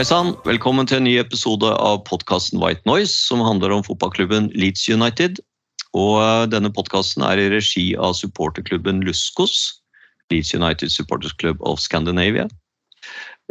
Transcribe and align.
Hei 0.00 0.06
sann, 0.08 0.30
velkommen 0.48 0.86
til 0.88 0.96
en 0.96 1.04
ny 1.04 1.18
episode 1.20 1.68
av 1.76 1.98
podkasten 2.06 2.56
White 2.56 2.80
Noise, 2.88 3.12
som 3.12 3.42
handler 3.44 3.74
om 3.74 3.82
fotballklubben 3.84 4.46
Leeds 4.56 4.86
United. 4.88 5.42
Og 5.92 6.14
eh, 6.22 6.44
denne 6.48 6.70
podkasten 6.72 7.20
er 7.20 7.36
i 7.36 7.50
regi 7.52 7.82
av 8.00 8.14
supporterklubben 8.16 9.02
Luskos, 9.04 9.58
Leeds 10.32 10.54
United 10.56 10.88
Supporters 10.88 11.34
Club 11.36 11.60
of 11.68 11.82
Scandinavia. 11.84 12.46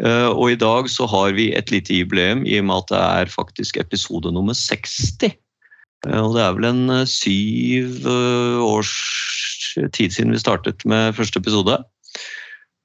Eh, 0.02 0.30
Og 0.34 0.56
i 0.56 0.58
dag 0.58 0.90
så 0.90 1.06
har 1.06 1.36
vi 1.38 1.52
et 1.54 1.70
lite 1.70 1.94
jubileum 1.94 2.42
i 2.50 2.58
og 2.58 2.66
med 2.66 2.82
at 2.82 2.90
det 2.96 3.02
er 3.04 3.34
faktisk 3.36 3.78
episode 3.78 4.32
nummer 4.34 4.58
60. 4.58 5.30
Eh, 5.30 6.18
Og 6.18 6.34
det 6.34 6.42
er 6.48 6.58
vel 6.58 6.66
en 6.72 7.06
syv 7.06 8.10
års 8.66 8.96
tid 9.94 10.18
siden 10.18 10.34
vi 10.34 10.42
startet 10.42 10.82
med 10.82 11.14
første 11.14 11.38
episode. 11.38 11.78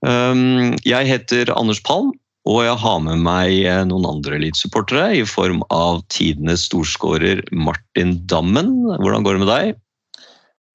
Jeg 0.05 1.09
heter 1.09 1.49
Anders 1.57 1.81
Palm, 1.81 2.13
og 2.45 2.61
jeg 2.67 2.77
har 2.77 2.99
med 3.01 3.23
meg 3.25 3.55
eh, 3.65 3.83
noen 3.89 4.05
andre 4.11 4.37
elitesupportere 4.37 5.15
i 5.17 5.25
form 5.29 5.63
av 5.73 6.03
tidenes 6.13 6.67
storskårer 6.69 7.41
Martin 7.57 8.19
Dammen. 8.29 8.75
Hvordan 9.01 9.25
går 9.25 9.39
det 9.39 9.43
med 9.45 9.51
deg? 9.53 9.71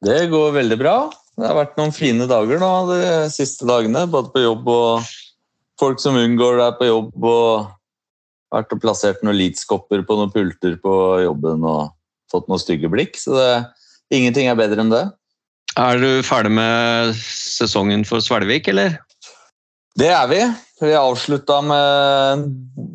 Det 0.06 0.20
går 0.32 0.56
veldig 0.56 0.78
bra. 0.80 0.96
Det 1.38 1.46
har 1.46 1.58
vært 1.60 1.78
noen 1.78 1.94
fine 1.94 2.26
dager 2.30 2.60
nå 2.62 2.72
de 2.90 3.02
siste 3.32 3.68
dagene, 3.70 4.08
både 4.10 4.32
på 4.34 4.42
jobb 4.44 4.72
og 4.74 5.12
folk 5.80 6.02
som 6.02 6.18
unngår 6.20 6.58
deg 6.60 6.80
på 6.80 6.90
jobb. 6.90 7.14
og 7.22 7.70
Vært 8.50 8.74
og 8.74 8.82
plassert 8.82 9.22
noen 9.22 9.38
Leeds-kopper 9.38 10.02
på 10.08 10.18
noen 10.18 10.34
pulter 10.34 10.74
på 10.82 10.94
jobben 11.22 11.62
og 11.70 11.94
fått 12.34 12.50
noen 12.50 12.62
stygge 12.62 12.90
blikk. 12.90 13.14
Så 13.22 13.38
det, 13.38 13.52
ingenting 14.18 14.50
er 14.50 14.58
bedre 14.58 14.82
enn 14.82 14.90
det. 14.90 15.06
Er 15.78 16.02
du 16.02 16.26
ferdig 16.26 16.56
med 16.58 17.14
sesongen 17.22 18.02
for 18.10 18.26
Svelvik, 18.26 18.72
eller? 18.74 18.98
Det 19.98 20.10
er 20.14 20.28
vi. 20.30 20.40
Vi 20.80 20.94
avslutta 20.96 21.60
med 21.66 22.44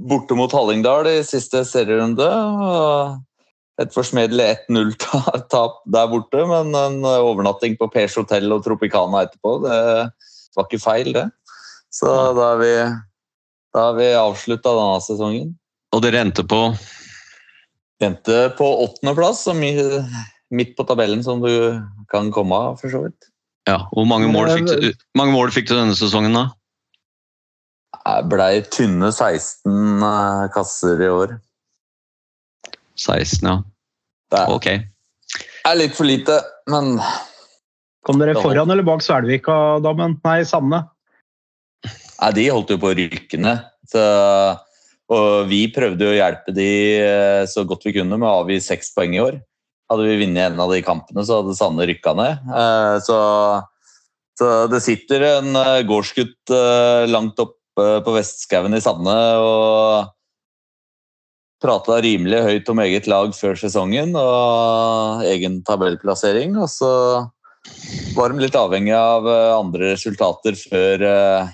borte 0.08 0.36
mot 0.38 0.52
Hallingdal 0.52 1.08
i 1.10 1.16
siste 1.26 1.64
serierunde. 1.68 2.28
Et 3.82 3.90
forsmedelig 3.90 4.46
1-0-tap 4.70 5.80
der 5.90 6.10
borte, 6.12 6.44
men 6.46 6.70
en 6.78 7.00
overnatting 7.04 7.74
på 7.80 7.88
Pers 7.90 8.14
hotell 8.20 8.52
og 8.54 8.62
Tropicana 8.64 9.24
etterpå, 9.26 9.56
det 9.66 9.78
var 10.54 10.68
ikke 10.68 10.82
feil, 10.84 11.10
det. 11.16 11.26
Så 11.90 12.06
da 12.36 12.52
har 12.52 12.60
vi, 12.62 12.72
da 13.74 13.88
vi 13.98 14.08
avslutta 14.18 14.76
denne 14.78 15.02
sesongen. 15.02 15.52
Og 15.94 16.02
dere 16.06 16.22
endte 16.24 16.46
på 16.46 16.66
Endte 18.02 18.50
på 18.58 18.66
åttendeplass, 18.84 19.44
midt 19.54 20.72
på 20.76 20.84
tabellen 20.86 21.22
som 21.24 21.40
du 21.40 21.78
kan 22.10 22.32
komme 22.34 22.56
av, 22.58 22.80
for 22.80 22.90
så 22.90 23.04
vidt. 23.06 23.30
ja, 23.70 23.78
Hvor 23.94 24.06
mange 24.10 24.28
mål 24.28 24.50
fikk 24.50 24.66
du, 24.68 24.88
mange 25.16 25.32
mål 25.32 25.52
fikk 25.54 25.70
du 25.70 25.76
denne 25.76 25.94
sesongen, 25.96 26.34
da? 26.34 26.48
Jeg 28.04 28.26
blei 28.28 28.58
tynne 28.68 29.08
16 29.14 30.02
eh, 30.04 30.48
kasser 30.52 31.00
i 31.00 31.08
år. 31.08 31.38
16, 33.00 33.48
ja. 33.48 33.54
Det 34.30 34.40
er- 34.40 34.50
Ok. 34.52 34.66
er 34.66 35.76
litt 35.76 35.94
for 35.94 36.04
lite, 36.04 36.40
men 36.68 37.00
Kom 38.04 38.18
dere 38.18 38.34
foran 38.34 38.70
eller 38.70 38.82
bak 38.82 39.00
Svelvika-dammen? 39.00 40.20
Nei, 40.22 40.42
Sanne. 40.44 40.90
Nei, 42.20 42.30
de 42.32 42.48
holdt 42.50 42.68
jo 42.68 42.76
på 42.76 42.92
å 42.92 42.96
ryke 42.96 43.38
ned. 43.38 43.64
Og 45.08 45.48
vi 45.48 45.68
prøvde 45.72 46.00
jo 46.00 46.12
å 46.12 46.18
hjelpe 46.20 46.52
de 46.54 46.98
eh, 47.00 47.46
så 47.46 47.64
godt 47.66 47.84
vi 47.84 47.92
kunne 47.94 48.18
med 48.18 48.28
å 48.28 48.44
avgi 48.44 48.60
seks 48.60 48.92
poeng 48.94 49.14
i 49.14 49.20
år. 49.20 49.40
Hadde 49.90 50.04
vi 50.04 50.26
vunnet 50.26 50.52
en 50.52 50.60
av 50.60 50.70
de 50.70 50.82
kampene, 50.82 51.24
så 51.24 51.42
hadde 51.42 51.56
Sanne 51.56 51.86
rykka 51.88 52.14
ned. 52.16 52.38
Eh, 52.48 53.00
Så, 53.00 53.64
så 54.38 54.68
det 54.68 54.82
sitter 54.82 55.38
en 55.38 55.56
eh, 55.56 55.82
gårdsgutt 55.84 56.52
langt 57.08 57.36
langt 57.38 57.50
oppe 57.74 58.04
på 58.06 58.14
Vestskauen 58.14 58.74
i 58.76 58.82
Sande 58.82 59.14
og 59.42 60.12
prata 61.64 61.98
rimelig 62.04 62.42
høyt 62.44 62.70
om 62.70 62.82
eget 62.84 63.08
lag 63.10 63.32
før 63.34 63.56
sesongen 63.58 64.14
og 64.18 65.24
egen 65.26 65.62
tabellplassering. 65.66 66.54
Og 66.60 66.68
så 66.70 66.92
var 68.14 68.30
de 68.30 68.44
litt 68.44 68.56
avhengig 68.58 68.94
av 68.94 69.26
eh, 69.26 69.52
andre 69.56 69.94
resultater 69.94 70.56
før 70.60 71.06
eh, 71.08 71.52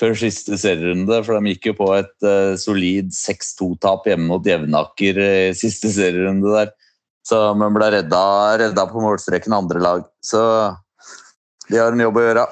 før 0.00 0.14
siste 0.16 0.56
serierunde, 0.56 1.18
for 1.26 1.36
de 1.36 1.52
gikk 1.52 1.66
jo 1.68 1.74
på 1.82 1.90
et 1.92 2.24
eh, 2.24 2.54
solid 2.56 3.10
6-2-tap 3.12 4.08
hjemme 4.08 4.30
mot 4.30 4.46
Jevnaker 4.46 5.20
i 5.20 5.52
siste 5.56 5.92
serierunde 5.92 6.54
der. 6.54 6.72
Så 7.26 7.42
man 7.60 7.76
ble 7.76 7.90
redda, 7.92 8.24
redda 8.62 8.86
på 8.88 9.02
målstreken 9.04 9.52
andre 9.52 9.82
lag. 9.84 10.06
Så 10.24 10.40
de 11.68 11.76
har 11.76 11.92
en 11.92 12.02
jobb 12.06 12.16
å 12.16 12.24
gjøre. 12.24 12.46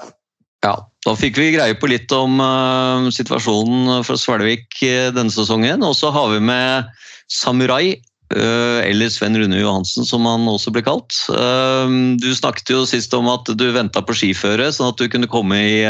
Ja, 0.67 0.75
Da 1.09 1.15
fikk 1.17 1.39
vi 1.41 1.55
greie 1.55 1.77
på 1.79 1.89
litt 1.89 2.13
om 2.13 2.37
uh, 2.43 3.09
situasjonen 3.15 4.05
for 4.05 4.21
Svelvik 4.21 4.77
eh, 4.85 5.09
denne 5.17 5.33
sesongen. 5.33 5.81
Og 5.87 5.95
så 5.97 6.11
har 6.13 6.35
vi 6.35 6.43
med 6.45 6.91
Samurai, 7.33 7.95
uh, 8.35 8.81
eller 8.85 9.09
Sven 9.13 9.39
Rune 9.41 9.57
Johansen 9.57 10.05
som 10.05 10.27
han 10.29 10.45
også 10.51 10.75
ble 10.75 10.83
kalt. 10.85 11.17
Uh, 11.33 11.89
du 12.21 12.29
snakket 12.37 12.75
jo 12.75 12.83
sist 12.89 13.17
om 13.17 13.31
at 13.33 13.49
du 13.49 13.65
venta 13.73 14.05
på 14.05 14.19
skiføre, 14.21 14.69
sånn 14.75 14.93
at 14.93 15.01
du 15.01 15.09
kunne 15.09 15.31
komme 15.33 15.57
i, 15.57 15.81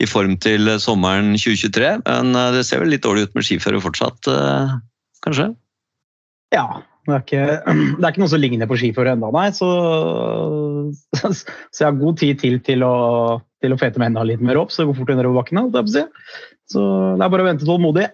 i 0.00 0.08
form 0.08 0.38
til 0.40 0.72
sommeren 0.80 1.34
2023. 1.36 1.98
Men 2.08 2.32
det 2.56 2.64
ser 2.64 2.80
vel 2.80 2.94
litt 2.94 3.04
dårlig 3.04 3.28
ut 3.28 3.36
med 3.36 3.44
skiføre 3.44 3.82
fortsatt, 3.84 4.30
kanskje? 5.26 5.52
Ja. 6.56 6.80
Det 7.08 7.14
er, 7.14 7.22
ikke, 7.24 7.44
det 7.96 8.04
er 8.04 8.10
ikke 8.12 8.20
noe 8.20 8.32
som 8.32 8.40
ligner 8.42 8.68
på 8.68 8.76
skiføre 8.76 9.14
ennå, 9.16 9.30
nei. 9.32 9.46
Så, 9.56 9.68
så 11.24 11.78
jeg 11.80 11.86
har 11.86 12.00
god 12.00 12.18
tid 12.20 12.40
til 12.42 12.58
til 12.64 12.84
å, 12.84 12.96
til 13.62 13.74
å 13.74 13.78
fete 13.80 13.98
med 13.98 14.12
enda 14.12 14.22
litt 14.26 14.40
mer 14.44 14.58
opp, 14.60 14.70
så 14.70 14.82
det 14.82 14.90
går 14.90 14.98
fort 15.00 15.10
nedover 15.12 15.40
bakkene. 15.40 15.66
Så 16.68 16.84
det 17.18 17.24
er 17.24 17.32
bare 17.32 17.44
å 17.44 17.48
vente 17.48 17.66
tålmodig. 17.66 18.06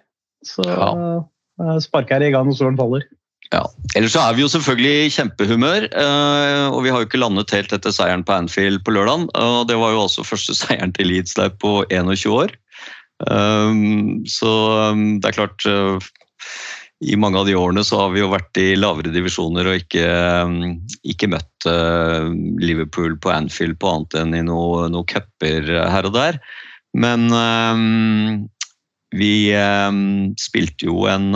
Så 0.44 0.64
Ja. 0.64 1.24
eh, 1.60 1.78
sparker 1.80 2.20
jeg 2.20 2.32
i 2.32 2.34
gang 2.36 2.46
når 2.46 2.56
solen 2.58 2.76
faller. 2.76 3.04
Ja. 3.52 3.62
Ellers 3.94 4.12
så 4.16 4.22
er 4.24 4.34
vi 4.34 4.42
jo 4.42 4.48
selvfølgelig 4.48 5.04
i 5.04 5.12
kjempehumør, 5.14 5.84
eh, 5.92 6.66
og 6.72 6.82
vi 6.82 6.90
har 6.90 7.00
jo 7.02 7.06
ikke 7.06 7.20
landet 7.20 7.50
helt 7.54 7.72
etter 7.72 7.92
seieren 7.92 8.24
på 8.24 8.32
Anfield 8.34 8.82
på 8.84 8.94
lørdag. 8.96 9.28
og 9.34 9.68
Det 9.68 9.76
var 9.76 9.92
jo 9.92 10.04
også 10.08 10.24
første 10.26 10.54
seieren 10.60 10.92
til 10.92 11.06
Leeds 11.12 11.34
der 11.34 11.50
på 11.50 11.84
21 11.90 12.32
år. 12.32 12.50
Um, 13.30 14.24
Så 14.26 14.50
det 15.20 15.28
er 15.28 15.36
klart 15.36 15.62
I 17.02 17.16
mange 17.18 17.40
av 17.40 17.48
de 17.48 17.56
årene 17.58 17.82
så 17.84 17.98
har 18.04 18.12
vi 18.14 18.22
jo 18.22 18.30
vært 18.32 18.60
i 18.60 18.76
lavere 18.78 19.10
divisjoner 19.12 19.66
og 19.68 19.80
ikke, 19.82 20.04
um, 20.46 20.76
ikke 21.02 21.28
møtt 21.32 21.66
uh, 21.66 22.30
Liverpool 22.62 23.18
på 23.20 23.32
Anfield 23.34 23.80
på 23.82 23.90
annet 23.90 24.18
enn 24.20 24.36
i 24.38 24.44
noen 24.46 24.94
noe 24.94 25.08
cuper 25.10 25.66
her 25.90 26.06
og 26.06 26.14
der. 26.14 26.38
Men 26.94 27.26
um, 27.34 28.46
vi 29.14 29.34
spilte 30.38 30.86
jo 30.86 31.04
en 31.10 31.34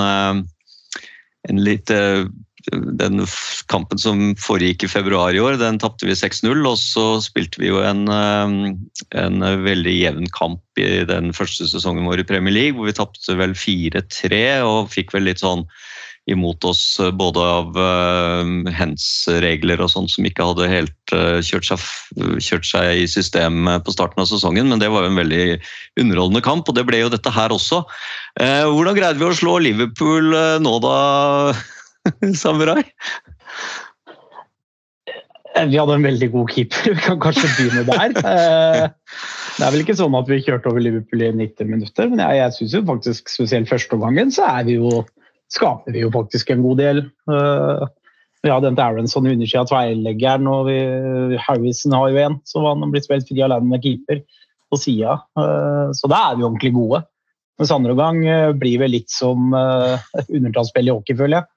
en 1.48 1.60
litt 1.62 1.90
eh, 1.94 2.26
Den 2.70 3.22
kampen 3.72 4.00
som 4.00 4.22
foregikk 4.40 4.84
i 4.84 4.90
februar 4.90 5.36
i 5.36 5.42
år, 5.42 5.58
den 5.60 5.80
tapte 5.82 6.08
vi 6.08 6.16
6-0. 6.18 6.64
Og 6.68 6.78
så 6.80 7.06
spilte 7.24 7.62
vi 7.62 7.70
jo 7.70 7.82
en, 7.84 8.06
eh, 8.12 8.72
en 9.22 9.48
veldig 9.64 9.94
jevn 9.94 10.30
kamp 10.36 10.62
i 10.80 11.04
den 11.08 11.32
første 11.36 11.68
sesongen 11.70 12.08
vår 12.08 12.24
i 12.24 12.28
Premier 12.28 12.54
League, 12.54 12.78
hvor 12.78 12.90
vi 12.90 12.98
tapte 12.98 13.38
vel 13.38 13.56
4-3 13.58 14.42
og 14.66 14.92
fikk 14.94 15.14
vel 15.16 15.30
litt 15.30 15.44
sånn 15.44 15.66
imot 16.28 16.64
oss 16.64 17.00
eh, 17.00 17.10
både 17.10 17.40
av 17.40 17.78
uh, 17.78 18.44
hands-regler 18.78 19.80
og 19.82 19.92
sånn 19.92 20.08
som 20.12 20.26
ikke 20.28 20.46
hadde 20.50 20.68
helt 20.70 21.14
uh, 21.14 21.40
kjørt, 21.44 21.70
seg, 21.70 21.86
kjørt 22.44 22.68
seg 22.68 23.02
i 23.04 23.08
system 23.10 23.68
eh, 23.70 23.80
på 23.84 23.94
starten 23.94 24.22
av 24.22 24.28
sesongen, 24.30 24.68
men 24.68 24.82
det 24.82 24.90
var 24.92 25.06
jo 25.06 25.12
en 25.12 25.22
veldig 25.22 25.58
underholdende 26.00 26.44
kamp, 26.44 26.68
og 26.68 26.76
det 26.76 26.84
ble 26.88 27.02
jo 27.02 27.12
dette 27.12 27.32
her 27.32 27.54
også. 27.54 27.82
Uh, 28.40 28.68
hvordan 28.68 28.98
greide 28.98 29.20
vi 29.20 29.28
å 29.28 29.36
slå 29.40 29.58
Liverpool 29.64 30.36
nå 30.62 30.74
da, 30.84 30.96
Samurai? 32.42 32.82
Eh, 35.56 35.66
Vi 35.66 35.78
hadde 35.80 35.96
en 35.98 36.06
veldig 36.06 36.28
god 36.34 36.50
keeper, 36.54 36.92
vi 36.94 37.02
kan 37.04 37.20
kanskje 37.22 37.50
begynne 37.56 37.86
der. 37.88 38.16
Eh, 38.28 38.88
Det 39.58 39.66
er 39.66 39.72
vel 39.74 39.82
ikke 39.82 39.96
sånn 39.98 40.14
at 40.14 40.28
vi 40.30 40.36
kjørte 40.46 40.70
over 40.70 40.78
Liverpool 40.84 41.22
i 41.26 41.32
90 41.34 41.66
minutter, 41.66 42.06
men 42.12 42.20
jeg, 42.22 42.36
jeg 42.38 42.52
syns 42.54 42.74
jo 42.76 42.82
faktisk 42.86 43.30
spesielt 43.32 43.66
første 43.66 43.96
omgangen 43.96 44.28
så 44.30 44.44
er 44.46 44.68
vi 44.68 44.76
jo, 44.76 45.00
skaper 45.50 45.96
vi 45.96 46.04
jo 46.04 46.12
faktisk 46.14 46.52
en 46.54 46.62
god 46.62 46.78
del. 46.78 47.00
Eh, 47.32 47.82
Vi 48.46 48.52
har 48.52 48.62
en 48.62 48.76
til 48.78 48.84
Aronson 48.84 49.26
i 49.26 49.32
undersida 49.34 49.64
av 49.64 49.70
tverrleggeren, 49.72 50.46
og 50.46 50.68
vi, 50.68 50.76
Harrison 51.42 51.96
har 51.98 52.12
jo 52.14 52.20
en, 52.22 52.36
som 52.46 52.68
han 52.68 52.92
blitt 52.94 53.08
spilt 53.08 53.26
fri 53.26 53.42
alene 53.42 53.66
med 53.66 53.82
keeper. 53.82 54.20
på 54.70 54.76
sida. 54.78 55.14
Så 55.96 56.06
da 56.12 56.16
er 56.28 56.36
vi 56.36 56.44
ordentlig 56.44 56.70
gode. 56.76 56.98
Mens 57.58 57.70
andre 57.72 57.94
gang 57.96 58.18
blir 58.60 58.78
vi 58.82 58.88
litt 58.92 59.08
som 59.10 59.48
undertallsspill 59.56 60.90
i 60.90 60.92
hockey, 60.92 61.16
føler 61.16 61.38
jeg. 61.40 61.48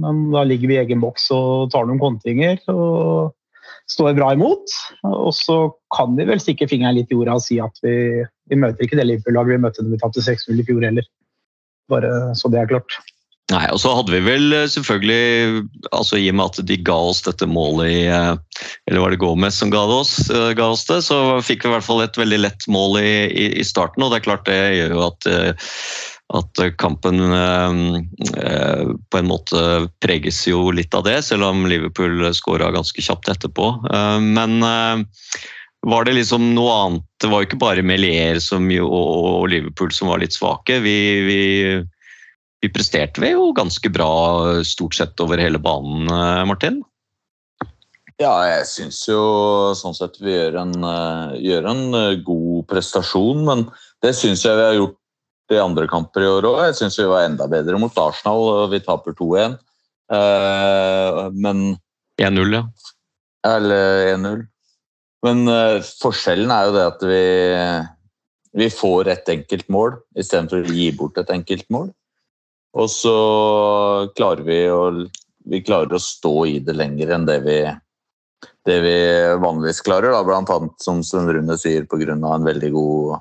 Men 0.00 0.24
da 0.32 0.44
ligger 0.48 0.70
vi 0.70 0.78
i 0.78 0.82
egen 0.82 1.02
boks 1.02 1.28
og 1.34 1.70
tar 1.74 1.88
noen 1.88 2.00
kontringer 2.00 2.60
og 2.72 3.34
står 3.90 4.16
bra 4.16 4.32
imot. 4.36 4.76
Og 5.08 5.32
så 5.36 5.58
kan 5.96 6.16
vi 6.16 6.26
vel 6.28 6.40
stikke 6.40 6.68
fingeren 6.70 6.96
litt 6.96 7.12
i 7.12 7.18
jorda 7.18 7.36
og 7.38 7.44
si 7.44 7.60
at 7.62 7.76
vi, 7.84 7.94
vi 8.50 8.60
møter 8.60 8.86
ikke 8.86 8.98
det 9.00 9.08
Liverpool-laget 9.08 9.56
vi 9.56 9.64
møtte 9.66 9.84
da 9.84 9.92
vi 9.92 10.02
tapte 10.02 10.24
6-0 10.24 10.62
i 10.62 10.68
fjor 10.68 10.86
heller. 10.86 11.08
Bare 11.92 12.12
så 12.38 12.50
det 12.52 12.62
er 12.62 12.70
klart. 12.72 13.00
Nei, 13.50 13.66
og 13.74 13.80
så 13.82 13.90
hadde 13.92 14.14
vi 14.14 14.20
vel 14.24 14.54
eh, 14.54 14.68
selvfølgelig, 14.70 15.64
altså 15.90 16.16
i 16.16 16.28
og 16.30 16.36
med 16.38 16.52
at 16.52 16.60
de 16.68 16.76
ga 16.86 16.94
oss 17.10 17.20
dette 17.26 17.48
målet 17.50 17.90
i 17.90 17.98
eh, 18.06 18.62
Eller 18.88 19.02
var 19.02 19.12
det 19.12 19.18
Gomez 19.20 19.58
som 19.58 19.72
ga, 19.72 19.82
oss, 19.92 20.14
eh, 20.30 20.52
ga 20.56 20.70
oss 20.72 20.86
det, 20.88 21.00
så 21.04 21.18
fikk 21.44 21.66
vi 21.66 21.72
i 21.72 21.74
hvert 21.74 21.84
fall 21.84 22.04
et 22.04 22.16
veldig 22.16 22.38
lett 22.38 22.68
mål 22.72 23.00
i, 23.02 23.12
i, 23.28 23.46
i 23.60 23.66
starten. 23.66 24.06
Og 24.06 24.12
det 24.12 24.20
er 24.20 24.26
klart 24.28 24.48
det 24.48 24.60
gjør 24.78 24.96
jo 24.96 25.04
at, 25.10 25.28
at 26.32 26.60
kampen 26.80 27.20
eh, 27.20 27.74
eh, 28.40 28.92
på 29.10 29.20
en 29.20 29.28
måte 29.28 29.62
preges 30.02 30.42
jo 30.48 30.70
litt 30.74 30.94
av 30.96 31.06
det, 31.08 31.18
selv 31.26 31.48
om 31.50 31.66
Liverpool 31.68 32.24
skåra 32.36 32.70
ganske 32.74 33.04
kjapt 33.04 33.30
etterpå. 33.32 33.72
Eh, 33.92 34.20
Men 34.22 34.62
eh, 34.62 35.02
var 35.82 36.06
det 36.06 36.14
liksom 36.16 36.52
noe 36.54 36.76
annet? 36.84 37.08
Det 37.20 37.30
var 37.30 37.42
jo 37.42 37.50
ikke 37.50 37.62
bare 37.62 37.82
Melier 37.86 38.38
jo- 38.38 38.88
og, 38.88 39.48
Liverpool 39.50 39.92
som 39.92 40.12
var 40.12 40.22
litt 40.22 40.34
svake. 40.34 40.78
Vi, 40.84 40.96
vi, 41.26 41.42
vi 42.62 42.70
presterte 42.70 43.20
vi 43.20 43.32
jo 43.34 43.50
ganske 43.56 43.90
bra 43.90 44.62
stort 44.64 44.94
sett 44.94 45.20
over 45.20 45.42
hele 45.42 45.58
banen, 45.58 46.06
eh, 46.08 46.44
Martin? 46.46 46.82
Ja, 48.22 48.32
jeg 48.46 48.66
syns 48.70 49.00
jo 49.08 49.22
sånn 49.74 49.96
sett 49.96 50.20
vi 50.22 50.34
gjør 50.34 50.60
en, 50.62 50.74
eh, 50.86 51.38
gjør 51.42 51.68
en 51.72 51.84
eh, 51.98 52.20
god 52.22 52.66
prestasjon, 52.70 53.42
men 53.48 53.64
det 54.04 54.14
syns 54.14 54.44
jeg 54.46 54.58
vi 54.58 54.66
har 54.68 54.78
gjort 54.78 54.98
i 55.50 55.58
andre 55.60 55.88
kamper 55.90 56.24
i 56.24 56.30
år 56.30 56.48
òg. 56.48 56.58
Jeg 56.68 56.78
syns 56.78 56.98
vi 57.00 57.08
var 57.10 57.26
enda 57.26 57.48
bedre 57.50 57.80
mot 57.80 57.98
Arsenal, 57.98 58.46
og 58.54 58.72
vi 58.72 58.82
taper 58.84 59.16
2-1. 59.18 59.58
Eh, 60.12 61.20
men 61.32 61.64
1-0, 62.20 62.56
ja. 62.56 62.62
Eller 63.48 64.12
1-0. 64.14 64.44
Men 65.26 65.42
eh, 65.50 65.80
forskjellen 66.02 66.52
er 66.52 66.68
jo 66.68 66.76
det 66.76 66.84
at 66.90 67.04
vi, 67.06 67.24
vi 68.62 68.68
får 68.74 69.10
et 69.12 69.32
enkelt 69.36 69.68
mål 69.72 69.96
istedenfor 70.18 70.62
å 70.62 70.76
gi 70.76 70.88
bort 70.98 71.20
et 71.22 71.32
enkelt 71.34 71.68
mål. 71.74 71.90
Og 72.72 72.88
så 72.88 73.16
klarer 74.16 74.44
vi 74.46 74.58
å, 74.72 74.82
vi 75.50 75.62
klarer 75.64 75.96
å 75.96 76.02
stå 76.02 76.34
i 76.48 76.58
det 76.64 76.74
lenger 76.78 77.12
enn 77.14 77.26
det 77.28 77.38
vi, 77.44 77.58
det 78.68 78.78
vi 78.84 78.96
vanligvis 79.42 79.82
klarer. 79.84 80.14
Da. 80.14 80.22
Blant 80.26 80.52
annet, 80.52 80.78
som 80.82 81.02
Sven 81.06 81.28
Rune 81.28 81.58
sier, 81.60 81.84
pga. 81.86 82.16
en 82.16 82.48
veldig 82.48 82.72
god, 82.72 83.20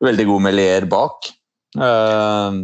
veldig 0.00 0.26
god 0.32 0.46
Melier 0.48 0.88
bak. 0.90 1.28
Eh, 1.78 2.60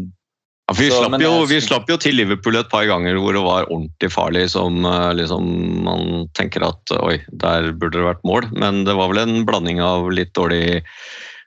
Ja, 0.67 0.75
vi, 0.75 0.89
Så, 0.91 0.99
slapp 0.99 1.21
jo, 1.23 1.31
jeg- 1.31 1.49
vi 1.49 1.61
slapp 1.63 1.87
jo 1.89 1.97
til 1.97 2.17
Liverpool 2.17 2.57
et 2.57 2.69
par 2.69 2.85
ganger 2.87 3.15
hvor 3.23 3.33
det 3.33 3.43
var 3.45 3.69
ordentlig 3.71 4.11
farlig. 4.11 4.51
Som 4.51 4.85
eh, 4.85 5.13
liksom, 5.15 5.85
man 5.85 6.29
tenker 6.35 6.67
at 6.67 6.91
oi, 6.91 7.21
der 7.31 7.71
burde 7.71 8.01
det 8.01 8.03
vært 8.03 8.25
mål. 8.27 8.51
Men 8.51 8.83
det 8.85 8.97
var 8.97 9.13
vel 9.13 9.23
en 9.23 9.45
blanding 9.47 9.79
av 9.81 10.11
litt 10.11 10.33
dårlig, 10.35 10.83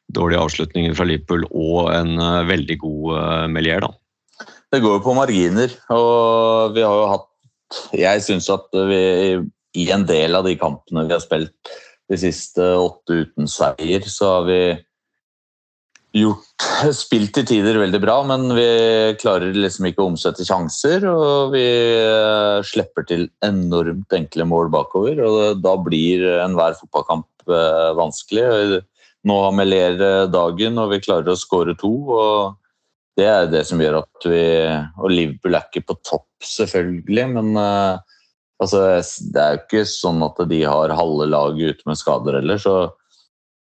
dårlige 0.09 0.39
avslutninger 0.39 0.95
fra 0.95 1.03
Liverpool 1.03 1.43
og 1.51 1.91
en 1.91 2.15
uh, 2.17 2.47
veldig 2.47 2.79
god 2.79 3.17
uh, 3.19 3.47
Melier, 3.51 3.83
da. 3.83 3.91
Det 4.71 4.81
går 4.81 4.95
jo 4.95 5.03
på 5.03 5.15
marginer, 5.17 5.69
og 5.91 6.73
vi 6.73 6.81
har 6.81 6.95
jo 6.95 7.09
hatt 7.11 7.25
Jeg 7.93 8.21
syns 8.25 8.47
at 8.49 8.71
vi 8.71 9.37
i 9.77 9.91
en 9.91 10.05
del 10.05 10.33
av 10.33 10.47
de 10.47 10.55
kampene 10.57 11.03
vi 11.05 11.13
har 11.13 11.21
spilt 11.21 11.51
de 12.09 12.17
siste 12.17 12.57
åtte 12.57 13.19
uten 13.27 13.45
seier, 13.51 14.01
så 14.09 14.39
har 14.39 14.47
vi 14.47 14.61
gjort 16.15 16.45
Spilt 16.95 17.33
til 17.35 17.47
tider 17.47 17.79
veldig 17.81 17.99
bra, 18.03 18.19
men 18.27 18.53
vi 18.55 18.67
klarer 19.19 19.55
liksom 19.55 19.89
ikke 19.89 20.03
å 20.03 20.11
omsette 20.13 20.45
sjanser. 20.47 21.03
Og 21.09 21.51
vi 21.55 21.65
eh, 21.65 22.59
slipper 22.67 23.07
til 23.09 23.27
enormt 23.45 24.15
enkle 24.15 24.47
mål 24.47 24.71
bakover, 24.73 25.19
og 25.25 25.59
da 25.63 25.75
blir 25.83 26.23
enhver 26.39 26.77
fotballkamp 26.79 27.51
eh, 27.51 27.91
vanskelig. 27.99 28.81
Nå 29.27 29.35
har 29.43 29.59
eh, 29.75 30.25
dagen, 30.31 30.79
og 30.79 30.93
vi 30.93 31.01
klarer 31.03 31.33
å 31.33 31.39
skåre 31.39 31.75
to. 31.79 31.93
og 32.15 32.59
det 33.19 33.27
er 33.27 33.49
det 33.51 33.65
som 33.67 33.81
gjør 33.81 33.99
at 34.03 34.27
vi 34.31 34.43
Og 35.01 35.11
Liverpool 35.11 35.57
er 35.57 35.67
ikke 35.67 35.89
på 35.89 35.97
topp, 36.07 36.29
selvfølgelig, 36.45 37.25
men 37.35 37.51
eh, 37.59 37.99
altså, 38.63 39.01
det 39.33 39.43
er 39.43 39.57
jo 39.57 39.63
ikke 39.65 39.85
sånn 39.89 40.23
at 40.23 40.39
de 40.49 40.63
har 40.63 40.95
halve 40.95 41.27
laget 41.27 41.75
ute 41.75 41.89
med 41.89 41.99
skader 41.99 42.39
heller, 42.39 42.61
så 42.61 42.77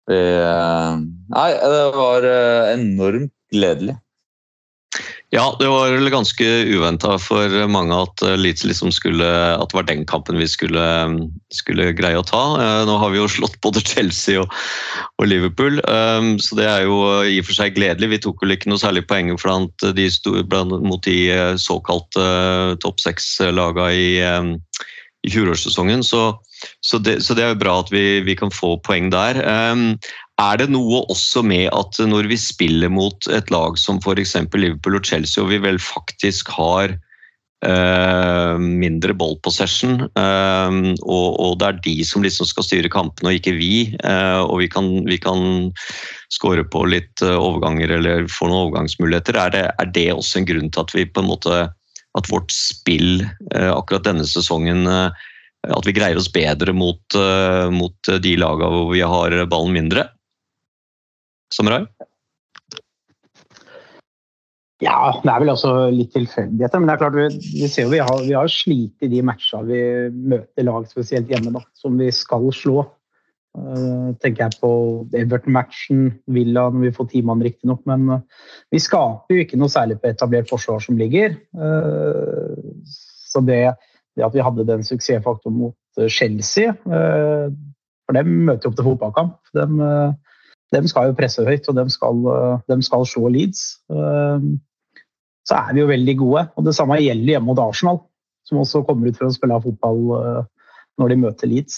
Nei, 0.09 1.51
det 1.53 1.83
var 1.95 2.25
eh, 2.25 2.71
enormt 2.73 3.35
gledelig. 3.53 3.99
Ja, 5.31 5.45
det 5.59 5.67
var 5.71 5.93
vel 5.93 6.09
ganske 6.11 6.45
uventa 6.67 7.13
for 7.23 7.53
mange 7.71 7.95
at 7.95 8.19
eh, 8.27 8.35
liksom 8.35 8.91
skulle 8.91 9.27
At 9.55 9.71
det 9.71 9.77
var 9.77 9.85
den 9.87 10.03
kampen 10.03 10.35
vi 10.35 10.47
skulle, 10.51 10.83
skulle 11.55 11.93
greie 11.95 12.19
å 12.19 12.25
ta. 12.27 12.41
Eh, 12.59 12.81
Nå 12.89 12.97
har 12.99 13.13
vi 13.13 13.21
jo 13.21 13.29
slått 13.31 13.55
både 13.63 13.79
Chelsea 13.87 14.41
og, 14.41 14.51
og 15.15 15.29
Liverpool, 15.31 15.79
eh, 15.79 16.27
så 16.43 16.59
det 16.59 16.67
er 16.67 16.83
jo 16.83 16.99
i 17.23 17.39
og 17.39 17.47
for 17.47 17.61
seg 17.61 17.77
gledelig. 17.79 18.11
Vi 18.11 18.21
tok 18.27 18.43
vel 18.43 18.57
ikke 18.57 18.73
noe 18.73 18.83
særlig 18.83 19.05
poeng 19.07 19.31
blant 19.39 19.87
de 19.95 20.09
blant, 20.51 20.75
mot 20.83 20.99
de 21.07 21.17
eh, 21.31 21.55
såkalte 21.55 22.27
eh, 22.27 22.75
topp 22.83 22.99
seks-laga 22.99 23.87
i, 23.95 24.09
eh, 24.19 24.83
i 25.23 25.31
fjorårssesongen, 25.31 26.03
så, 26.03 26.33
så, 26.81 26.99
det, 27.01 27.19
så 27.25 27.35
det 27.37 27.45
er 27.45 27.53
jo 27.53 27.61
bra 27.61 27.77
at 27.83 27.91
vi, 27.93 28.21
vi 28.25 28.35
kan 28.37 28.53
få 28.53 28.75
poeng 28.85 29.11
der. 29.13 29.39
Um, 29.45 29.95
er 30.41 30.57
det 30.61 30.71
noe 30.73 31.03
også 31.11 31.43
med 31.45 31.69
at 31.75 32.01
når 32.09 32.29
vi 32.31 32.39
spiller 32.39 32.91
mot 32.91 33.29
et 33.29 33.51
lag 33.53 33.77
som 33.79 34.01
f.eks. 34.01 34.35
Liverpool 34.55 34.97
og 34.99 35.07
Chelsea, 35.07 35.43
og 35.43 35.51
vi 35.51 35.61
vel 35.61 35.77
faktisk 35.81 36.49
har 36.55 36.95
uh, 37.65 38.55
mindre 38.57 39.13
ballpossession, 39.17 40.07
eh, 40.17 40.79
og, 41.03 41.27
og 41.37 41.59
det 41.61 41.67
er 41.67 41.83
de 41.85 41.95
som 42.07 42.25
liksom 42.25 42.49
skal 42.49 42.65
styre 42.65 42.91
kampene 42.93 43.33
og 43.33 43.37
ikke 43.37 43.53
vi, 43.59 43.75
uh, 44.01 44.41
og 44.47 44.63
vi 44.63 44.71
kan, 44.71 44.89
vi 45.05 45.19
kan 45.21 45.69
skåre 46.31 46.63
på 46.63 46.85
litt 46.89 47.21
eh, 47.25 47.35
overganger 47.35 47.97
eller 47.97 48.25
få 48.31 48.47
noen 48.47 48.67
overgangsmuligheter, 48.67 49.37
er 49.37 49.53
det, 49.53 49.65
er 49.81 49.93
det 49.97 50.09
også 50.13 50.41
en 50.41 50.49
grunn 50.49 50.71
til 50.71 50.85
at 50.85 50.95
vi 50.95 51.05
på 51.09 51.23
en 51.23 51.31
måte 51.33 51.61
at 52.17 52.27
vårt 52.31 52.51
spill 52.51 53.23
uh, 53.23 53.71
akkurat 53.71 54.07
denne 54.07 54.25
sesongen 54.27 54.83
eh, 54.89 55.27
at 55.67 55.85
vi 55.85 55.93
greier 55.93 56.17
oss 56.17 56.31
bedre 56.33 56.73
mot, 56.73 57.03
eh, 57.17 57.67
mot 57.73 58.13
de 58.23 58.37
lagene 58.39 58.71
hvor 58.73 58.89
vi 58.93 59.03
har 59.05 59.35
ballen 59.51 59.75
mindre? 59.77 60.07
Samurai? 61.53 61.83
Ja, 64.81 65.11
det 65.21 65.29
er 65.29 65.43
vel 65.43 65.51
også 65.53 65.73
litt 65.93 66.09
tilfeldigheter. 66.15 66.81
Men 66.81 66.89
det 66.89 66.95
er 66.95 67.01
klart, 67.03 67.17
vi, 67.19 67.51
vi 67.59 67.69
ser 67.69 67.85
jo 67.85 67.93
vi 67.93 68.01
har, 68.01 68.23
vi 68.25 68.33
har 68.33 68.49
slitt 68.49 69.05
i 69.05 69.11
de 69.11 69.21
matchene 69.25 69.67
vi 69.69 69.83
møter 70.33 70.65
lag, 70.65 70.87
spesielt 70.89 71.29
hjemme, 71.29 71.53
da, 71.53 71.61
som 71.77 71.99
vi 72.01 72.09
skal 72.15 72.49
slå. 72.55 72.87
Uh, 73.51 74.15
tenker 74.23 74.45
jeg 74.45 74.61
på 74.61 74.71
Everton-matchen, 75.19 76.05
Villa 76.31 76.69
når 76.71 76.85
vi 76.87 76.93
får 76.95 77.09
timene 77.11 77.45
riktignok. 77.45 77.83
Men 77.89 78.07
uh, 78.09 78.49
vi 78.73 78.81
skaper 78.81 79.37
jo 79.37 79.45
ikke 79.45 79.59
noe 79.61 79.69
særlig 79.69 79.99
på 80.01 80.09
etablert 80.09 80.49
forsvar 80.49 80.81
som 80.81 80.97
ligger. 80.97 81.37
Uh, 81.53 82.57
så 82.87 83.43
det, 83.45 83.75
det 84.17 84.25
at 84.25 84.35
vi 84.35 84.43
hadde 84.43 84.67
den 84.67 84.83
suksessfaktoren 84.85 85.57
mot 85.57 85.99
eh, 85.99 86.09
Chelsea 86.11 86.73
eh, 86.73 87.47
For 88.05 88.17
dem 88.17 88.31
møter 88.47 88.67
jo 88.67 88.71
opp 88.71 88.79
til 88.79 88.87
fotballkamp. 88.89 89.37
Dem, 89.57 89.79
eh, 89.85 90.37
dem 90.75 90.87
skal 90.91 91.09
jo 91.09 91.17
presse 91.17 91.45
høyt, 91.47 91.67
og 91.67 91.77
dem 91.77 91.91
skal, 91.91 92.23
dem 92.71 92.83
skal 92.85 93.03
slå 93.07 93.27
Leeds. 93.31 93.63
Så 93.91 95.57
er 95.57 95.73
vi 95.75 95.81
jo 95.81 95.89
veldig 95.89 96.15
gode. 96.21 96.45
Og 96.55 96.63
det 96.63 96.73
samme 96.77 96.99
gjelder 97.01 97.33
hjemme 97.33 97.49
mot 97.49 97.59
Arsenal, 97.59 97.99
som 98.47 98.61
også 98.61 98.85
kommer 98.87 99.11
ut 99.11 99.19
for 99.19 99.27
å 99.27 99.33
spille 99.35 99.57
av 99.57 99.65
fotball 99.67 99.99
når 100.95 101.11
de 101.11 101.17
møter 101.19 101.51
Leeds. 101.51 101.75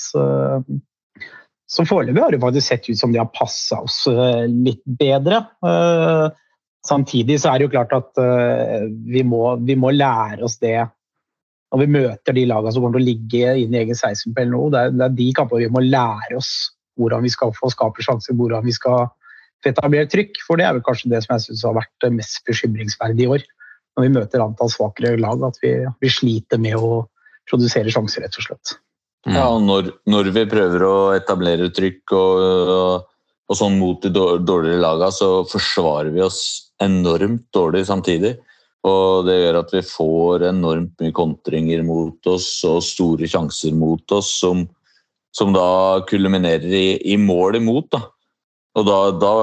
Så 1.74 1.88
foreløpig 1.90 2.22
har 2.22 2.38
det 2.38 2.42
faktisk 2.44 2.70
sett 2.70 2.92
ut 2.92 3.02
som 3.02 3.16
de 3.16 3.18
har 3.24 3.34
passa 3.34 3.82
oss 3.82 4.04
litt 4.46 4.84
bedre. 4.86 5.42
Samtidig 6.86 7.40
så 7.42 7.50
er 7.50 7.58
det 7.58 7.66
jo 7.72 7.74
klart 7.74 7.98
at 7.98 8.24
vi 9.10 9.26
må, 9.26 9.56
vi 9.66 9.74
må 9.74 9.90
lære 9.98 10.46
oss 10.46 10.62
det 10.62 10.78
når 11.74 11.82
vi 11.82 11.94
møter 11.96 12.36
de 12.38 12.46
lagene 12.46 12.72
som 12.72 12.84
kommer 12.84 13.00
til 13.00 13.08
å 13.08 13.10
ligge 13.10 13.54
inn 13.64 13.74
i 13.74 13.80
egen 13.82 13.98
16 13.98 14.36
på 14.38 14.46
nå. 14.46 14.68
Det 14.70 14.80
er, 14.80 14.92
det 14.94 15.06
er 15.08 15.16
de 15.18 15.28
kampene 15.34 15.66
vi 15.66 15.74
må 15.74 15.82
lære 15.82 16.38
oss 16.38 16.52
hvordan 17.02 17.26
vi 17.26 17.32
skal 17.34 17.54
få 17.58 17.72
skape 17.74 18.06
sjanser, 18.06 18.38
hvordan 18.38 18.62
vi 18.68 18.76
skal 18.76 19.08
få 19.66 19.72
etablert 19.72 20.12
trykk. 20.14 20.38
For 20.46 20.62
det 20.62 20.68
er 20.68 20.76
vel 20.78 20.86
kanskje 20.86 21.10
det 21.16 21.24
som 21.26 21.34
jeg 21.34 21.48
syns 21.48 21.66
har 21.66 21.80
vært 21.80 22.08
mest 22.14 22.44
bekymringsverdig 22.46 23.26
i 23.26 23.32
år. 23.40 23.48
Når 23.98 24.06
vi 24.06 24.14
møter 24.20 24.46
antall 24.46 24.70
svakere 24.74 25.18
lag, 25.18 25.42
at 25.50 25.58
vi, 25.66 25.74
vi 26.02 26.14
sliter 26.14 26.62
med 26.62 26.78
å 26.78 27.08
produsere 27.50 27.90
sjanser, 27.94 28.22
rett 28.26 28.38
og 28.38 28.46
slett. 28.46 28.78
Mm. 29.26 29.34
Ja, 29.34 29.50
og 29.50 29.66
når, 29.66 29.92
når 30.14 30.30
vi 30.36 30.46
prøver 30.52 30.86
å 30.86 30.96
etablere 31.18 31.74
trykk 31.74 32.14
og, 32.14 32.46
og, 32.78 33.12
og 33.50 33.58
sånn 33.58 33.82
mot 33.82 33.98
de 34.04 34.14
dår- 34.14 34.46
dårligere 34.46 34.84
lagene, 34.84 35.14
så 35.16 35.36
forsvarer 35.50 36.14
vi 36.14 36.22
oss 36.22 36.44
enormt 36.84 37.48
dårlig 37.56 37.88
samtidig. 37.90 38.36
Og 38.84 39.28
det 39.28 39.38
gjør 39.38 39.60
at 39.62 39.70
vi 39.72 39.82
får 39.88 40.48
enormt 40.50 41.00
mye 41.00 41.16
kontringer 41.16 41.84
mot 41.88 42.28
oss 42.28 42.50
og 42.68 42.82
store 42.84 43.30
sjanser 43.32 43.76
mot 43.78 44.16
oss 44.16 44.34
som, 44.42 44.66
som 45.36 45.54
da 45.56 46.02
kulminerer 46.10 46.68
i, 46.68 46.88
i 47.14 47.16
mål 47.20 47.62
imot. 47.62 47.94
Da. 47.96 48.02
Og 48.74 48.88
da, 48.90 49.00
da 49.22 49.34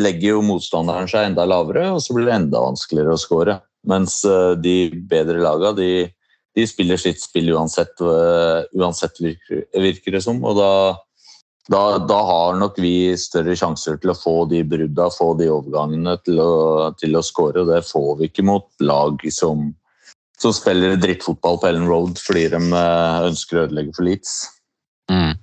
legger 0.00 0.34
jo 0.34 0.44
motstanderen 0.48 1.08
seg 1.10 1.30
enda 1.30 1.46
lavere, 1.46 1.90
og 1.94 2.02
så 2.02 2.16
blir 2.16 2.26
det 2.26 2.36
enda 2.40 2.64
vanskeligere 2.64 3.14
å 3.14 3.20
skåre. 3.20 3.58
Mens 3.86 4.18
eh, 4.26 4.54
de 4.58 4.76
bedre 5.06 5.38
laga, 5.44 5.70
de, 5.76 6.08
de 6.56 6.66
spiller 6.66 6.98
sitt 6.98 7.20
spill 7.22 7.52
uansett, 7.54 7.94
eh, 8.00 8.64
uansett 8.80 9.20
virker, 9.22 9.66
virker 9.76 10.16
det 10.16 10.24
som. 10.24 10.40
Og 10.42 10.56
da, 10.58 10.70
da, 11.72 11.98
da, 11.98 12.18
har 12.22 12.58
nok 12.60 12.78
vi 12.78 13.16
større 13.18 13.56
sjanser 13.58 13.98
til 13.98 14.12
å 14.12 14.18
få 14.18 14.34
de 14.50 14.62
brudda, 14.66 15.08
få 15.10 15.32
de 15.40 15.48
overgangene 15.50 16.14
til 16.26 16.38
å, 16.42 16.52
til 17.00 17.18
å 17.18 17.24
skåre. 17.26 17.66
Det 17.66 17.82
får 17.88 18.12
vi 18.20 18.28
ikke 18.30 18.46
mot 18.46 18.68
lag 18.86 19.22
som, 19.34 19.72
som 20.38 20.54
spiller 20.54 20.94
drittfotball 21.02 21.58
på 21.58 21.70
Ellen 21.70 21.88
Road 21.90 22.20
fordi 22.22 22.46
de 22.54 22.60
eh, 22.70 23.26
ønsker 23.30 23.58
å 23.58 23.64
ødelegge 23.66 23.96
for 23.98 24.06
Leeds. 24.06 24.36
Mm. 25.10 25.34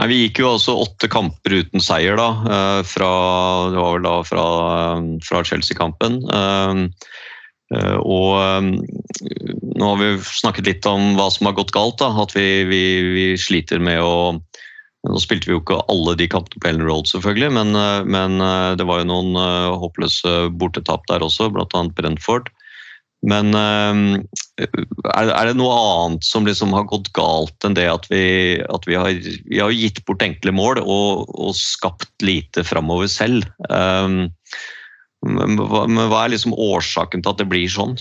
Nei, 0.00 0.06
vi 0.08 0.20
gikk 0.24 0.40
jo 0.42 0.54
også 0.54 0.74
åtte 0.82 1.10
kamper 1.12 1.58
uten 1.60 1.82
seier, 1.84 2.18
da. 2.18 2.28
eh, 2.42 2.80
Fra, 2.88 3.12
det 3.70 3.78
var 3.78 3.98
vel 3.98 4.06
da 4.08 4.16
fra, 4.26 4.46
fra 5.22 5.44
Chelsea-kampen. 5.46 6.18
Eh, 6.26 6.82
eh, 7.76 7.96
Og 8.02 8.34
eh, 8.40 8.72
nå 9.78 9.92
har 9.92 10.02
vi 10.02 10.10
snakket 10.26 10.72
litt 10.72 10.90
om 10.90 11.12
hva 11.20 11.30
som 11.30 11.46
har 11.46 11.54
gått 11.60 11.74
galt. 11.76 12.00
da, 12.02 12.10
At 12.24 12.34
vi, 12.34 12.64
vi, 12.66 12.84
vi 13.14 13.26
sliter 13.38 13.78
med 13.78 14.02
å 14.02 14.16
Nå 15.02 15.18
spilte 15.18 15.50
vi 15.50 15.56
jo 15.56 15.60
ikke 15.62 15.80
alle 15.90 16.14
de 16.18 16.28
kampene 16.30 16.62
på 16.62 16.68
Ellen 16.70 16.86
Road, 16.86 17.08
selvfølgelig, 17.10 17.50
men, 17.56 17.74
eh, 17.74 18.02
men 18.06 18.38
eh, 18.38 18.72
det 18.78 18.86
var 18.86 19.00
jo 19.02 19.08
noen 19.10 19.34
eh, 19.38 19.70
håpløse 19.82 20.34
bortetap 20.60 21.08
der 21.10 21.24
også, 21.26 21.48
bl.a. 21.50 21.86
Brentford. 21.96 22.52
Men 23.22 23.54
er, 23.54 24.24
det 24.58 25.52
noe 25.54 25.74
annet 25.78 26.26
som 26.26 26.42
liksom 26.42 26.72
har 26.74 26.88
gått 26.90 27.12
galt 27.14 27.62
enn 27.62 27.76
det 27.78 27.84
at 27.86 28.08
vi, 28.10 28.58
at 28.66 28.88
vi, 28.90 28.96
har, 28.98 29.14
vi 29.46 29.60
har 29.62 29.70
gitt 29.70 30.00
bort 30.08 30.24
enkle 30.26 30.50
mål 30.50 30.80
og, 30.82 31.30
og 31.30 31.54
skapt 31.54 32.10
lite 32.26 32.64
framover 32.66 33.06
selv? 33.06 33.46
Men, 33.70 34.26
hva, 35.22 35.84
men 35.86 36.10
hva 36.10 36.24
er 36.24 36.34
liksom 36.34 36.58
årsaken 36.58 37.22
til 37.22 37.30
at 37.30 37.44
det 37.44 37.46
blir 37.54 37.70
sånn? 37.70 37.94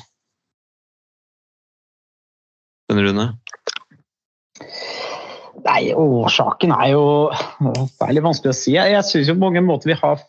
Den 2.89 3.05
Rune? 3.05 3.29
Nei, 5.61 5.91
årsaken 5.93 6.73
er 6.75 6.93
jo 6.93 7.03
Det 7.61 8.07
er 8.07 8.15
litt 8.15 8.25
vanskelig 8.25 8.53
å 8.53 8.57
si. 8.57 8.75
Jeg, 8.77 9.05
syns 9.07 9.31
på 9.31 9.39
mange 9.41 9.63
måter 9.65 9.91
vi 9.91 9.99
har 9.99 10.21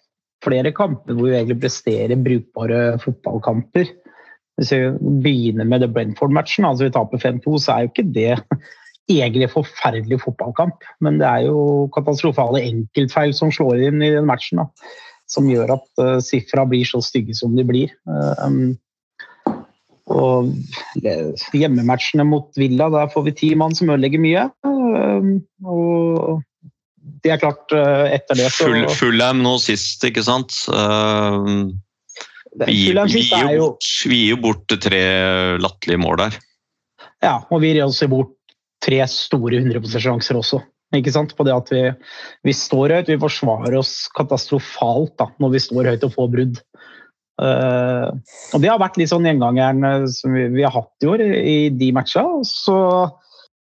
flere 0.42 0.72
kamper 0.74 1.14
hvor 1.14 1.30
vi 1.30 1.36
egentlig 1.38 1.60
presterer 1.62 2.18
brukbare 2.18 2.98
fotballkamper. 3.02 3.90
Hvis 4.58 4.72
vi 4.74 4.80
begynner 5.24 5.68
med 5.68 5.84
det 5.84 5.92
Brentford-matchen, 5.94 6.66
altså 6.68 6.88
vi 6.88 6.94
taper 6.94 7.22
5-2, 7.22 7.54
så 7.62 7.74
er 7.74 7.84
jo 7.84 7.92
ikke 7.92 8.08
det 8.14 8.34
egentlig 9.10 9.48
forferdelig 9.52 10.20
fotballkamp. 10.24 10.84
Men 11.04 11.20
det 11.22 11.28
er 11.28 11.46
jo 11.46 11.88
katastrofale 11.94 12.64
enkeltfeil 12.66 13.32
som 13.36 13.54
slår 13.54 13.86
inn 13.88 14.04
i 14.04 14.12
den 14.12 14.28
matchen. 14.28 14.60
Da, 14.60 14.68
som 15.30 15.48
gjør 15.48 15.76
at 15.78 16.02
uh, 16.02 16.18
sifra 16.24 16.66
blir 16.68 16.84
så 16.88 17.00
stygge 17.04 17.36
som 17.38 17.54
de 17.56 17.64
blir. 17.66 17.94
Um, 18.42 18.74
og 20.12 20.50
hjemmematchene 21.00 22.26
mot 22.28 22.50
Villa, 22.58 22.90
der 22.92 23.10
får 23.12 23.28
vi 23.30 23.36
ti 23.38 23.52
mann 23.56 23.74
som 23.78 23.90
ødelegger 23.94 24.20
mye. 24.20 24.48
Um, 24.92 25.30
og 25.64 26.42
det 27.24 27.34
er 27.34 27.40
klart, 27.42 27.64
uh, 27.74 28.06
etter 28.12 28.38
det 28.38 28.50
så 28.52 28.68
Full, 28.68 28.86
Fullham 28.98 29.42
nå 29.44 29.56
sist, 29.62 30.04
ikke 30.06 30.24
sant? 30.26 30.54
Uh, 30.68 31.72
vi, 32.66 32.92
vi, 32.92 33.22
gir 33.24 33.54
jo 33.56 33.68
vi 34.10 34.18
gir 34.26 34.34
jo 34.34 34.40
bort 34.42 34.74
tre 34.84 35.02
latterlige 35.62 36.02
mål 36.02 36.20
der. 36.26 36.38
Ja, 37.22 37.38
og 37.48 37.62
vi 37.62 37.72
gir 37.72 37.86
også 37.86 38.10
bort 38.12 38.36
tre 38.82 39.00
store 39.08 39.62
100 39.62 40.02
sjanser 40.02 40.38
også. 40.40 40.60
Ikke 40.96 41.12
sant? 41.14 41.32
På 41.38 41.46
det 41.48 41.54
at 41.54 41.70
vi, 41.72 41.86
vi 42.44 42.54
står 42.56 42.98
høyt, 42.98 43.08
vi 43.08 43.20
forsvarer 43.20 43.78
oss 43.78 44.10
katastrofalt 44.16 45.14
da, 45.20 45.30
når 45.40 45.54
vi 45.54 45.62
står 45.64 45.88
høyt 45.92 46.06
og 46.08 46.14
får 46.18 46.30
brudd. 46.34 46.60
Uh, 47.40 48.12
og 48.52 48.60
Det 48.60 48.68
har 48.68 48.80
vært 48.82 48.98
litt 49.00 49.10
sånn 49.10 49.24
gjengangeren 49.26 49.86
eh, 49.88 50.04
som 50.12 50.34
vi, 50.36 50.44
vi 50.52 50.66
har 50.66 50.74
hatt 50.74 51.02
i 51.02 51.08
år, 51.08 51.24
i 51.24 51.56
de 51.74 51.88
matchene. 51.96 52.44
Så 52.46 52.76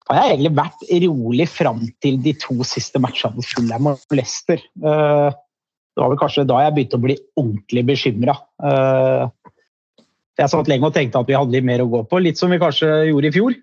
har 0.10 0.19
jeg 0.19 0.33
egentlig 0.33 0.53
vært 0.57 0.86
rolig 1.05 1.48
fram 1.51 1.81
til 2.03 2.19
de 2.24 2.33
to 2.41 2.57
siste 2.67 3.00
matchene 3.01 3.38
mot 3.38 3.48
Fulham 3.48 3.91
og 3.93 4.15
Leicester. 4.15 4.60
Eh, 4.60 5.29
det 5.93 6.01
var 6.01 6.12
vel 6.12 6.19
kanskje 6.19 6.48
da 6.50 6.60
jeg 6.63 6.75
begynte 6.75 6.98
å 6.98 7.03
bli 7.03 7.15
ordentlig 7.38 7.83
bekymra. 7.86 8.33
Jeg 10.39 10.50
satt 10.50 10.72
lenge 10.72 10.89
og 10.89 10.95
tenkte 10.95 11.22
at 11.22 11.29
vi 11.29 11.36
hadde 11.38 11.53
litt 11.53 11.67
mer 11.67 11.83
å 11.83 11.91
gå 11.91 12.00
på, 12.10 12.22
litt 12.25 12.39
som 12.41 12.50
vi 12.50 12.57
kanskje 12.62 12.89
gjorde 13.12 13.29
i 13.29 13.36
fjor. 13.36 13.57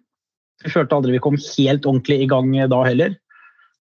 Vi 0.63 0.71
følte 0.71 0.95
aldri 0.95 1.17
vi 1.17 1.23
kom 1.25 1.39
helt 1.41 1.89
ordentlig 1.89 2.21
i 2.23 2.29
gang 2.31 2.53
da 2.71 2.85
heller. 2.87 3.17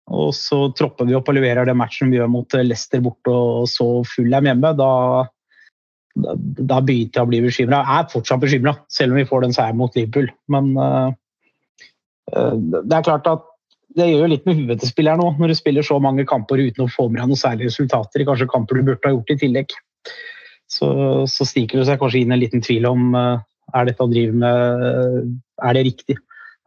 Og 0.09 0.33
så 0.37 0.69
tropper 0.77 1.09
vi 1.09 1.17
opp 1.19 1.29
og 1.29 1.37
leverer 1.37 1.69
den 1.69 1.79
matchen 1.81 2.13
vi 2.13 2.21
gjør 2.21 2.31
mot 2.33 2.55
Leicester 2.57 3.03
borte 3.05 3.33
og 3.33 3.69
så 3.71 3.89
Fulham 4.09 4.49
hjemme. 4.49 4.73
Da, 4.79 4.93
da, 6.17 6.37
da 6.73 6.81
begynte 6.81 7.21
jeg 7.21 7.27
å 7.27 7.31
bli 7.33 7.43
bekymra. 7.45 7.83
Jeg 7.85 8.05
er 8.05 8.13
fortsatt 8.15 8.45
bekymra, 8.45 8.75
selv 8.93 9.15
om 9.15 9.21
vi 9.21 9.27
får 9.29 9.45
den 9.45 9.57
seieren 9.57 9.81
mot 9.81 9.99
Liverpool. 9.99 10.31
Men 10.55 10.71
uh, 10.79 11.11
det 12.29 12.97
er 12.97 13.07
klart 13.07 13.29
at 13.31 13.47
det 13.97 14.07
gjør 14.11 14.27
jo 14.27 14.31
litt 14.35 14.47
med 14.47 14.61
huet 14.61 14.81
til 14.83 14.91
spilleren 14.91 15.23
òg, 15.25 15.39
når 15.41 15.53
du 15.53 15.59
spiller 15.59 15.87
så 15.87 15.99
mange 16.03 16.27
kamper 16.29 16.61
uten 16.61 16.85
å 16.85 16.91
få 16.93 17.09
med 17.09 17.23
deg 17.23 17.31
noen 17.31 17.41
særlige 17.41 17.73
resultater 17.73 18.23
i 18.23 18.27
kanskje 18.29 18.51
kamper 18.53 18.79
du 18.79 18.91
burde 18.91 19.09
ha 19.09 19.15
gjort 19.15 19.33
i 19.33 19.39
tillegg. 19.41 19.75
Så, 20.69 20.89
så 21.31 21.47
stiker 21.49 21.81
det 21.81 21.89
seg 21.89 22.01
kanskje 22.01 22.23
inn 22.23 22.35
en 22.35 22.43
liten 22.43 22.63
tvil 22.65 22.85
om 22.91 23.17
uh, 23.17 23.41
er 23.77 23.89
dette 23.89 24.05
å 24.05 24.11
drive 24.11 24.37
med 24.37 25.37
Er 25.65 25.77
det 25.77 25.87
riktig? 25.89 26.19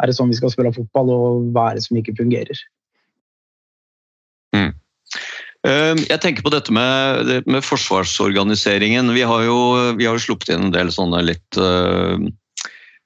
Er 0.02 0.10
det 0.10 0.18
sånn 0.18 0.32
vi 0.34 0.38
skal 0.40 0.52
spille 0.54 0.74
fotball, 0.74 1.14
og 1.14 1.50
hva 1.54 1.70
er 1.70 1.78
det 1.78 1.86
som 1.86 1.98
ikke 2.00 2.18
fungerer? 2.18 2.58
Mm. 4.58 4.72
Jeg 5.62 6.18
tenker 6.24 6.42
på 6.42 6.50
dette 6.50 6.74
med, 6.74 7.46
med 7.46 7.62
forsvarsorganiseringen. 7.62 9.14
Vi 9.14 9.22
har, 9.30 9.44
jo, 9.46 9.60
vi 10.00 10.08
har 10.10 10.18
jo 10.18 10.24
sluppet 10.24 10.50
inn 10.56 10.66
en 10.66 10.74
del 10.74 10.90
sånne 10.94 11.22
litt 11.28 11.60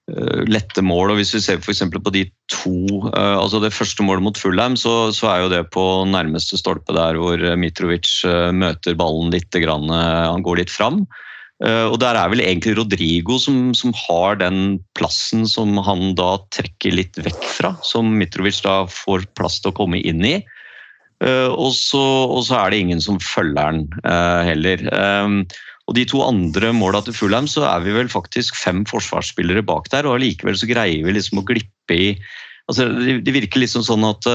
lette 0.06 0.84
mål. 0.86 1.14
og 1.14 1.20
Hvis 1.20 1.34
vi 1.34 1.42
ser 1.42 1.62
for 1.66 1.74
på 1.74 2.14
de 2.14 2.26
to 2.52 2.76
uh, 3.10 3.42
altså 3.42 3.60
Det 3.60 3.74
første 3.74 4.04
målet 4.06 4.24
mot 4.24 4.38
Fulheim, 4.38 4.76
så, 4.78 5.12
så, 5.12 5.32
er 5.32 5.40
jo 5.42 5.50
det 5.50 5.64
på 5.74 6.06
nærmeste 6.06 6.60
stolpe 6.62 6.94
der 6.94 7.18
hvor 7.18 7.42
Mitrovic 7.58 8.22
uh, 8.26 8.52
møter 8.54 8.94
ballen 8.96 9.34
litt. 9.34 9.50
Grann, 9.50 9.90
han 9.90 10.44
går 10.44 10.62
litt 10.62 10.74
fram. 10.74 11.06
og 11.64 11.96
Der 12.02 12.18
er 12.20 12.28
vel 12.28 12.42
egentlig 12.44 12.74
Rodrigo 12.76 13.38
som, 13.40 13.74
som, 13.74 13.94
har 13.96 14.36
den 14.42 14.82
plassen 14.98 15.46
som 15.48 15.78
han 15.80 16.12
da 16.18 16.36
trekker 16.52 16.92
litt 16.92 17.16
vekk 17.16 17.46
fra. 17.48 17.72
Som 17.88 18.18
Mitrovic 18.20 18.60
da 18.66 18.84
får 18.92 19.24
plass 19.40 19.62
til 19.64 19.72
å 19.72 19.78
komme 19.78 20.02
inn 20.04 20.26
i. 20.28 20.36
Og, 21.24 21.72
så, 21.72 22.04
og, 22.28 22.42
så, 22.44 22.60
er 22.60 22.74
det 22.74 22.82
ingen 22.84 23.02
som 23.02 23.22
følger 23.24 23.80
uh, 24.04 24.42
heller. 24.44 24.84
Og 25.86 25.98
De 25.98 26.06
to 26.10 26.22
andre 26.26 26.74
måla 26.74 27.04
til 27.06 27.16
Fulham 27.16 27.48
så 27.50 27.66
er 27.70 27.84
vi 27.86 27.94
vel 27.94 28.10
faktisk 28.12 28.58
fem 28.58 28.84
forsvarsspillere 28.90 29.66
bak 29.66 29.92
der, 29.94 30.08
og 30.10 30.18
allikevel 30.18 30.58
så 30.58 30.70
greier 30.70 31.06
vi 31.06 31.14
liksom 31.14 31.42
å 31.42 31.48
glippe 31.48 31.98
i 31.98 32.08
altså 32.70 32.90
Det, 33.22 33.34
virker 33.36 33.62
liksom 33.62 33.84
sånn 33.86 34.06
at, 34.08 34.26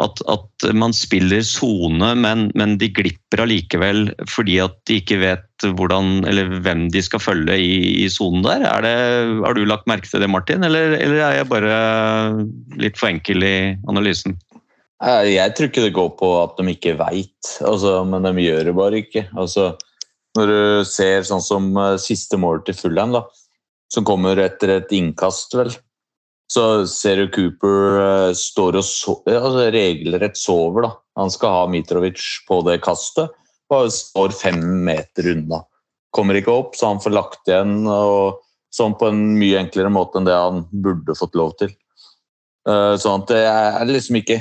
at, 0.00 0.22
at 0.32 0.68
man 0.72 0.94
spiller 0.96 1.42
sone, 1.44 2.14
men, 2.16 2.46
men, 2.56 2.78
de 2.80 2.88
glipper 2.88 3.42
allikevel 3.44 4.06
fordi 4.32 4.56
at 4.64 4.78
de 4.88 5.02
ikke 5.02 5.18
vet 5.20 5.66
hvordan, 5.76 6.22
eller 6.30 6.54
hvem 6.64 6.86
de 6.94 7.02
skal 7.04 7.20
følge 7.20 7.58
i 7.60 8.08
sonen 8.12 8.46
der. 8.46 8.64
Det, 8.86 8.94
har 9.44 9.58
du 9.58 9.66
lagt 9.68 9.88
merke 9.90 10.08
til 10.08 10.24
det, 10.24 10.30
Martin, 10.32 10.64
eller, 10.64 10.96
eller 10.96 11.20
er 11.20 11.40
jeg 11.42 11.50
bare 11.52 11.76
litt 12.80 12.96
for 12.96 13.12
enkel 13.12 13.44
i 13.44 13.58
analysen? 13.90 14.38
Jeg 15.04 15.52
tror 15.54 15.68
ikke 15.68 15.84
det 15.84 15.94
går 15.94 16.08
på 16.18 16.28
at 16.40 16.56
de 16.58 16.72
ikke 16.72 16.96
veit, 16.98 17.52
altså, 17.62 18.00
men 18.08 18.24
de 18.24 18.48
gjør 18.48 18.64
det 18.70 18.74
bare 18.74 19.02
ikke. 19.04 19.28
Altså, 19.36 19.74
når 20.38 20.52
du 20.52 20.86
ser 20.88 21.26
sånn 21.26 21.42
som 21.44 21.68
siste 22.00 22.38
målet 22.40 22.68
til 22.68 22.78
Fulham, 22.78 23.12
da, 23.16 23.24
som 23.92 24.06
kommer 24.06 24.38
etter 24.40 24.76
et 24.76 24.92
innkast, 24.94 25.56
vel, 25.58 25.72
så 26.48 26.86
ser 26.88 27.20
du 27.20 27.32
Cooper 27.34 28.32
står 28.36 28.78
og 28.80 28.86
sover, 28.86 29.36
altså, 29.36 29.66
regelrett 29.74 30.38
sover. 30.40 30.86
da. 30.86 30.92
Han 31.20 31.32
skal 31.34 31.54
ha 31.54 31.64
Mitrovic 31.68 32.22
på 32.48 32.62
det 32.68 32.78
kastet, 32.84 33.34
og 33.68 33.90
står 33.92 34.32
fem 34.32 34.62
meter 34.86 35.32
unna. 35.34 35.60
Kommer 36.14 36.38
ikke 36.38 36.54
opp, 36.54 36.78
så 36.78 36.94
han 36.94 37.02
får 37.04 37.12
lagt 37.12 37.50
igjen 37.50 37.82
og 37.84 38.38
sånn 38.72 38.94
på 39.00 39.10
en 39.10 39.20
mye 39.36 39.58
enklere 39.60 39.92
måte 39.92 40.20
enn 40.20 40.28
det 40.28 40.36
han 40.36 40.62
burde 40.72 41.16
fått 41.18 41.36
lov 41.36 41.52
til. 41.60 41.74
Sånn 42.68 43.24
at 43.24 43.28
det 43.32 43.42
er 43.48 43.88
liksom 43.88 44.20
ikke 44.20 44.38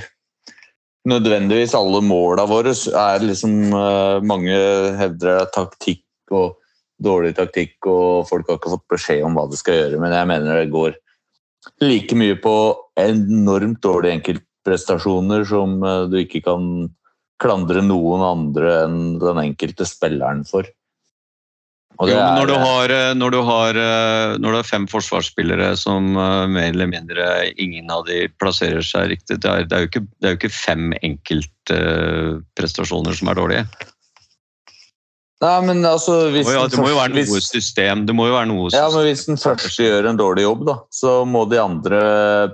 nødvendigvis 1.07 1.75
alle 1.77 2.01
måla 2.05 2.45
våre 2.49 2.73
er 2.73 3.23
liksom 3.23 3.57
uh, 3.73 4.23
Mange 4.25 4.57
hevder 4.99 5.47
taktikk 5.53 6.03
og 6.35 6.57
dårlig 7.03 7.35
taktikk, 7.37 7.77
og 7.85 8.25
folk 8.29 8.47
har 8.49 8.57
ikke 8.57 8.73
fått 8.73 8.93
beskjed 8.95 9.25
om 9.27 9.37
hva 9.37 9.45
de 9.49 9.59
skal 9.59 9.77
gjøre, 9.77 9.99
men 10.01 10.15
jeg 10.15 10.29
mener 10.31 10.57
det 10.57 10.73
går 10.73 10.95
like 11.83 12.15
mye 12.17 12.37
på 12.41 12.53
enormt 12.97 13.81
dårlige 13.83 14.17
enkeltprestasjoner 14.17 15.45
som 15.47 15.77
uh, 15.85 16.07
du 16.09 16.17
ikke 16.23 16.41
kan 16.47 16.87
klandre 17.37 17.83
noen 17.85 18.23
andre 18.25 18.73
enn 18.87 18.99
den 19.21 19.43
enkelte 19.43 19.85
spilleren 19.85 20.41
for. 20.47 20.65
Jo, 21.97 22.13
er- 22.13 22.37
når, 22.37 22.45
du 22.45 22.53
har, 22.61 22.85
eh, 22.93 23.13
når, 23.17 23.29
du 23.33 23.39
har, 23.41 23.73
eh, 23.81 24.37
når 24.37 24.53
du 24.53 24.57
har 24.59 24.67
fem 24.69 24.85
forsvarsspillere 24.87 25.71
som 25.81 26.13
eh, 26.13 26.45
mer 26.53 26.69
eller 26.69 26.85
mindre 26.91 27.25
ingen 27.57 27.89
av 27.89 28.05
de 28.05 28.27
plasserer 28.37 28.85
seg 28.85 29.09
riktig, 29.15 29.39
det 29.41 29.49
er, 29.49 29.65
det 29.65 29.73
er, 29.73 29.81
jo, 29.81 29.89
ikke, 29.89 30.05
det 30.21 30.29
er 30.29 30.33
jo 30.35 30.39
ikke 30.41 30.53
fem 30.53 30.93
enkeltprestasjoner 31.01 33.17
som 33.17 33.33
er 33.33 33.39
dårlige. 33.41 33.65
Nei, 35.41 35.61
men 35.65 35.85
altså 35.85 36.29
hvis 36.33 36.47
må, 36.47 36.53
jo, 36.55 36.63
det 36.69 36.79
må 36.81 36.87
jo 36.89 36.95
være 36.97 37.13
noe 37.13 37.25
hvis- 37.29 37.51
system. 37.53 38.05
Det 38.09 38.15
må 38.17 38.25
jo 38.29 38.33
være 38.37 38.49
noe 38.49 38.69
Ja, 38.73 38.87
men. 38.89 39.05
Hvis 39.05 39.25
den 39.29 39.37
første 39.37 39.83
gjør 39.85 40.07
en 40.09 40.17
dårlig 40.17 40.43
jobb, 40.47 40.63
da, 40.69 40.75
så 40.93 41.19
må 41.29 41.43
de 41.49 41.59
andre 41.61 41.99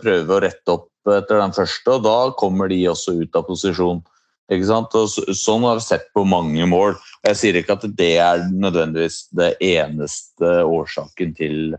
prøve 0.04 0.36
å 0.36 0.42
rette 0.44 0.70
opp 0.78 0.90
etter 1.08 1.40
den 1.40 1.52
første, 1.56 1.88
og 1.98 2.04
da 2.04 2.18
kommer 2.40 2.68
de 2.72 2.82
også 2.88 3.16
ut 3.22 3.36
av 3.36 3.44
posisjon. 3.48 4.04
Ikke 4.52 4.68
sant? 4.68 4.96
Og 5.00 5.10
så, 5.12 5.24
sånn 5.38 5.64
har 5.68 5.80
vi 5.80 5.86
sett 5.86 6.10
på 6.16 6.26
mange 6.28 6.66
mål. 6.70 6.98
Jeg 7.24 7.40
sier 7.40 7.60
ikke 7.60 7.78
at 7.78 7.86
det 8.00 8.14
er 8.22 8.44
nødvendigvis 8.52 9.28
det 9.38 9.54
eneste 9.64 10.56
årsaken 10.68 11.32
til, 11.38 11.78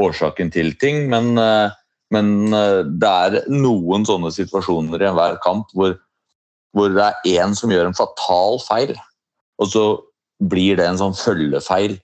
årsaken 0.00 0.52
til 0.52 0.74
ting, 0.80 1.06
men, 1.12 1.32
eh, 1.40 1.72
men 2.12 2.52
eh, 2.52 2.82
det 2.84 3.12
er 3.26 3.38
noen 3.52 4.04
sånne 4.08 4.32
situasjoner 4.34 5.00
i 5.00 5.08
enhver 5.08 5.40
kamp 5.44 5.72
hvor, 5.76 5.96
hvor 6.76 6.92
det 6.92 7.08
er 7.08 7.40
én 7.40 7.56
som 7.56 7.72
gjør 7.72 7.88
en 7.88 7.96
fatal 7.96 8.60
feil, 8.66 8.94
og 9.60 9.72
så 9.72 9.86
blir 10.52 10.76
det 10.76 10.88
en 10.88 11.00
sånn 11.00 11.16
følgefeil. 11.16 11.96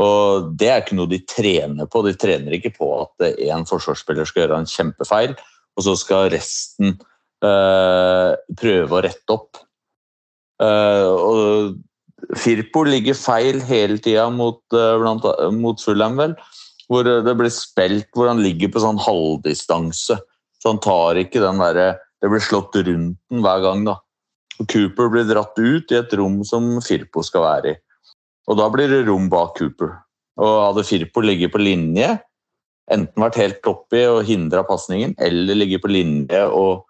Og 0.00 0.52
Det 0.56 0.68
er 0.70 0.80
ikke 0.80 0.96
noe 0.96 1.10
de 1.10 1.18
trener 1.28 1.88
på. 1.90 2.00
De 2.06 2.14
trener 2.16 2.54
ikke 2.56 2.72
på 2.78 2.88
at 3.02 3.32
én 3.34 3.66
forsvarsspiller 3.68 4.28
skal 4.28 4.46
gjøre 4.46 4.60
en 4.62 4.70
kjempefeil, 4.70 5.34
og 5.76 5.84
så 5.84 5.96
skal 5.98 6.30
resten 6.32 6.94
prøve 7.40 8.96
å 8.96 9.02
rette 9.04 9.32
opp. 9.32 9.60
Eh, 10.60 11.06
og 11.08 12.36
Firpo 12.36 12.84
ligger 12.84 13.16
feil 13.16 13.62
hele 13.64 13.96
tida 14.02 14.28
mot, 14.32 14.60
eh, 14.76 15.50
mot 15.56 15.80
Fulham, 15.80 16.18
vel. 16.20 16.36
Hvor 16.90 17.06
det 17.06 17.36
blir 17.38 17.52
spilt 17.54 18.10
hvor 18.14 18.28
han 18.28 18.42
ligger 18.42 18.68
på 18.68 18.82
sånn 18.82 18.98
halvdistanse. 18.98 20.18
Så 20.60 20.72
han 20.72 20.80
tar 20.82 21.16
ikke 21.16 21.40
den 21.40 21.62
derre 21.62 21.98
Det 22.20 22.28
blir 22.28 22.42
slått 22.44 22.74
rundt 22.76 23.16
den 23.30 23.40
hver 23.40 23.62
gang, 23.64 23.84
da. 23.86 23.94
Og 24.60 24.66
Cooper 24.68 25.08
blir 25.08 25.24
dratt 25.24 25.56
ut 25.56 25.88
i 25.88 25.96
et 25.96 26.12
rom 26.12 26.42
som 26.44 26.82
Firpo 26.84 27.22
skal 27.24 27.40
være 27.40 27.70
i. 27.70 27.76
Og 28.46 28.58
da 28.58 28.66
blir 28.68 28.90
det 28.92 29.06
rom 29.06 29.30
bak 29.32 29.54
Cooper. 29.56 29.94
Og 30.36 30.58
hadde 30.66 30.84
Firpo 30.84 31.22
ligget 31.24 31.54
på 31.54 31.62
linje, 31.64 32.20
enten 32.92 33.24
vært 33.24 33.40
helt 33.40 33.64
oppi 33.64 34.04
og 34.04 34.26
hindra 34.28 34.60
pasningen, 34.68 35.14
eller 35.16 35.56
ligget 35.56 35.80
på 35.80 35.88
linje 35.88 36.44
og, 36.44 36.84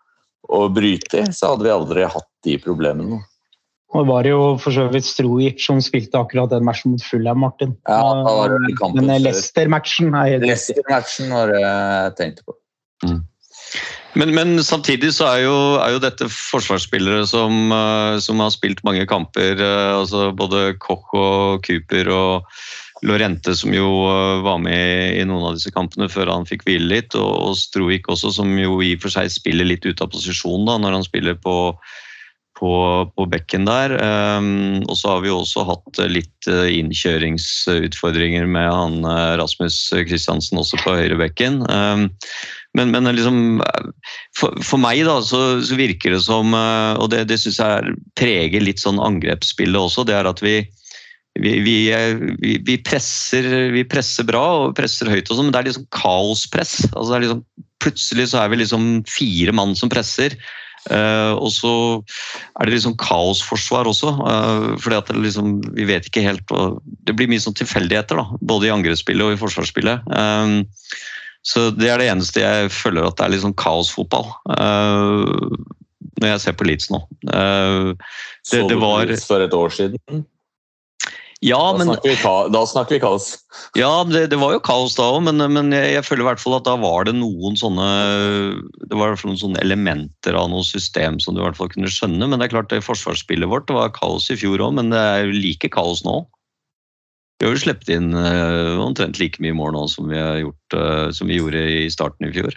og 0.50 0.74
bryte 0.76 1.22
i, 1.22 1.32
så 1.34 1.52
hadde 1.52 1.66
vi 1.66 1.74
aldri 1.74 2.06
hatt 2.10 2.30
de 2.46 2.56
problemene. 2.62 3.20
Og 3.90 4.04
det 4.04 4.10
var 4.10 4.26
jo 4.28 4.38
for 4.62 4.74
så 4.74 4.84
vidt 4.92 5.06
Strojic 5.06 5.64
som 5.64 5.80
spilte 5.82 6.18
akkurat 6.20 6.52
den 6.52 6.66
matchen 6.66 6.94
mot 6.94 7.02
Fulham, 7.02 7.40
Martin. 7.42 7.74
Ja, 7.90 7.98
da 8.22 8.34
var 8.36 8.54
det 8.54 8.76
kampen 8.78 9.08
Men. 9.08 9.24
Leicester-matchen 9.24 10.14
er 10.14 10.36
helt. 10.36 10.46
Leicester-matchen 10.46 11.34
var 11.34 11.50
det 11.50 11.64
jeg 11.64 12.14
tenkte 12.20 12.46
på. 12.46 12.54
Men, 14.18 14.32
men 14.34 14.58
samtidig 14.66 15.12
så 15.14 15.28
er 15.30 15.42
jo, 15.44 15.56
er 15.78 15.94
jo 15.94 16.02
dette 16.02 16.26
forsvarsspillere 16.30 17.22
som, 17.30 17.70
eh, 17.74 18.16
som 18.22 18.42
har 18.42 18.50
spilt 18.54 18.82
mange 18.86 19.06
kamper. 19.10 19.58
eh, 19.58 19.90
altså 19.94 20.30
Både 20.38 20.74
Koch 20.82 21.14
og 21.14 21.66
Cooper 21.66 22.10
og 22.14 22.62
Lorente, 23.06 23.54
som 23.56 23.72
jo 23.74 23.88
eh, 24.10 24.42
var 24.44 24.60
med 24.62 25.16
i 25.16 25.24
noen 25.28 25.50
av 25.50 25.56
disse 25.56 25.72
kampene 25.72 26.10
før 26.12 26.32
han 26.32 26.48
fikk 26.48 26.66
hvile 26.68 26.90
litt. 26.90 27.16
Og, 27.16 27.56
Strovik 27.58 28.10
også, 28.12 28.32
som 28.40 28.52
jo 28.58 28.80
i 28.84 28.94
og 28.96 29.06
for 29.06 29.14
seg 29.14 29.32
spiller 29.32 29.68
litt 29.68 29.86
ut 29.88 30.02
av 30.04 30.12
posisjon 30.12 30.68
da, 30.68 30.76
når 30.80 30.98
han 30.98 31.06
spiller 31.06 31.38
på, 31.40 31.56
på, 32.60 32.72
på 33.16 33.26
bekken 33.32 33.66
der. 33.68 33.96
Um, 33.96 34.80
og 34.84 34.96
så 35.00 35.14
har 35.14 35.24
vi 35.24 35.32
også 35.32 35.64
hatt 35.68 36.02
litt 36.12 36.50
eh, 36.50 36.68
innkjøringsutfordringer 36.80 38.48
med 38.48 38.68
han 38.68 39.04
eh, 39.04 39.36
Rasmus 39.40 39.82
Kristiansen 40.08 40.60
også 40.60 40.80
på 40.84 40.96
høyre 41.00 41.20
bekken. 41.20 41.62
Um, 41.72 42.10
men, 42.76 42.92
men 42.94 43.08
liksom, 43.16 43.58
for, 44.38 44.54
for 44.62 44.78
meg 44.82 45.02
da, 45.08 45.16
så, 45.26 45.58
så 45.66 45.78
virker 45.78 46.14
det 46.14 46.22
som, 46.26 46.54
eh, 46.54 47.00
og 47.00 47.10
det, 47.14 47.24
det 47.32 47.40
syns 47.42 47.58
jeg 47.58 47.80
er, 47.80 47.96
preger 48.18 48.62
litt 48.62 48.82
sånn 48.82 49.00
angrepsspillet 49.02 49.80
også, 49.80 50.06
det 50.06 50.14
er 50.20 50.28
at 50.30 50.42
vi, 50.44 50.60
vi, 51.38 51.60
vi, 51.62 51.76
eh, 51.94 52.16
vi, 52.42 52.56
vi, 52.66 52.78
presser, 52.82 53.46
vi 53.70 53.84
presser 53.86 54.26
bra 54.26 54.42
og 54.64 54.74
presser 54.78 55.10
høyt, 55.10 55.30
og 55.30 55.36
sånn, 55.38 55.48
men 55.48 55.54
det 55.54 55.60
er 55.60 55.68
liksom 55.70 55.86
kaospress. 55.94 56.80
Altså 56.90 57.12
det 57.12 57.18
er 57.18 57.26
liksom, 57.26 57.44
plutselig 57.80 58.26
så 58.32 58.42
er 58.42 58.50
vi 58.50 58.60
liksom 58.62 58.88
fire 59.08 59.54
mann 59.56 59.76
som 59.78 59.92
presser. 59.92 60.36
Uh, 60.88 61.36
og 61.36 61.50
så 61.52 61.70
er 62.56 62.64
det 62.66 62.78
liksom 62.78 62.94
kaosforsvar 63.00 63.88
også. 63.90 64.14
Uh, 64.16 64.78
fordi 64.80 64.96
at 64.96 65.10
det 65.12 65.20
liksom, 65.26 65.58
vi 65.76 65.84
vet 65.84 66.08
ikke 66.08 66.24
helt 66.24 66.54
Det 67.04 67.12
blir 67.18 67.28
mye 67.28 67.42
sånn 67.44 67.56
tilfeldigheter, 67.58 68.16
da, 68.16 68.40
både 68.40 68.70
i 68.70 68.72
angrepsspillet 68.72 69.26
og 69.26 69.36
i 69.36 69.40
forsvarsspillet. 69.42 70.08
Um, 70.08 70.64
så 71.46 71.68
det 71.72 71.88
er 71.92 72.00
det 72.00 72.08
eneste 72.12 72.42
jeg 72.42 72.72
føler 72.72 73.06
at 73.06 73.20
det 73.20 73.26
er 73.26 73.34
litt 73.34 73.44
sånn 73.44 73.56
kaosfotball. 73.60 74.32
Uh, 74.48 75.52
når 76.20 76.34
jeg 76.34 76.42
ser 76.46 76.56
på 76.56 76.66
Leeds 76.68 76.90
nå. 76.92 77.04
Uh, 77.28 77.92
Så 78.42 78.64
Det- 78.64 78.68
det 78.72 78.80
var- 78.80 79.16
for 79.20 79.40
et 79.40 79.52
år 79.52 79.68
siden? 79.68 80.24
Ja, 81.40 81.56
Da, 81.56 81.78
men, 81.78 81.88
snakker, 81.88 82.16
ka 82.20 82.32
da 82.52 82.60
snakker 82.68 82.98
vi 82.98 83.00
kaos. 83.00 83.30
ja 83.78 83.88
det, 84.04 84.26
det 84.28 84.36
var 84.36 84.52
jo 84.52 84.60
kaos 84.60 84.92
da 84.98 85.06
òg, 85.08 85.22
men, 85.24 85.40
men 85.54 85.70
jeg, 85.72 85.94
jeg 85.94 86.04
føler 86.04 86.24
i 86.24 86.28
hvert 86.28 86.42
fall 86.42 86.58
at 86.58 86.66
da 86.66 86.74
var 86.76 87.06
det 87.08 87.14
noen 87.16 87.54
sånne 87.56 87.86
Det 88.60 88.92
var 88.92 89.08
i 89.08 89.12
hvert 89.14 89.22
fall 89.22 89.32
noen 89.32 89.40
sånne 89.40 89.62
elementer 89.64 90.36
av 90.36 90.50
noe 90.52 90.66
system 90.68 91.16
som 91.16 91.32
du 91.32 91.40
i 91.40 91.46
hvert 91.46 91.56
fall 91.56 91.70
kunne 91.72 91.88
skjønne. 91.88 92.28
Men 92.28 92.36
det 92.36 92.50
er 92.50 92.52
klart 92.58 92.68
det 92.72 92.82
forsvarsspillet 92.84 93.48
vårt 93.48 93.70
det 93.70 93.78
var 93.78 93.94
kaos 93.96 94.28
i 94.28 94.36
fjor 94.36 94.60
òg, 94.66 94.74
men 94.76 94.92
det 94.92 95.00
er 95.00 95.24
jo 95.24 95.38
like 95.38 95.70
kaos 95.72 96.02
nå. 96.04 96.18
Vi 97.40 97.48
har 97.48 97.56
jo 97.56 97.62
sluppet 97.62 97.88
inn 97.94 98.10
uh, 98.12 98.76
omtrent 98.84 99.16
like 99.16 99.40
mye 99.40 99.56
mål 99.56 99.72
nå 99.72 99.86
som 99.88 100.10
vi, 100.12 100.18
har 100.20 100.42
gjort, 100.42 100.76
uh, 100.76 101.06
som 101.16 101.30
vi 101.30 101.38
gjorde 101.38 101.62
i 101.72 101.86
starten 101.92 102.28
i 102.28 102.34
fjor. 102.34 102.52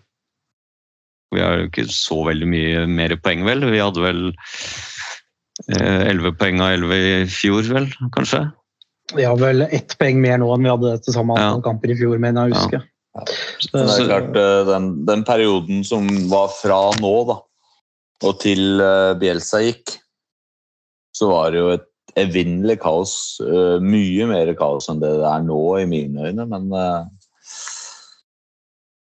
Vi 1.32 1.39
har 1.39 1.62
jo 1.62 1.69
ikke 1.69 1.86
så 1.88 2.19
veldig 2.28 2.50
mye 2.52 2.84
mer 2.91 3.15
poeng, 3.24 3.46
vel. 3.48 3.63
Vi 3.72 3.80
hadde 3.80 4.04
vel 4.04 4.19
elleve 5.72 6.34
poeng 6.36 6.60
av 6.65 6.76
elleve 6.76 7.00
i 7.00 7.32
fjor, 7.32 7.63
vel, 7.72 7.88
kanskje. 8.12 8.43
Vi 9.15 9.23
har 9.28 9.38
vel 9.38 9.62
ett 9.69 9.95
poeng 9.99 10.19
mer 10.21 10.38
nå 10.41 10.49
enn 10.56 10.65
vi 10.65 10.71
hadde 10.73 10.97
til 11.06 11.13
samme 11.15 11.36
antall 11.38 11.60
Ja. 11.62 11.65
kamper 11.69 11.91
i 11.93 11.97
fjor, 11.99 12.19
mener 12.19 12.47
jeg 12.49 12.54
å 12.54 12.60
huske. 12.60 12.82
Men 13.73 13.86
det 13.88 13.95
er 13.99 14.08
klart, 14.10 14.36
eh, 14.41 14.62
den, 14.71 14.86
den 15.06 15.23
perioden 15.23 15.84
som 15.86 16.08
var 16.32 16.47
fra 16.49 16.80
nå 16.99 17.12
da, 17.30 17.36
og 18.26 18.39
til 18.41 18.82
eh, 18.82 19.13
Bielsa 19.21 19.60
gikk, 19.62 19.99
så 21.13 21.30
var 21.30 21.52
det 21.54 21.60
jo 21.62 21.69
et 21.76 21.86
evinnelig 22.17 22.80
kaos. 22.82 23.13
eh, 23.45 23.78
Mye 23.86 24.26
mer 24.30 24.54
kaos 24.58 24.89
enn 24.89 24.99
det 25.04 25.12
det 25.21 25.30
er 25.30 25.45
nå, 25.45 25.60
i 25.82 25.86
mine 25.86 26.30
øyne, 26.32 26.47
men 26.49 26.73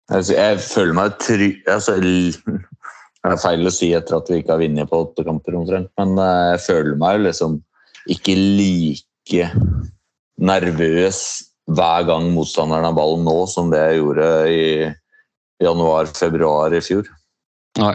Jeg 0.10 0.58
føler 0.66 0.94
meg 0.98 1.20
trygg 1.22 1.68
altså, 1.70 2.00
Det 2.02 3.30
er 3.30 3.36
feil 3.38 3.68
å 3.68 3.74
si 3.74 3.92
etter 3.94 4.16
at 4.18 4.30
vi 4.32 4.40
ikke 4.42 4.56
har 4.56 4.62
vunnet 4.64 4.90
på 4.90 5.04
åtte 5.06 5.26
kamper, 5.28 5.54
omtrent, 5.60 5.92
men 6.00 6.16
jeg 6.18 6.62
føler 6.66 6.96
meg 6.98 7.20
liksom 7.28 7.60
ikke 8.10 8.34
like 8.34 9.52
nervøs 10.40 11.22
hver 11.70 12.08
gang 12.08 12.32
motstanderen 12.34 12.88
har 12.88 12.98
ballen 12.98 13.28
nå, 13.28 13.38
som 13.52 13.70
det 13.74 13.82
jeg 13.84 14.02
gjorde 14.02 14.32
i 14.50 14.64
januar-februar 15.64 16.74
i 16.74 16.82
fjor. 16.84 17.10
Nei. 17.80 17.94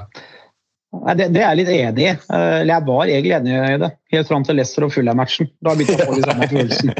Nei, 1.03 1.15
det, 1.19 1.31
det 1.35 1.41
er 1.43 1.49
jeg 1.49 1.59
litt 1.59 1.71
enig 1.75 2.05
i. 2.05 2.11
Eh, 2.13 2.57
Eller 2.61 2.77
jeg 2.77 2.87
var 2.87 3.11
egentlig 3.11 3.33
enig 3.35 3.55
i 3.57 3.79
det, 3.83 3.91
helt 4.15 4.29
fram 4.31 4.45
til 4.47 4.59
Leicester 4.61 4.87
og 4.87 4.93
Fulham-matchen. 4.95 5.49
Da 5.65 5.75
begynte 5.75 5.97
jeg 5.97 6.07
å 6.07 6.13
få 6.13 6.19
litt 6.21 6.29
samme 6.31 6.49
følelsen. 6.53 6.95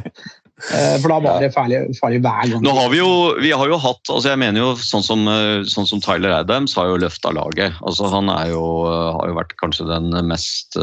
Eh, 0.55 0.97
For 1.03 1.11
da 1.11 1.17
var 1.23 1.41
det 1.43 1.49
farlig, 1.55 1.81
farlig 1.99 2.21
hver 2.25 2.51
gang. 2.51 2.61
Nå 2.65 2.75
har 2.77 2.91
vi 2.93 3.01
jo, 3.01 3.09
vi 3.43 3.49
har 3.55 3.71
jo 3.71 3.79
hatt 3.83 4.11
altså 4.11 4.31
Jeg 4.31 4.39
mener 4.39 4.63
jo 4.63 4.69
sånn 4.79 5.03
som, 5.07 5.25
eh, 5.31 5.65
sånn 5.71 5.89
som 5.91 6.03
Tyler 6.03 6.35
Adams 6.37 6.77
har 6.79 6.91
jo 6.91 7.01
løfta 7.03 7.33
laget. 7.35 7.75
Altså 7.87 8.11
Han 8.13 8.31
er 8.33 8.53
jo, 8.53 8.65
har 8.87 9.31
jo 9.31 9.39
vært 9.39 9.57
kanskje 9.63 9.89
den 9.91 10.11
mest, 10.31 10.79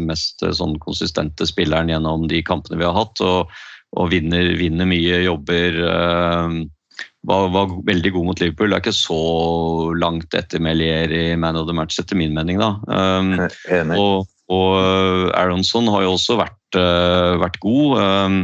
mest 0.00 0.44
sånn 0.60 0.76
konsistente 0.84 1.48
spilleren 1.48 1.92
gjennom 1.92 2.28
de 2.30 2.42
kampene 2.46 2.80
vi 2.80 2.88
har 2.88 2.96
hatt. 2.96 3.24
Og, 3.24 3.56
og 3.94 4.10
vinner, 4.10 4.56
vinner 4.58 4.88
mye 4.90 5.22
jobber. 5.26 5.78
eh, 5.92 6.64
Var, 7.26 7.48
var 7.50 7.72
veldig 7.82 8.10
god 8.14 8.24
mot 8.28 8.40
Liverpool. 8.40 8.70
Det 8.70 8.76
er 8.76 8.82
ikke 8.84 8.92
så 8.94 9.94
langt 9.98 10.34
etter 10.38 10.60
Melier 10.62 11.10
i 11.10 11.34
Man 11.34 11.56
of 11.58 11.66
the 11.66 11.74
Match, 11.74 11.98
etter 11.98 12.14
min 12.14 12.32
mening. 12.36 12.60
da. 12.62 12.68
Um, 12.86 13.32
og, 13.98 14.28
og 14.48 15.32
Aronson 15.34 15.88
har 15.90 16.04
jo 16.06 16.12
også 16.14 16.36
vært, 16.38 16.78
uh, 16.78 17.34
vært 17.42 17.58
god 17.64 17.98
um, 17.98 18.36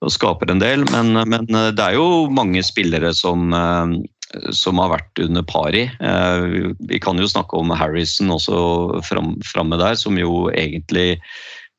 og 0.00 0.14
skaper 0.14 0.48
en 0.48 0.62
del, 0.62 0.86
men, 0.94 1.12
men 1.28 1.44
eh, 1.52 1.66
det 1.76 1.84
er 1.90 1.98
jo 1.98 2.30
mange 2.32 2.62
spillere 2.64 3.10
som, 3.12 3.52
eh, 3.52 4.48
som 4.56 4.80
har 4.80 4.94
vært 4.94 5.20
under 5.26 5.44
pari. 5.44 5.82
i. 6.00 6.72
vi- 6.88 7.00
kan 7.04 7.18
jo 7.20 7.28
snakke 7.28 7.52
om 7.60 7.68
Harrison 7.76 8.32
også 8.32 9.02
fram, 9.04 9.34
framme 9.44 9.76
der, 9.76 9.94
som 10.00 10.16
jo 10.16 10.48
egentlig 10.56 11.18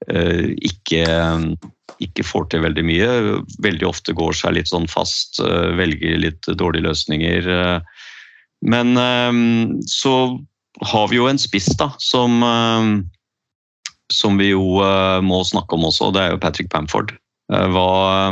eh, 0.07 0.53
ikke, 0.61 1.57
ikke 2.01 2.25
får 2.25 2.47
til 2.51 2.63
veldig 2.65 2.83
mye. 2.87 3.09
Veldig 3.63 3.87
ofte 3.87 4.15
går 4.17 4.35
seg 4.37 4.57
litt 4.57 4.71
sånn 4.71 4.89
fast, 4.91 5.39
eh, 5.43 5.71
velger 5.77 6.17
litt 6.21 6.49
dårlige 6.57 6.87
løsninger. 6.89 7.49
eh. 7.55 7.79
Men 8.61 8.97
eh, 8.97 9.31
så 9.89 10.15
har 10.87 11.07
vi 11.11 11.19
jo 11.19 11.27
en 11.29 11.41
spiss 11.41 11.69
da, 11.77 11.91
som, 12.01 12.41
som 14.11 14.37
vi 14.39 14.47
jo 14.53 14.79
må 15.21 15.41
snakke 15.45 15.75
om 15.75 15.83
også, 15.89 16.07
og 16.07 16.15
det 16.15 16.21
er 16.23 16.31
jo 16.31 16.39
Patrick 16.41 16.71
Bamford. 16.71 17.11
Eh, 17.53 17.67
Hva, 17.75 18.31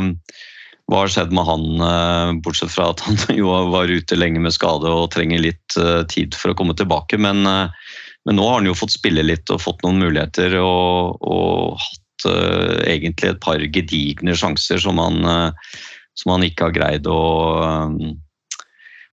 hva 0.90 1.02
har 1.04 1.12
skjedd 1.12 1.30
med 1.36 1.46
han, 1.46 2.42
bortsett 2.42 2.72
fra 2.74 2.88
at 2.90 3.04
han 3.06 3.20
jo 3.40 3.52
var 3.70 3.92
ute 3.92 4.18
lenge 4.18 4.40
med 4.42 4.56
skade 4.56 4.90
og 4.90 5.12
trenger 5.14 5.44
litt 5.44 5.78
tid 6.10 6.34
for 6.34 6.50
å 6.50 6.56
komme 6.58 6.74
tilbake. 6.74 7.20
Men, 7.20 7.44
men 7.44 8.36
nå 8.40 8.48
har 8.48 8.58
han 8.58 8.66
jo 8.66 8.74
fått 8.74 8.96
spille 8.96 9.22
litt 9.22 9.52
og 9.54 9.62
fått 9.62 9.84
noen 9.84 10.02
muligheter 10.02 10.56
og, 10.58 11.20
og 11.22 11.78
hatt 11.78 12.02
eh, 12.28 12.80
egentlig 12.94 13.30
et 13.30 13.40
par 13.42 13.62
gedigne 13.72 14.34
sjanser 14.36 14.80
som 14.82 14.98
han, 15.00 15.20
uh, 15.24 15.78
som 16.18 16.34
han 16.34 16.44
ikke 16.46 16.68
har 16.68 16.76
greid 16.76 17.08
å, 17.10 17.22
eh, 17.64 18.12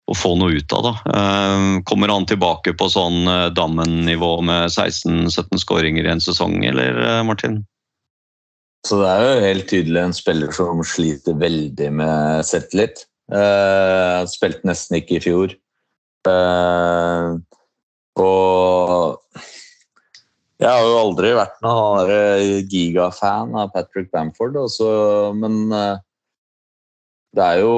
å 0.04 0.16
få 0.16 0.34
noe 0.40 0.58
ut 0.60 0.74
av. 0.76 0.90
Eh, 1.08 1.66
Kommer 1.88 2.12
han 2.12 2.26
tilbake 2.28 2.74
på 2.76 2.90
sånn 2.92 3.24
Dammen-nivå 3.56 4.34
med 4.44 4.68
16-17 4.72 5.62
skåringer 5.62 6.06
i 6.06 6.12
en 6.14 6.24
sesong, 6.24 6.60
eller 6.68 7.22
Martin? 7.24 7.62
Så 8.84 9.00
det 9.00 9.08
er 9.08 9.24
jo 9.24 9.44
helt 9.46 9.68
tydelig 9.70 10.00
en 10.02 10.16
spiller 10.16 10.52
som 10.52 10.82
sliter 10.84 11.36
veldig 11.40 11.90
med 12.00 12.44
selvtillit. 12.44 13.06
Uh, 13.32 14.20
spilte 14.28 14.68
nesten 14.68 14.98
ikke 14.98 15.16
i 15.16 15.22
fjor. 15.24 15.54
Og 18.20 19.40
jeg 20.62 20.70
har 20.70 20.84
jo 20.86 20.98
aldri 21.00 21.34
vært 21.34 21.60
noen 21.64 22.08
sånn 22.08 22.68
gigafan 22.70 23.54
av 23.58 23.72
Patrick 23.74 24.10
Bamford, 24.14 24.56
også, 24.64 24.88
men 25.38 25.64
eh, 25.74 25.96
det 27.34 27.44
er 27.44 27.62
jo 27.64 27.74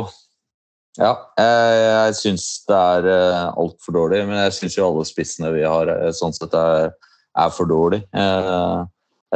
Ja, 0.97 1.12
jeg, 1.37 1.81
jeg 1.85 2.17
syns 2.17 2.45
det 2.65 2.77
er 2.77 3.07
uh, 3.11 3.59
altfor 3.61 3.93
dårlig, 3.99 4.23
men 4.31 4.39
jeg 4.47 4.55
syns 4.57 4.79
jo 4.79 4.87
alle 4.87 5.03
spissene 5.05 5.51
vi 5.53 5.65
har, 5.69 5.91
eh, 5.93 6.12
sånn 6.17 6.33
sett 6.33 6.55
er, 6.57 6.95
er 7.37 7.51
for 7.53 7.69
dårlig. 7.69 7.99
Eh, 8.17 8.79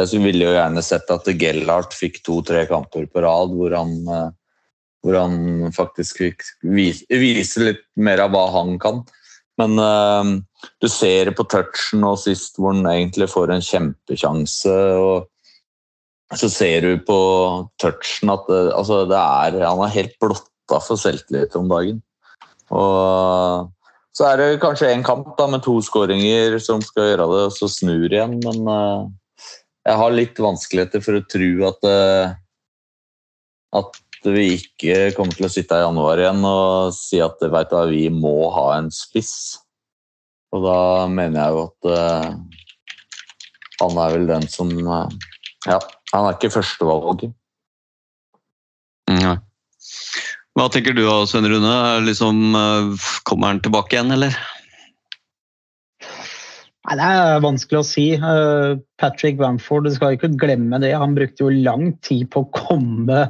jeg 0.00 0.22
ville 0.24 0.46
jo 0.46 0.54
gjerne 0.54 0.84
sett 0.86 1.12
at 1.12 1.28
Gellart 1.36 1.92
fikk 1.92 2.22
to-tre 2.24 2.62
kamper 2.70 3.04
på 3.12 3.24
rad 3.26 3.52
hvor 3.52 3.76
han, 3.76 3.92
eh, 4.08 4.30
hvor 5.04 5.18
han 5.20 5.68
faktisk 5.76 6.22
fikk 6.22 6.48
vise 6.64 7.66
litt 7.66 7.84
mer 8.00 8.24
av 8.24 8.32
hva 8.32 8.46
han 8.56 8.78
kan. 8.80 9.04
Men 9.58 9.74
uh, 9.80 10.38
du 10.80 10.88
ser 10.88 11.30
det 11.30 11.36
på 11.38 11.46
touchen 11.50 12.04
og 12.06 12.20
sist 12.22 12.58
hvor 12.60 12.74
han 12.74 12.86
egentlig 12.90 13.30
får 13.32 13.54
en 13.54 13.64
kjempekjanse. 13.64 14.76
og 15.00 16.38
Så 16.38 16.52
ser 16.52 16.86
du 16.86 16.94
på 17.06 17.18
touchen 17.82 18.32
at 18.32 18.46
det, 18.48 18.62
altså 18.76 19.02
det 19.10 19.18
er, 19.18 19.58
han 19.66 19.84
er 19.84 19.96
helt 19.96 20.16
blotta 20.22 20.80
for 20.84 21.00
selvtillit 21.00 21.56
om 21.58 21.68
dagen. 21.72 22.00
Og 22.70 23.70
så 24.14 24.26
er 24.26 24.40
det 24.40 24.60
kanskje 24.62 24.90
en 24.92 25.06
kamp 25.06 25.32
da, 25.38 25.46
med 25.50 25.62
to 25.64 25.76
skåringer 25.84 26.58
som 26.62 26.82
skal 26.82 27.12
gjøre 27.12 27.26
det, 27.30 27.42
og 27.48 27.54
så 27.54 27.70
snur 27.70 28.06
igjen. 28.10 28.38
Men 28.42 28.62
uh, 28.66 29.08
jeg 29.86 29.98
har 30.02 30.14
litt 30.14 30.40
vanskeligheter 30.42 31.02
for 31.04 31.18
å 31.18 31.26
tro 31.30 31.50
at, 31.70 31.86
uh, 31.88 32.32
at 33.80 34.00
vi 34.28 34.46
ikke 34.58 35.10
kommer 35.16 35.36
til 35.36 35.46
å 35.48 35.52
sitte 35.52 35.76
her 35.76 35.84
i 35.84 35.88
januar 35.88 36.20
igjen 36.20 36.44
og 36.44 36.94
si 36.96 37.20
at 37.24 37.40
vet 37.40 37.72
du, 37.72 37.80
vi 37.92 38.06
må 38.12 38.50
ha 38.52 38.66
en 38.76 38.90
spiss. 38.92 39.34
Og 40.52 40.64
da 40.66 40.78
mener 41.10 41.38
jeg 41.38 41.54
jo 41.54 41.64
at 41.68 41.90
uh, 41.94 42.30
han 43.80 44.00
er 44.04 44.16
vel 44.16 44.26
den 44.28 44.48
som 44.50 44.72
uh, 44.84 45.06
Ja, 45.68 45.78
han 46.12 46.26
er 46.26 46.34
ikke 46.34 46.52
førstevalget. 46.56 47.32
Nei. 49.10 49.36
Hva 50.58 50.66
tenker 50.72 50.96
du 50.96 51.04
da, 51.04 51.20
Svein 51.30 51.46
Rune? 51.48 51.70
Er 51.70 52.02
Liksom, 52.04 52.40
eh, 52.58 53.10
kommer 53.28 53.52
han 53.52 53.60
tilbake 53.62 53.94
igjen, 53.94 54.10
eller? 54.16 54.34
Nei, 56.88 56.96
Det 56.98 57.06
er 57.06 57.44
vanskelig 57.44 57.78
å 57.78 57.86
si. 57.86 58.06
Patrick 58.98 59.38
Bamford, 59.38 59.86
du 59.86 59.94
skal 59.94 60.16
ikke 60.16 60.32
glemme 60.40 60.80
det. 60.82 60.90
Han 60.98 61.14
brukte 61.14 61.46
jo 61.46 61.52
lang 61.54 61.92
tid 62.02 62.26
på 62.34 62.42
å 62.42 62.50
komme 62.56 63.22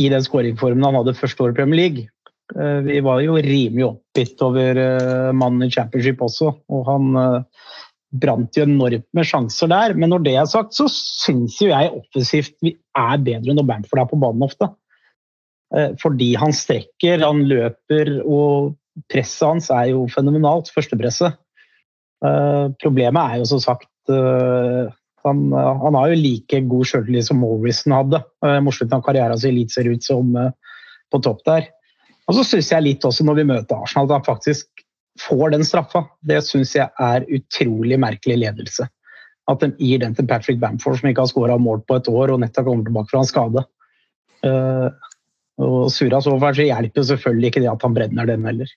i 0.00 0.08
den 0.12 0.24
skåringformen 0.24 0.84
han 0.86 0.98
hadde 1.00 1.16
første 1.18 1.44
år 1.44 1.52
i 1.52 1.58
Premier 1.60 1.80
League. 1.80 2.08
Eh, 2.56 2.80
Vi 2.86 3.00
var 3.04 3.22
jo 3.24 3.38
rimelig 3.38 3.86
oppgitt 3.86 4.42
over 4.44 4.78
eh, 4.80 5.30
mannen 5.36 5.68
i 5.68 5.72
championship 5.72 6.22
også, 6.24 6.52
og 6.72 6.84
han 6.88 7.18
eh, 7.20 7.66
brant 8.22 8.58
jo 8.58 8.66
enormt 8.66 9.08
med 9.16 9.28
sjanser 9.28 9.70
der. 9.72 9.96
Men 9.96 10.12
når 10.12 10.26
det 10.26 10.36
er 10.36 10.50
sagt, 10.50 10.76
så 10.76 10.88
syns 10.90 11.58
jo 11.62 11.70
jeg 11.70 11.92
offensivt 11.96 12.56
vi 12.64 12.74
er 12.98 13.24
bedre 13.24 13.56
når 13.56 13.68
Bamford 13.68 14.02
er 14.02 14.10
på 14.10 14.20
banen 14.20 14.48
ofte. 14.48 14.68
Fordi 16.02 16.34
han 16.36 16.52
strekker, 16.52 17.22
han 17.24 17.46
løper, 17.48 18.10
og 18.28 18.74
presset 19.08 19.46
hans 19.48 19.70
er 19.72 19.86
jo 19.94 20.02
fenomenalt, 20.12 20.68
førstepresset. 20.68 21.38
Problemet 22.84 23.22
er 23.22 23.40
jo 23.40 23.46
som 23.48 23.62
sagt 23.64 24.12
han, 25.26 25.44
han 25.52 25.96
har 25.98 26.12
jo 26.12 26.20
like 26.20 26.60
god 26.70 26.88
selvtillit 26.90 27.28
som 27.28 27.40
Morrison 27.42 27.94
hadde 27.94 28.22
mot 28.64 28.74
slutten 28.74 28.98
av 28.98 29.04
karrieren 29.06 29.38
sin 29.38 29.68
ser 29.70 29.90
ut 29.90 30.04
som 30.04 30.36
eh, 30.36 30.50
på 31.12 31.20
topp 31.22 31.44
der. 31.48 31.68
Og 32.30 32.38
så 32.38 32.46
syns 32.46 32.72
jeg 32.72 32.86
litt 32.86 33.04
også 33.04 33.26
når 33.26 33.40
vi 33.40 33.50
møter 33.50 33.76
Arsenal 33.76 34.08
at 34.08 34.16
han 34.18 34.26
faktisk 34.26 34.84
får 35.20 35.52
den 35.54 35.64
straffa. 35.66 36.04
Det 36.24 36.40
syns 36.46 36.74
jeg 36.76 36.88
er 37.02 37.26
utrolig 37.28 37.98
merkelig 38.00 38.38
ledelse. 38.44 38.88
At 39.50 39.62
de 39.62 39.72
gir 39.82 40.00
den 40.02 40.14
til 40.16 40.28
Patrick 40.30 40.60
Bamford, 40.62 41.00
som 41.00 41.10
ikke 41.10 41.24
har 41.24 41.32
skåra 41.32 41.58
mål 41.60 41.82
på 41.88 41.98
et 41.98 42.10
år 42.10 42.32
og 42.32 42.42
nettopp 42.42 42.68
kommer 42.68 42.86
tilbake 42.86 43.10
fra 43.10 43.22
en 43.22 43.30
skade. 43.30 43.64
Eh, 44.46 44.88
og 45.62 45.90
surra 45.94 46.22
så 46.24 46.34
hjelper 46.38 47.04
selvfølgelig 47.06 47.50
ikke 47.50 47.62
det 47.62 47.70
at 47.70 47.82
han 47.84 47.96
brenner 47.96 48.30
den 48.30 48.46
heller. 48.48 48.70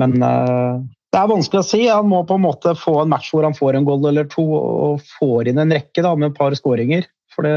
Men 0.00 0.16
eh, 0.22 0.78
det 1.14 1.20
er 1.20 1.30
vanskelig 1.30 1.62
å 1.62 1.66
si. 1.66 1.82
Han 1.88 2.08
må 2.10 2.22
på 2.28 2.36
en 2.36 2.44
måte 2.44 2.74
få 2.78 2.98
en 3.02 3.12
match 3.12 3.30
hvor 3.32 3.46
han 3.46 3.56
får 3.56 3.78
en 3.78 3.86
goal 3.86 4.08
eller 4.10 4.26
to 4.32 4.42
og 4.42 5.04
får 5.18 5.48
inn 5.52 5.62
en 5.62 5.72
rekke 5.72 6.02
da, 6.04 6.14
med 6.18 6.32
et 6.32 6.38
par 6.38 6.56
skåringer. 6.58 7.06
For 7.34 7.46
det, 7.46 7.54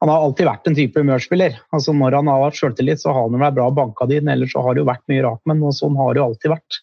han 0.00 0.12
har 0.12 0.22
alltid 0.22 0.46
vært 0.48 0.70
en 0.70 0.78
type 0.78 1.00
humørspiller. 1.02 1.58
Altså 1.74 1.94
Når 1.96 2.20
han 2.20 2.30
har 2.30 2.44
hatt 2.46 2.58
selvtillit, 2.60 3.02
så 3.02 3.12
har 3.12 3.26
han 3.26 3.42
vært 3.42 3.58
bra 3.58 3.68
banka 3.74 4.06
det 4.08 4.20
inn. 4.22 4.30
Ellers 4.32 4.54
så 4.54 4.62
har 4.64 4.76
det 4.76 4.84
jo 4.84 4.90
vært 4.90 5.04
mye 5.10 5.24
rart, 5.26 5.42
men 5.50 5.64
sånn 5.74 5.98
har 5.98 6.14
det 6.14 6.22
jo 6.22 6.28
alltid 6.30 6.54
vært. 6.54 6.80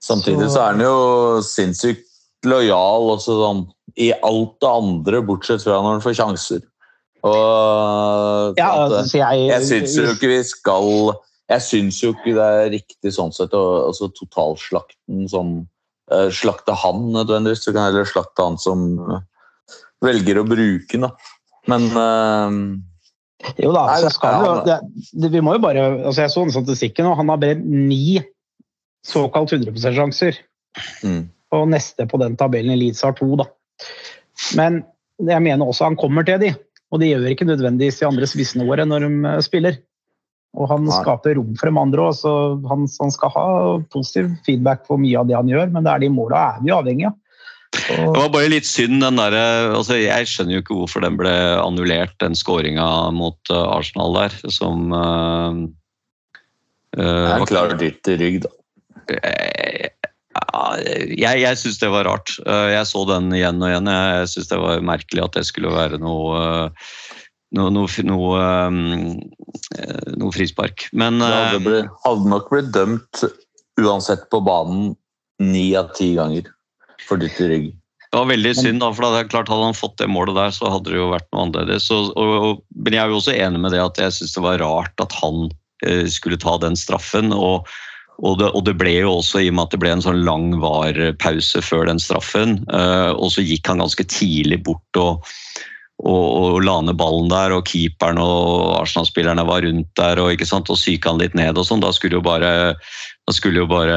Samtidig 0.00 0.48
Så- 0.48 0.54
så 0.54 0.60
er 0.60 0.72
han 0.72 0.80
jo 0.80 1.40
sinnssykt 1.44 2.06
lojal 2.44 3.10
også 3.16 3.36
sånn, 3.36 3.66
i 3.96 4.12
alt 4.12 4.60
det 4.60 4.68
andre, 4.68 5.22
bortsett 5.22 5.62
fra 5.62 5.80
når 5.80 5.98
han 5.98 6.04
får 6.04 6.16
sjanser. 6.20 6.62
Og 7.24 8.54
Ja, 8.56 8.70
altså, 8.86 9.18
jeg, 9.18 9.48
jeg 9.50 9.62
syns 9.68 9.96
jo 9.96 10.06
ikke 10.14 10.30
vi 10.30 10.42
skal 10.42 11.16
Jeg 11.50 11.64
syns 11.66 11.98
jo 12.02 12.12
ikke 12.14 12.36
det 12.36 12.46
er 12.46 12.68
riktig 12.76 13.12
sånn 13.16 13.32
sett 13.34 13.54
å 13.56 13.62
altså, 13.88 14.10
totalslakten 14.14 15.26
som 15.30 15.56
uh, 16.12 16.28
Slakte 16.34 16.76
han 16.78 17.08
nødvendigvis, 17.14 17.64
du 17.66 17.72
kan 17.74 17.88
heller 17.88 18.06
slakte 18.08 18.46
han 18.46 18.58
som 18.60 18.84
uh, 19.02 19.18
velger 20.04 20.40
å 20.40 20.46
bruke 20.46 20.94
den. 20.94 21.08
da. 21.08 21.10
Men 21.70 21.88
uh, 21.96 23.50
Jo 23.58 23.72
da, 23.74 23.86
Nei, 23.88 23.98
så 23.98 24.06
det- 24.06 24.14
skal 24.14 24.36
vi, 24.36 24.46
jo, 24.46 24.54
det, 24.68 24.78
det, 25.24 25.32
vi 25.34 25.42
må 25.44 25.56
jo 25.56 25.64
bare 25.64 25.88
altså 26.04 26.22
Jeg 26.26 26.34
så 26.34 26.46
den 26.46 26.54
statistikken, 26.54 27.10
og 27.10 27.18
han 27.18 27.32
har 27.32 27.42
brent 27.42 27.66
ni 27.66 28.20
såkalt 29.06 29.52
100 29.56 29.72
%-sjanser. 29.74 30.38
mm, 31.02 31.22
Og 31.56 31.68
neste 31.72 32.06
på 32.06 32.18
den 32.20 32.36
tabellen 32.38 32.76
i 32.76 32.80
Leeds 32.84 33.02
har 33.02 33.14
to, 33.18 33.32
da. 33.40 33.48
Men 34.58 34.82
jeg 35.18 35.42
mener 35.42 35.66
også 35.66 35.88
han 35.88 35.98
kommer 35.98 36.24
til 36.28 36.38
de, 36.42 36.50
og 36.92 37.00
de 37.00 37.08
gjør 37.10 37.32
ikke 37.32 37.48
nødvendigvis 37.48 37.98
de 38.00 38.06
andre 38.08 38.28
spissene 38.28 38.66
våre 38.68 38.86
når 38.86 39.06
de 39.08 39.32
spiller. 39.44 39.80
Og 40.58 40.66
han 40.66 40.82
Nei. 40.88 40.96
skaper 40.98 41.36
rom 41.38 41.52
for 41.60 41.70
de 41.70 41.78
andre 41.78 42.06
òg, 42.08 42.14
så 42.18 42.30
han, 42.66 42.86
han 43.00 43.12
skal 43.14 43.30
ha 43.36 43.48
positiv 43.94 44.32
feedback 44.46 44.82
på 44.88 44.98
mye 44.98 45.20
av 45.20 45.28
det 45.28 45.36
han 45.38 45.50
gjør, 45.50 45.70
men 45.70 45.86
det 45.86 45.92
er 45.92 46.02
de 46.02 46.08
måla 46.10 46.40
er 46.56 46.64
vi 46.64 46.72
avhengig 46.74 47.06
av. 47.06 47.18
Det 47.70 47.98
var 48.16 48.32
bare 48.34 48.50
litt 48.50 48.66
synd, 48.66 48.98
den 49.04 49.20
der, 49.20 49.34
altså 49.78 49.94
Jeg 49.94 50.26
skjønner 50.26 50.56
jo 50.56 50.62
ikke 50.64 50.74
hvorfor 50.80 51.04
den 51.04 51.14
ble 51.20 51.30
annullert, 51.62 52.16
den 52.18 52.34
skåringa 52.34 52.86
mot 53.14 53.38
eh, 53.52 53.66
Arsenal 53.76 54.16
der, 54.18 54.34
som 54.50 54.90
uh, 54.90 55.54
uh, 56.98 56.98
det 56.98 57.06
er 57.06 57.38
var- 57.44 57.52
klart 57.52 57.76
dytt 57.78 58.10
i 58.10 58.18
rygg, 58.18 58.40
da. 58.48 58.50
Eh, 59.22 59.86
jeg 61.14 61.40
jeg 61.42 61.58
syns 61.58 61.78
det 61.82 61.88
var 61.90 62.06
rart. 62.06 62.30
Jeg 62.46 62.86
så 62.86 63.00
den 63.08 63.30
igjen 63.34 63.62
og 63.62 63.70
igjen. 63.70 63.88
Jeg, 63.90 64.18
jeg 64.20 64.28
syns 64.34 64.50
det 64.50 64.58
var 64.62 64.84
merkelig 64.86 65.24
at 65.24 65.38
det 65.38 65.46
skulle 65.48 65.72
være 65.74 65.98
noe 66.02 66.42
eh, 66.42 66.90
noe, 67.56 67.88
noe, 68.06 68.44
eh, 69.78 70.14
noe 70.16 70.34
frispark. 70.34 70.88
Men 70.92 71.18
Det 71.18 71.30
hadde, 71.30 71.76
eh, 71.80 71.92
hadde 72.04 72.32
nok 72.32 72.50
blitt 72.52 72.72
dømt 72.76 73.24
uansett 73.80 74.28
på 74.30 74.42
banen 74.44 74.94
ni 75.40 75.74
av 75.76 75.92
ti 75.96 76.14
ganger 76.14 76.48
for 77.06 77.20
dytt 77.20 77.40
i 77.40 77.48
rygg. 77.48 77.68
det 78.10 78.18
var 78.18 78.26
veldig 78.26 78.54
synd, 78.58 78.80
da, 78.82 78.88
for 78.90 79.06
det 79.06 79.18
er 79.20 79.28
klart 79.30 79.48
hadde 79.48 79.68
han 79.68 79.76
fått 79.76 80.00
det 80.00 80.08
målet 80.10 80.34
der, 80.34 80.50
så 80.50 80.66
hadde 80.66 80.90
det 80.90 80.98
jo 80.98 81.12
vært 81.12 81.28
noe 81.30 81.44
annerledes. 81.46 81.86
Og, 81.94 82.10
og, 82.18 82.32
og, 82.42 82.64
men 82.74 82.96
jeg 82.96 83.04
er 83.04 83.12
jo 83.12 83.20
også 83.20 83.36
enig 83.36 83.60
med 83.62 83.70
det 83.70 83.84
at 83.84 84.00
jeg 84.02 84.16
syns 84.16 84.34
det 84.34 84.42
var 84.42 84.58
rart 84.58 85.04
at 85.04 85.14
han 85.20 85.46
eh, 85.86 86.08
skulle 86.10 86.40
ta 86.40 86.58
den 86.58 86.76
straffen. 86.76 87.32
og 87.32 87.70
og 88.20 88.36
det, 88.36 88.50
og 88.52 88.66
det 88.66 88.74
ble 88.76 88.90
jo 88.98 89.14
også, 89.16 89.40
i 89.40 89.46
og 89.48 89.54
med 89.56 89.62
at 89.64 89.72
det 89.72 89.78
ble 89.80 89.92
en 89.94 90.02
sånn 90.04 90.18
lang 90.26 90.50
VAR-pause 90.60 91.62
før 91.64 91.86
den 91.88 92.00
straffen, 92.02 92.58
eh, 92.68 93.12
og 93.14 93.30
så 93.32 93.40
gikk 93.40 93.70
han 93.70 93.80
ganske 93.80 94.04
tidlig 94.12 94.58
bort 94.66 95.00
og, 95.00 95.24
og, 96.00 96.26
og 96.40 96.58
la 96.64 96.78
ned 96.84 96.96
ballen 97.00 97.28
der, 97.32 97.52
og 97.52 97.66
keeperen 97.68 98.20
og 98.22 98.80
Arsenal-spillerne 98.80 99.44
var 99.48 99.64
rundt 99.66 99.90
der, 100.00 100.20
og, 100.22 100.32
ikke 100.34 100.48
sant, 100.48 100.72
og 100.72 100.80
syka 100.80 101.12
han 101.12 101.20
litt 101.20 101.36
ned 101.38 101.60
og 101.60 101.68
sånn. 101.68 101.84
Da 101.84 101.92
skulle 101.96 102.18
jo 102.18 102.24
bare 102.24 102.52
skulle 103.30 103.62
jo 103.62 103.68
bare 103.70 103.96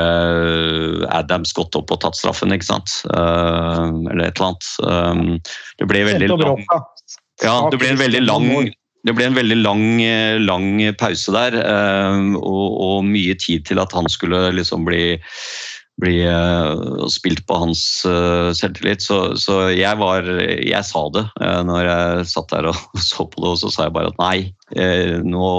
Adams 1.09 1.53
gått 1.57 1.75
opp 1.77 1.89
og 1.93 2.01
tatt 2.03 2.17
straffen, 2.19 2.53
ikke 2.53 2.69
sant? 2.69 2.99
Uh, 3.09 3.89
eller 4.11 4.27
et 4.27 4.37
eller 4.37 4.51
annet. 4.51 4.69
Um, 4.85 5.25
det 5.81 5.89
ble 5.89 6.05
veldig 6.05 6.31
lang 6.35 6.63
Ja, 7.41 7.57
det 7.71 7.81
ble 7.81 7.93
en 7.95 8.01
veldig 8.01 8.23
lang 8.27 8.47
det 9.03 9.11
ble 9.17 9.25
en 9.27 9.35
veldig 9.35 9.57
lang, 9.59 9.81
eh, 9.99 10.37
lang 10.39 10.77
pause 10.95 11.33
der, 11.35 11.57
uh, 11.59 12.37
og, 12.39 12.67
og 12.85 13.01
mye 13.03 13.35
tid 13.35 13.65
til 13.67 13.81
at 13.83 13.91
han 13.91 14.07
skulle 14.07 14.45
liksom 14.55 14.85
bli, 14.87 15.17
bli 16.01 16.27
uh, 16.27 17.05
spilt 17.07 17.45
på 17.47 17.57
hans 17.61 18.05
uh, 18.07 18.51
selvtillit. 18.55 19.03
Så, 19.03 19.35
så 19.39 19.59
jeg 19.73 19.99
var 19.99 20.25
Jeg 20.25 20.81
sa 20.87 21.05
det 21.13 21.25
uh, 21.41 21.61
når 21.67 21.89
jeg 21.89 22.29
satt 22.33 22.53
der 22.53 22.69
og 22.71 22.79
så 23.09 23.27
på 23.27 23.43
det, 23.43 23.51
og 23.53 23.59
så 23.61 23.71
sa 23.73 23.87
jeg 23.87 23.95
bare 23.97 24.13
at 24.13 24.21
nei, 24.21 24.37
nå, 25.23 25.49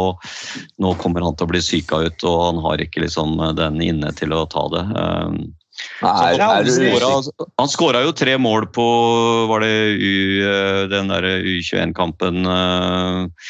nå 0.82 0.94
kommer 0.98 1.22
han 1.22 1.36
til 1.38 1.46
å 1.46 1.52
bli 1.52 1.60
syka 1.62 2.00
ut, 2.02 2.24
og 2.26 2.40
han 2.48 2.64
har 2.64 2.82
ikke 2.82 3.04
liksom 3.04 3.36
den 3.54 3.78
inne 3.84 4.10
til 4.18 4.34
å 4.34 4.42
ta 4.50 4.64
det. 4.72 4.82
Nei, 6.02 6.34
så 6.70 7.20
han 7.60 7.70
skåra- 7.70 8.02
jo 8.02 8.12
tre 8.16 8.34
mål 8.38 8.66
på 8.74 8.84
var 9.50 9.62
det 9.62 9.74
U, 9.94 10.16
den 10.90 11.10
der 11.10 11.26
U21-kampen 11.42 12.46
eh, 12.46 13.46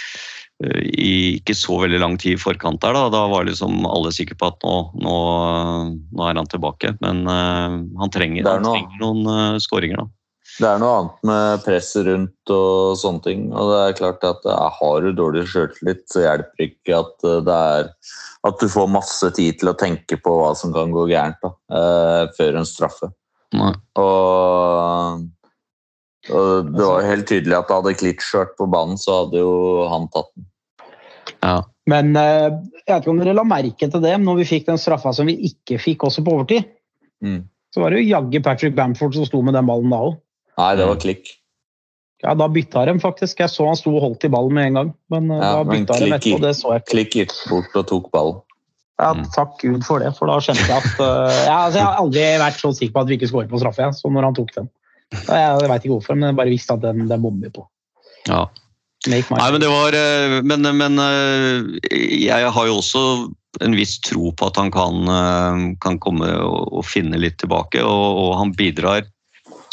i 0.84 1.36
ikke 1.38 1.56
så 1.58 1.78
veldig 1.84 2.00
lang 2.02 2.18
tid 2.20 2.38
i 2.38 2.40
forkant 2.40 2.82
der. 2.82 2.96
Da, 2.96 3.06
da 3.12 3.24
var 3.32 3.48
liksom 3.48 3.86
alle 3.88 4.12
sikre 4.14 4.38
på 4.40 4.50
at 4.52 4.60
nå, 4.66 4.74
nå, 5.04 5.16
nå 6.14 6.28
er 6.28 6.40
han 6.40 6.50
tilbake. 6.50 6.96
Men 7.04 7.24
uh, 7.28 7.80
han 8.02 8.14
trenger, 8.14 8.44
er 8.44 8.58
han 8.58 8.68
noe- 8.68 8.76
trenger 8.78 9.02
noen 9.02 9.24
uh, 9.30 9.62
skåringer, 9.62 10.04
da. 10.04 10.10
Det 10.54 10.68
er 10.68 10.78
noe 10.78 10.98
annet 11.00 11.24
med 11.26 11.62
presset 11.64 12.04
rundt 12.06 12.52
og 12.54 12.94
sånne 13.00 13.24
ting. 13.24 13.46
Og 13.50 13.72
det 13.72 13.78
er 13.80 13.96
klart 13.98 14.26
at 14.28 14.44
jeg 14.46 14.74
har 14.78 15.02
du 15.02 15.10
dårlig 15.18 15.48
sjøltillit, 15.50 16.04
så 16.12 16.22
hjelper 16.22 16.66
ikke 16.68 17.00
at 17.00 17.26
eh, 17.26 17.40
det 17.48 17.56
er 17.74 17.88
at 18.44 18.60
du 18.60 18.68
får 18.70 18.90
masse 18.92 19.30
tid 19.34 19.58
til 19.58 19.72
å 19.72 19.78
tenke 19.80 20.18
på 20.20 20.34
hva 20.36 20.52
som 20.58 20.74
kan 20.74 20.92
gå 20.94 21.08
gærent 21.10 21.40
da, 21.42 21.50
eh, 21.74 22.22
før 22.36 22.60
en 22.60 22.68
straffe. 22.68 23.08
Nei. 23.56 23.72
Og, 23.98 25.24
og 26.28 26.70
det 26.70 26.86
var 26.86 27.08
helt 27.08 27.28
tydelig 27.30 27.58
at 27.58 27.72
hadde 27.74 27.96
Klitsch 27.98 28.34
vært 28.36 28.54
på 28.60 28.68
banen, 28.70 29.00
så 29.00 29.24
hadde 29.24 29.42
jo 29.42 29.54
han 29.90 30.06
tatt 30.14 30.30
den. 30.36 30.43
Ja. 31.44 31.58
Men 31.92 32.14
eh, 32.16 32.48
jeg 32.86 32.88
vet 32.88 33.02
ikke 33.04 33.12
om 33.12 33.18
dere 33.20 33.34
la 33.36 33.44
merke 33.44 33.86
til 33.92 34.00
det, 34.00 34.14
men 34.16 34.24
når 34.30 34.38
vi 34.40 34.46
fikk 34.48 34.66
den 34.70 34.80
straffa 34.80 35.12
som 35.12 35.28
vi 35.28 35.34
ikke 35.50 35.76
fikk 35.82 36.06
også 36.08 36.24
på 36.24 36.32
overtid, 36.38 36.70
Mm. 37.24 37.44
så 37.72 37.80
var 37.80 37.90
det 37.94 38.02
jo 38.02 38.10
jaggu 38.10 38.40
Patrick 38.44 38.74
Bamford 38.76 39.14
som 39.16 39.24
sto 39.24 39.40
med 39.42 39.54
den 39.56 39.66
ballen 39.68 39.88
da 39.92 39.96
òg. 40.08 40.16
Nei, 40.58 40.70
det 40.76 40.84
Mm. 40.84 40.88
var 40.88 40.96
klikk. 41.04 41.26
Ja, 42.24 42.34
da 42.34 42.48
bytta 42.48 42.84
de 42.86 42.94
faktisk. 43.00 43.38
Jeg 43.38 43.48
så 43.52 43.66
han 43.66 43.76
sto 43.76 43.92
og 43.96 44.02
holdt 44.02 44.24
i 44.24 44.28
ballen 44.32 44.52
med 44.52 44.66
en 44.66 44.74
gang. 44.74 44.90
Men 45.10 45.30
eh, 45.30 45.36
Ja, 45.40 45.52
da 45.56 45.64
men 45.64 45.84
bytta 45.84 45.98
de 46.00 46.10
etterpå, 46.10 46.40
det 46.40 46.54
så 46.56 46.72
jeg 46.72 46.82
ikke. 46.82 46.90
Klikk 46.94 47.10
gikk 47.20 47.32
bort 47.50 47.76
og 47.76 47.86
tok 47.86 48.10
ballen. 48.12 48.40
Ja, 49.00 49.12
Mm. 49.14 49.24
takk 49.34 49.58
Gud 49.60 49.84
for 49.84 49.98
det, 49.98 50.12
for 50.16 50.26
da 50.30 50.38
skjønte 50.38 50.68
jeg 50.68 50.76
at 50.78 51.00
uh, 51.00 51.44
ja, 51.44 51.56
altså, 51.66 51.78
Jeg 51.78 51.84
har 51.84 51.96
aldri 51.98 52.20
vært 52.38 52.60
så 52.62 52.70
sikker 52.72 52.92
på 52.94 53.00
at 53.02 53.08
vi 53.08 53.16
ikke 53.18 53.28
skårer 53.32 53.48
på 53.50 53.58
straffe, 53.58 53.82
jeg, 53.82 53.92
så 53.98 54.10
når 54.12 54.22
han 54.28 54.34
tok 54.34 54.52
den. 54.54 54.68
Jeg, 55.10 55.60
jeg 55.60 55.68
vet 55.70 55.82
ikke 55.84 55.94
hvorfor, 55.98 56.14
men 56.16 56.28
jeg 56.30 56.36
bare 56.36 56.52
visste 56.54 56.72
at 56.74 56.80
den, 56.80 57.08
den 57.08 57.22
bommer 57.22 57.42
vi 57.42 57.50
på. 57.50 57.66
Ja. 58.28 58.46
Nei, 59.10 59.48
men 59.52 59.60
det 59.60 59.70
var 59.70 59.96
eh, 59.96 60.36
Men, 60.46 60.68
men 60.78 61.00
eh, 61.02 61.88
jeg 62.24 62.52
har 62.56 62.68
jo 62.68 62.78
også 62.80 63.02
en 63.62 63.76
viss 63.78 63.98
tro 64.02 64.32
på 64.34 64.48
at 64.48 64.56
han 64.58 64.72
kan, 64.74 65.04
eh, 65.06 65.58
kan 65.84 66.00
komme 66.02 66.30
og, 66.42 66.72
og 66.80 66.86
finne 66.88 67.20
litt 67.20 67.36
tilbake. 67.42 67.84
Og, 67.84 68.06
og 68.22 68.32
han 68.40 68.54
bidrar, 68.56 69.04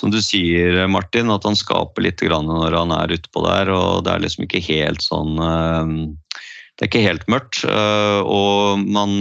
som 0.01 0.13
du 0.13 0.19
sier, 0.21 0.83
Martin, 0.91 1.31
at 1.33 1.47
han 1.47 1.57
skaper 1.57 2.05
litt 2.05 2.21
grann 2.21 2.49
når 2.49 2.77
han 2.77 2.93
er 2.93 3.15
utpå 3.17 3.45
der. 3.47 3.73
Og 3.73 4.05
det 4.05 4.13
er 4.13 4.25
liksom 4.25 4.45
ikke 4.45 4.63
helt 4.67 5.01
sånn 5.05 5.33
Det 5.39 6.85
er 6.85 6.89
ikke 6.91 7.05
helt 7.07 7.27
mørkt. 7.31 7.63
Og 7.65 8.85
man 8.85 9.17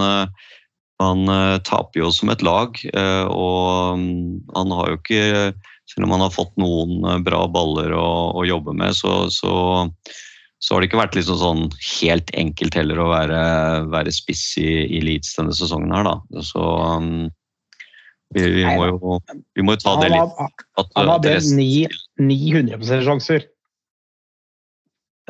man 1.01 1.25
taper 1.65 2.03
jo 2.03 2.11
som 2.13 2.29
et 2.29 2.43
lag, 2.45 2.77
og 3.33 3.97
mm, 3.97 4.51
han 4.53 4.73
har 4.77 4.91
jo 4.91 4.99
ikke 4.99 5.23
Selv 5.91 6.07
om 6.07 6.13
man 6.15 6.23
har 6.25 6.35
fått 6.35 6.53
noen 6.61 7.05
eh, 7.05 7.21
bra 7.27 7.45
baller 7.51 7.95
å, 7.97 8.09
å 8.39 8.47
jobbe 8.47 8.75
med, 8.79 8.95
så, 8.97 9.25
så, 9.35 9.53
så 10.63 10.75
har 10.75 10.83
det 10.83 10.91
ikke 10.91 11.03
vært 11.03 11.19
liksom 11.19 11.39
sånn 11.41 11.63
helt 11.97 12.31
enkelt 12.39 12.79
heller 12.79 13.03
å 13.03 13.11
være, 13.11 13.43
være 13.91 14.15
spiss 14.15 14.45
i, 14.63 14.71
i 14.87 15.03
Leeds 15.05 15.35
denne 15.39 15.57
sesongen 15.57 15.95
her, 15.97 16.07
da. 16.07 16.43
Så 16.47 16.63
um, 16.63 17.29
vi, 18.37 18.47
vi, 18.61 18.67
må 18.67 18.91
jo, 18.93 19.17
vi 19.59 19.67
må 19.67 19.75
jo 19.75 19.83
ta 19.83 19.97
det 20.05 20.13
litt 20.15 20.43
at, 20.45 20.93
han 20.95 21.17
resten- 21.27 21.97
900 22.21 23.03
sjanser. 23.07 23.49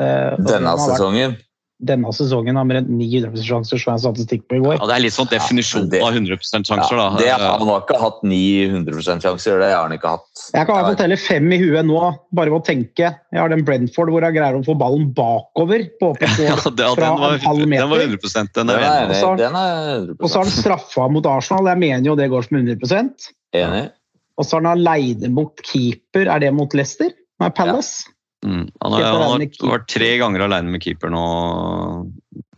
Uh, 0.00 0.36
Denne 0.44 0.76
sesongen? 0.80 1.38
vært-. 1.38 1.49
Denne 1.80 2.10
sesongen 2.12 2.58
har 2.58 2.66
mer 2.68 2.76
enn 2.82 2.90
900 2.98 3.40
sjanser, 3.40 3.80
så 3.80 3.94
jeg 3.94 4.02
statistikk 4.02 4.42
på 4.50 4.58
i 4.58 4.60
går. 4.60 4.74
Ja, 4.76 4.86
det 4.90 4.96
er 4.98 5.02
litt 5.06 5.14
sånn 5.16 5.28
definisjon 5.30 5.86
det- 5.88 6.02
av 6.04 6.12
100 6.12 6.36
sjanser, 6.44 6.76
Ja, 6.76 7.08
da. 7.10 7.16
det, 7.16 7.28
han 7.40 7.66
har 7.68 7.80
ikke 7.80 8.00
hatt 8.00 8.18
900 8.22 9.00
sjanser, 9.20 9.58
det 9.62 9.70
har 9.72 9.88
han 9.88 9.94
ikke 9.96 10.10
hatt. 10.12 10.28
Jeg 10.52 10.66
kan 10.66 10.74
i 10.74 10.76
hvert 10.76 10.88
fall 10.90 10.98
telle 11.00 11.16
fem 11.16 11.52
i 11.52 11.58
huet 11.62 11.86
nå, 11.88 12.02
bare 12.36 12.52
ved 12.52 12.60
å 12.60 12.64
tenke. 12.66 13.08
Jeg 13.32 13.40
har 13.40 13.48
den 13.48 13.64
Brentford 13.64 14.12
hvor 14.12 14.20
jeg 14.26 14.36
greier 14.36 14.58
å 14.58 14.64
få 14.66 14.76
ballen 14.76 15.08
bakover 15.16 15.86
på 16.00 16.12
åpent 16.12 16.36
Ja, 16.50 16.56
det, 16.70 16.84
ja, 16.84 16.94
Fra 16.94 17.06
den, 17.08 17.20
var, 17.24 17.32
en 17.32 17.40
halv 17.40 17.66
meter. 17.66 17.80
den 17.80 17.90
var 17.90 18.04
100 18.04 18.52
den 18.54 18.70
er 18.70 18.84
enig 18.84 19.16
i. 19.16 19.20
Så- 19.20 19.36
den 19.40 19.56
100 19.56 20.16
Og 20.20 20.28
så 20.28 20.34
har 20.36 20.44
han 20.44 20.52
straffa 20.52 21.08
mot 21.10 21.26
Arsenal, 21.26 21.64
jeg 21.72 21.78
mener 21.78 22.04
jo 22.12 22.16
det 22.16 22.28
går 22.30 22.44
som 22.48 22.58
100% 22.60 23.30
enig. 23.54 23.90
Og 24.36 24.44
så 24.44 24.56
har 24.56 24.68
han 24.68 24.78
aleine 24.78 25.28
mot 25.32 25.56
keeper, 25.64 26.28
er 26.28 26.38
det 26.40 26.52
mot 26.52 26.72
Leicester? 26.72 27.10
Nei, 27.40 27.48
Palace. 27.56 28.04
Mm. 28.46 28.66
Han, 28.80 28.92
har, 28.94 29.04
han 29.04 29.42
har 29.44 29.72
vært 29.74 29.88
tre 29.92 30.10
ganger 30.20 30.46
alene 30.46 30.72
med 30.72 30.80
keeper 30.80 31.12
nå. 31.12 31.24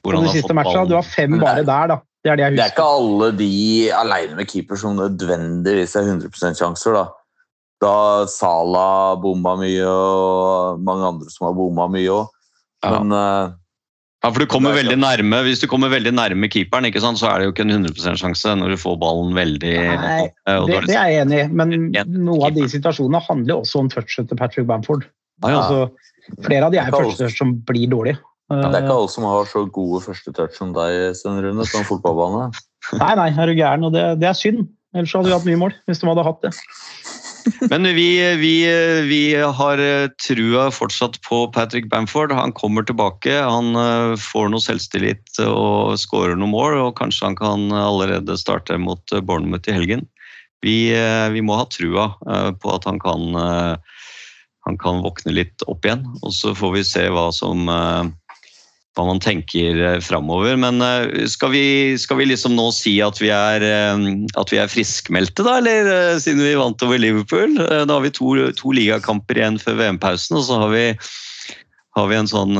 hvor 0.02 0.14
han 0.14 0.28
har 0.28 0.36
siste 0.36 0.54
ballen. 0.54 0.90
du 0.90 0.94
har 0.94 1.06
fem 1.06 1.38
bare 1.40 1.64
er- 1.64 1.68
der, 1.68 1.94
da. 1.94 2.00
Det 2.22 2.30
er 2.30 2.36
det 2.38 2.44
jeg 2.44 2.54
Det 2.54 2.62
er 2.62 2.70
ikke 2.70 2.84
alle 2.86 3.28
de 3.34 3.54
alene 3.98 4.36
med 4.38 4.46
keeper 4.46 4.78
som 4.78 4.94
nødvendigvis 4.94 5.96
er 5.98 6.06
100% 6.06 6.60
sjanser, 6.60 6.94
da. 6.94 7.08
Da 7.82 7.94
Sala 8.30 9.16
bomma 9.18 9.56
mye, 9.58 9.82
og 9.90 10.78
mange 10.86 11.08
andre 11.08 11.32
som 11.34 11.48
har 11.48 11.56
bomma 11.58 11.88
mye 11.90 12.14
òg. 12.14 12.30
Men 12.86 13.10
ja. 13.10 13.50
Ja, 14.22 14.30
for 14.30 14.38
du 14.38 14.46
kommer 14.46 14.70
er 14.70 14.84
veldig 14.84 14.98
nærme, 15.02 15.40
Hvis 15.42 15.62
du 15.62 15.66
kommer 15.66 15.90
veldig 15.90 16.12
nærme 16.14 16.46
keeperen, 16.50 16.86
ikke 16.86 17.02
sant, 17.02 17.18
så 17.18 17.26
er 17.32 17.40
det 17.40 17.48
jo 17.48 17.54
ikke 17.56 17.64
en 17.66 17.74
100% 17.82 18.20
sjanse 18.20 18.54
når 18.54 18.74
du 18.74 18.78
får 18.78 19.00
ballen 19.02 19.34
veldig 19.34 19.72
Nei, 19.98 20.28
eh, 20.46 20.60
Det, 20.68 20.76
er 20.76 20.86
det 20.86 20.92
det 20.92 20.98
er 21.00 21.08
jeg 21.10 21.24
enig 21.24 21.40
i, 21.42 21.46
men 21.50 21.72
noen 21.90 22.22
noe 22.28 22.46
av 22.46 22.54
de 22.54 22.68
situasjonene 22.70 23.22
handler 23.26 23.64
også 23.64 23.82
om 23.82 23.90
touchet 23.90 24.30
til 24.30 24.38
Patrick 24.38 24.68
Bamford. 24.70 25.08
Ja. 25.42 25.62
Altså, 25.62 26.36
flere 26.46 26.68
av 26.68 26.74
de 26.74 26.78
er 26.80 26.90
Det 26.90 26.94
er 26.94 27.08
første 27.08 27.26
touch 27.26 27.40
som 27.40 27.56
blir 27.68 27.88
dårlige. 27.90 28.20
det 28.52 28.58
er 28.58 28.68
Eh, 28.68 28.82
ikke 28.82 28.98
alle 28.98 29.08
som 29.08 29.24
har 29.24 29.48
så 29.48 29.64
gode 29.70 30.02
første 30.04 30.32
touch 30.36 30.54
som 30.58 30.72
deg, 30.76 31.16
Sten 31.16 31.40
Rune, 31.40 31.64
på 31.64 31.78
en 31.80 31.88
fotballbane. 31.88 32.52
Nei, 33.00 33.14
nei, 33.16 33.30
er 33.32 33.46
du 33.46 33.54
gæren, 33.56 33.84
og 33.84 33.92
det, 33.94 34.20
det 34.20 34.28
er 34.28 34.36
synd. 34.38 34.68
Ellers 34.92 35.14
hadde 35.16 35.30
vi 35.30 35.36
hatt 35.36 35.48
mye 35.48 35.60
mål, 35.60 35.76
hvis 35.88 36.02
de 36.02 36.08
hadde 36.10 36.24
hatt 36.26 36.42
det. 36.44 36.52
Men 37.70 37.88
vi, 37.96 38.08
vi, 38.38 38.52
vi 39.08 39.22
har 39.34 39.80
eh, 39.82 40.08
trua 40.22 40.68
fortsatt 40.70 41.18
på 41.26 41.46
Patrick 41.54 41.88
Bamford. 41.90 42.32
Han 42.36 42.52
kommer 42.52 42.84
tilbake. 42.86 43.32
Han 43.34 43.74
eh, 43.78 44.14
får 44.20 44.52
noe 44.52 44.62
selvtillit 44.62 45.40
og 45.46 45.96
skårer 45.98 46.36
noen 46.38 46.52
mål. 46.52 46.78
Og 46.84 46.96
kanskje 47.00 47.30
han 47.30 47.38
kan 47.40 47.66
allerede 47.74 48.36
starte 48.38 48.78
mot 48.78 49.16
eh, 49.16 49.24
Bournemouth 49.24 49.70
i 49.70 49.74
helgen. 49.74 50.06
Vi, 50.62 50.76
eh, 50.94 51.28
vi 51.34 51.42
må 51.42 51.56
ha 51.58 51.66
trua 51.70 52.12
eh, 52.30 52.50
på 52.62 52.74
at 52.76 52.86
han 52.86 53.00
kan, 53.02 53.26
eh, 53.34 53.91
han 54.66 54.78
kan 54.78 55.02
våkne 55.02 55.34
litt 55.34 55.64
opp 55.70 55.86
igjen. 55.86 56.04
Og 56.22 56.34
så 56.34 56.54
får 56.54 56.76
vi 56.76 56.84
se 56.86 57.06
hva 57.10 57.28
som 57.34 57.66
eh, 57.70 58.10
hva 58.92 59.06
man 59.08 59.22
tenker 59.24 59.78
eh, 59.80 59.98
framover. 60.04 60.54
Men 60.60 60.82
eh, 60.84 61.26
skal 61.30 61.52
vi, 61.54 61.64
skal 61.98 62.20
vi 62.20 62.28
liksom 62.30 62.54
nå 62.58 62.68
si 62.76 62.98
at 63.04 63.18
vi 63.22 63.32
er, 63.34 63.66
at 64.38 64.54
vi 64.54 64.60
er 64.62 64.70
friskmeldte, 64.70 65.46
da? 65.46 65.58
Eller 65.58 66.20
siden 66.22 66.44
vi 66.44 66.54
vant 66.58 66.86
over 66.86 67.02
Liverpool? 67.02 67.58
Da 67.58 67.88
har 67.90 68.06
vi 68.06 68.14
to, 68.14 68.36
to 68.58 68.74
ligakamper 68.76 69.40
igjen 69.40 69.60
før 69.62 69.80
VM-pausen, 69.80 70.38
og 70.38 70.46
så 70.46 70.60
har 70.62 70.74
vi, 70.76 70.86
har 71.98 72.12
vi 72.12 72.20
en 72.20 72.30
sånn 72.30 72.54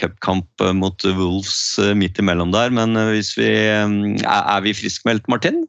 cupkamp 0.00 0.64
mot 0.78 1.08
Wolves 1.18 1.76
midt 1.98 2.22
imellom 2.22 2.56
der. 2.56 2.72
Men 2.72 2.96
vi, 3.12 3.52
er 3.68 4.64
vi 4.64 4.78
friskmeldt, 4.80 5.28
Martin? 5.32 5.66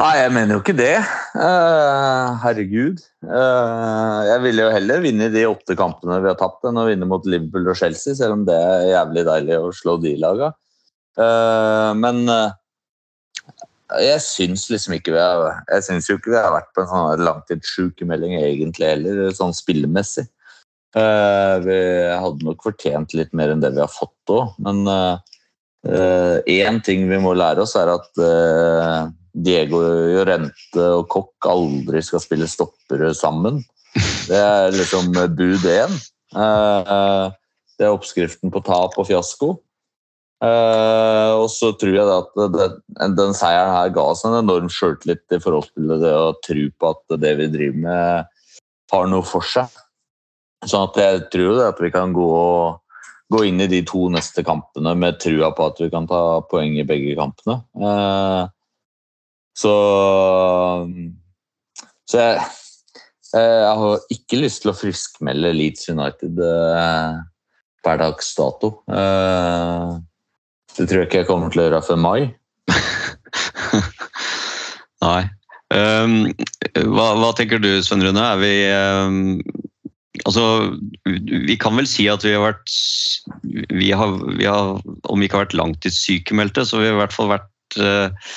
Nei, 0.00 0.12
jeg 0.22 0.32
mener 0.32 0.56
jo 0.56 0.62
ikke 0.62 0.72
det. 0.72 0.94
Eh, 1.36 2.28
herregud. 2.40 3.02
Eh, 3.26 4.20
jeg 4.24 4.40
ville 4.46 4.64
jo 4.64 4.70
heller 4.72 5.02
vinne 5.04 5.28
de 5.34 5.42
åtte 5.44 5.76
kampene 5.76 6.16
vi 6.24 6.30
har 6.30 6.38
tapt, 6.40 6.64
enn 6.64 6.80
å 6.80 6.86
vinne 6.88 7.08
mot 7.08 7.28
Liverpool 7.28 7.68
og 7.68 7.76
Chelsea, 7.76 8.16
selv 8.16 8.38
om 8.38 8.46
det 8.48 8.56
er 8.56 8.86
jævlig 8.94 9.26
deilig 9.28 9.58
å 9.60 9.68
slå 9.76 9.98
de 10.00 10.14
laga. 10.22 10.54
Eh, 11.20 11.90
men 12.00 12.24
jeg 14.00 14.24
syns 14.24 14.70
liksom 14.72 14.94
ikke 14.96 15.12
vi 15.12 15.20
har 15.20 15.58
Jeg 15.68 15.84
syns 15.84 16.06
jo 16.08 16.14
ikke 16.16 16.32
vi 16.32 16.38
har 16.40 16.54
vært 16.54 16.70
på 16.72 16.80
en 16.80 16.88
sånn 16.88 17.26
langtidssjukemelding 17.28 18.38
egentlig 18.40 18.94
heller, 18.94 19.26
sånn 19.36 19.52
spillemessig. 19.52 20.24
Vi 20.96 21.76
hadde 22.16 22.44
nok 22.48 22.64
fortjent 22.64 23.12
litt 23.16 23.32
mer 23.36 23.52
enn 23.52 23.60
det 23.60 23.74
vi 23.76 23.84
har 23.84 23.92
fått 23.92 24.32
òg, 24.32 24.56
men 24.64 24.88
én 26.48 26.80
ting 26.84 27.04
vi 27.08 27.20
må 27.20 27.32
lære 27.36 27.64
oss, 27.64 27.76
er 27.76 27.92
at 27.92 28.24
Diego 29.32 29.80
Jorente 30.12 30.86
og 30.98 31.06
Kokk 31.12 31.48
aldri 31.48 32.02
skal 32.04 32.20
spille 32.20 32.48
stoppere 32.50 33.12
sammen. 33.16 33.62
Det 34.28 34.38
er 34.38 34.72
liksom 34.76 35.12
bud 35.12 35.68
én. 35.68 35.94
Eh, 36.36 37.30
Det 37.78 37.86
er 37.88 37.94
oppskriften 37.96 38.52
på 38.52 38.60
tap 38.62 38.94
og 38.98 39.06
fiasko. 39.08 39.56
Eh, 40.42 41.30
Og 41.32 41.48
så 41.50 41.72
tror 41.78 41.94
jeg 41.94 42.06
at 42.06 43.16
den 43.16 43.34
seieren 43.34 43.72
her 43.74 43.88
ga 43.94 44.04
oss 44.12 44.24
en 44.24 44.36
enorm 44.38 44.68
sjøltillit 44.68 45.24
i 45.32 45.40
forhold 45.40 45.70
til 45.72 45.88
det 46.02 46.12
å 46.12 46.34
tro 46.44 46.68
på 46.78 46.90
at 46.90 47.20
det 47.20 47.36
vi 47.38 47.48
driver 47.48 47.82
med, 47.86 48.26
har 48.92 49.06
noe 49.08 49.22
for 49.22 49.42
seg. 49.42 49.66
Sånn 50.64 50.88
at 50.90 50.98
jeg 51.00 51.30
tror 51.32 51.56
det 51.58 51.68
at 51.72 51.80
vi 51.82 51.90
kan 51.90 52.12
gå, 52.14 52.28
gå 53.32 53.44
inn 53.48 53.60
i 53.64 53.66
de 53.66 53.82
to 53.88 54.08
neste 54.12 54.44
kampene 54.46 54.94
med 54.94 55.18
trua 55.18 55.50
på 55.56 55.66
at 55.72 55.80
vi 55.80 55.90
kan 55.90 56.06
ta 56.06 56.40
poeng 56.50 56.76
i 56.78 56.86
begge 56.86 57.16
kampene. 57.18 57.62
Så 59.62 59.72
så 62.12 62.20
jeg, 62.20 62.40
eh, 63.38 63.58
jeg 63.64 63.76
har 63.80 64.08
ikke 64.12 64.40
lyst 64.42 64.64
til 64.64 64.72
å 64.72 64.76
friskmelde 64.76 65.54
Leeds 65.56 65.88
United 65.88 66.40
eh, 66.44 67.20
per 67.86 68.00
dags 68.02 68.32
dato. 68.36 68.74
Eh, 68.92 69.92
det 70.76 70.88
tror 70.88 71.02
jeg 71.02 71.08
ikke 71.08 71.22
jeg 71.22 71.30
kommer 71.30 71.52
til 71.52 71.62
å 71.62 71.68
gjøre 71.68 71.84
før 71.86 72.02
mai. 72.02 72.18
Nei. 75.06 75.22
Um, 75.72 76.26
hva, 76.92 77.06
hva 77.16 77.30
tenker 77.32 77.62
du, 77.62 77.70
Sven 77.80 78.04
Rune? 78.04 78.20
Er 78.20 78.40
vi 78.42 78.52
um, 78.68 79.38
Altså, 80.28 80.42
vi 81.08 81.54
kan 81.58 81.78
vel 81.78 81.88
si 81.88 82.04
at 82.12 82.20
vi 82.26 82.34
har 82.36 82.44
vært 82.44 82.74
vi 83.72 83.88
har, 83.96 84.12
vi 84.36 84.44
har, 84.44 84.76
Om 84.84 85.22
vi 85.22 85.26
ikke 85.26 85.38
har 85.38 85.46
vært 85.46 85.56
langtidssykemeldte, 85.56 86.66
så 86.68 86.76
har 86.76 86.84
vi 86.84 86.90
i 86.92 86.98
hvert 87.00 87.16
fall 87.16 87.32
vært 87.32 87.78
uh, 87.80 88.28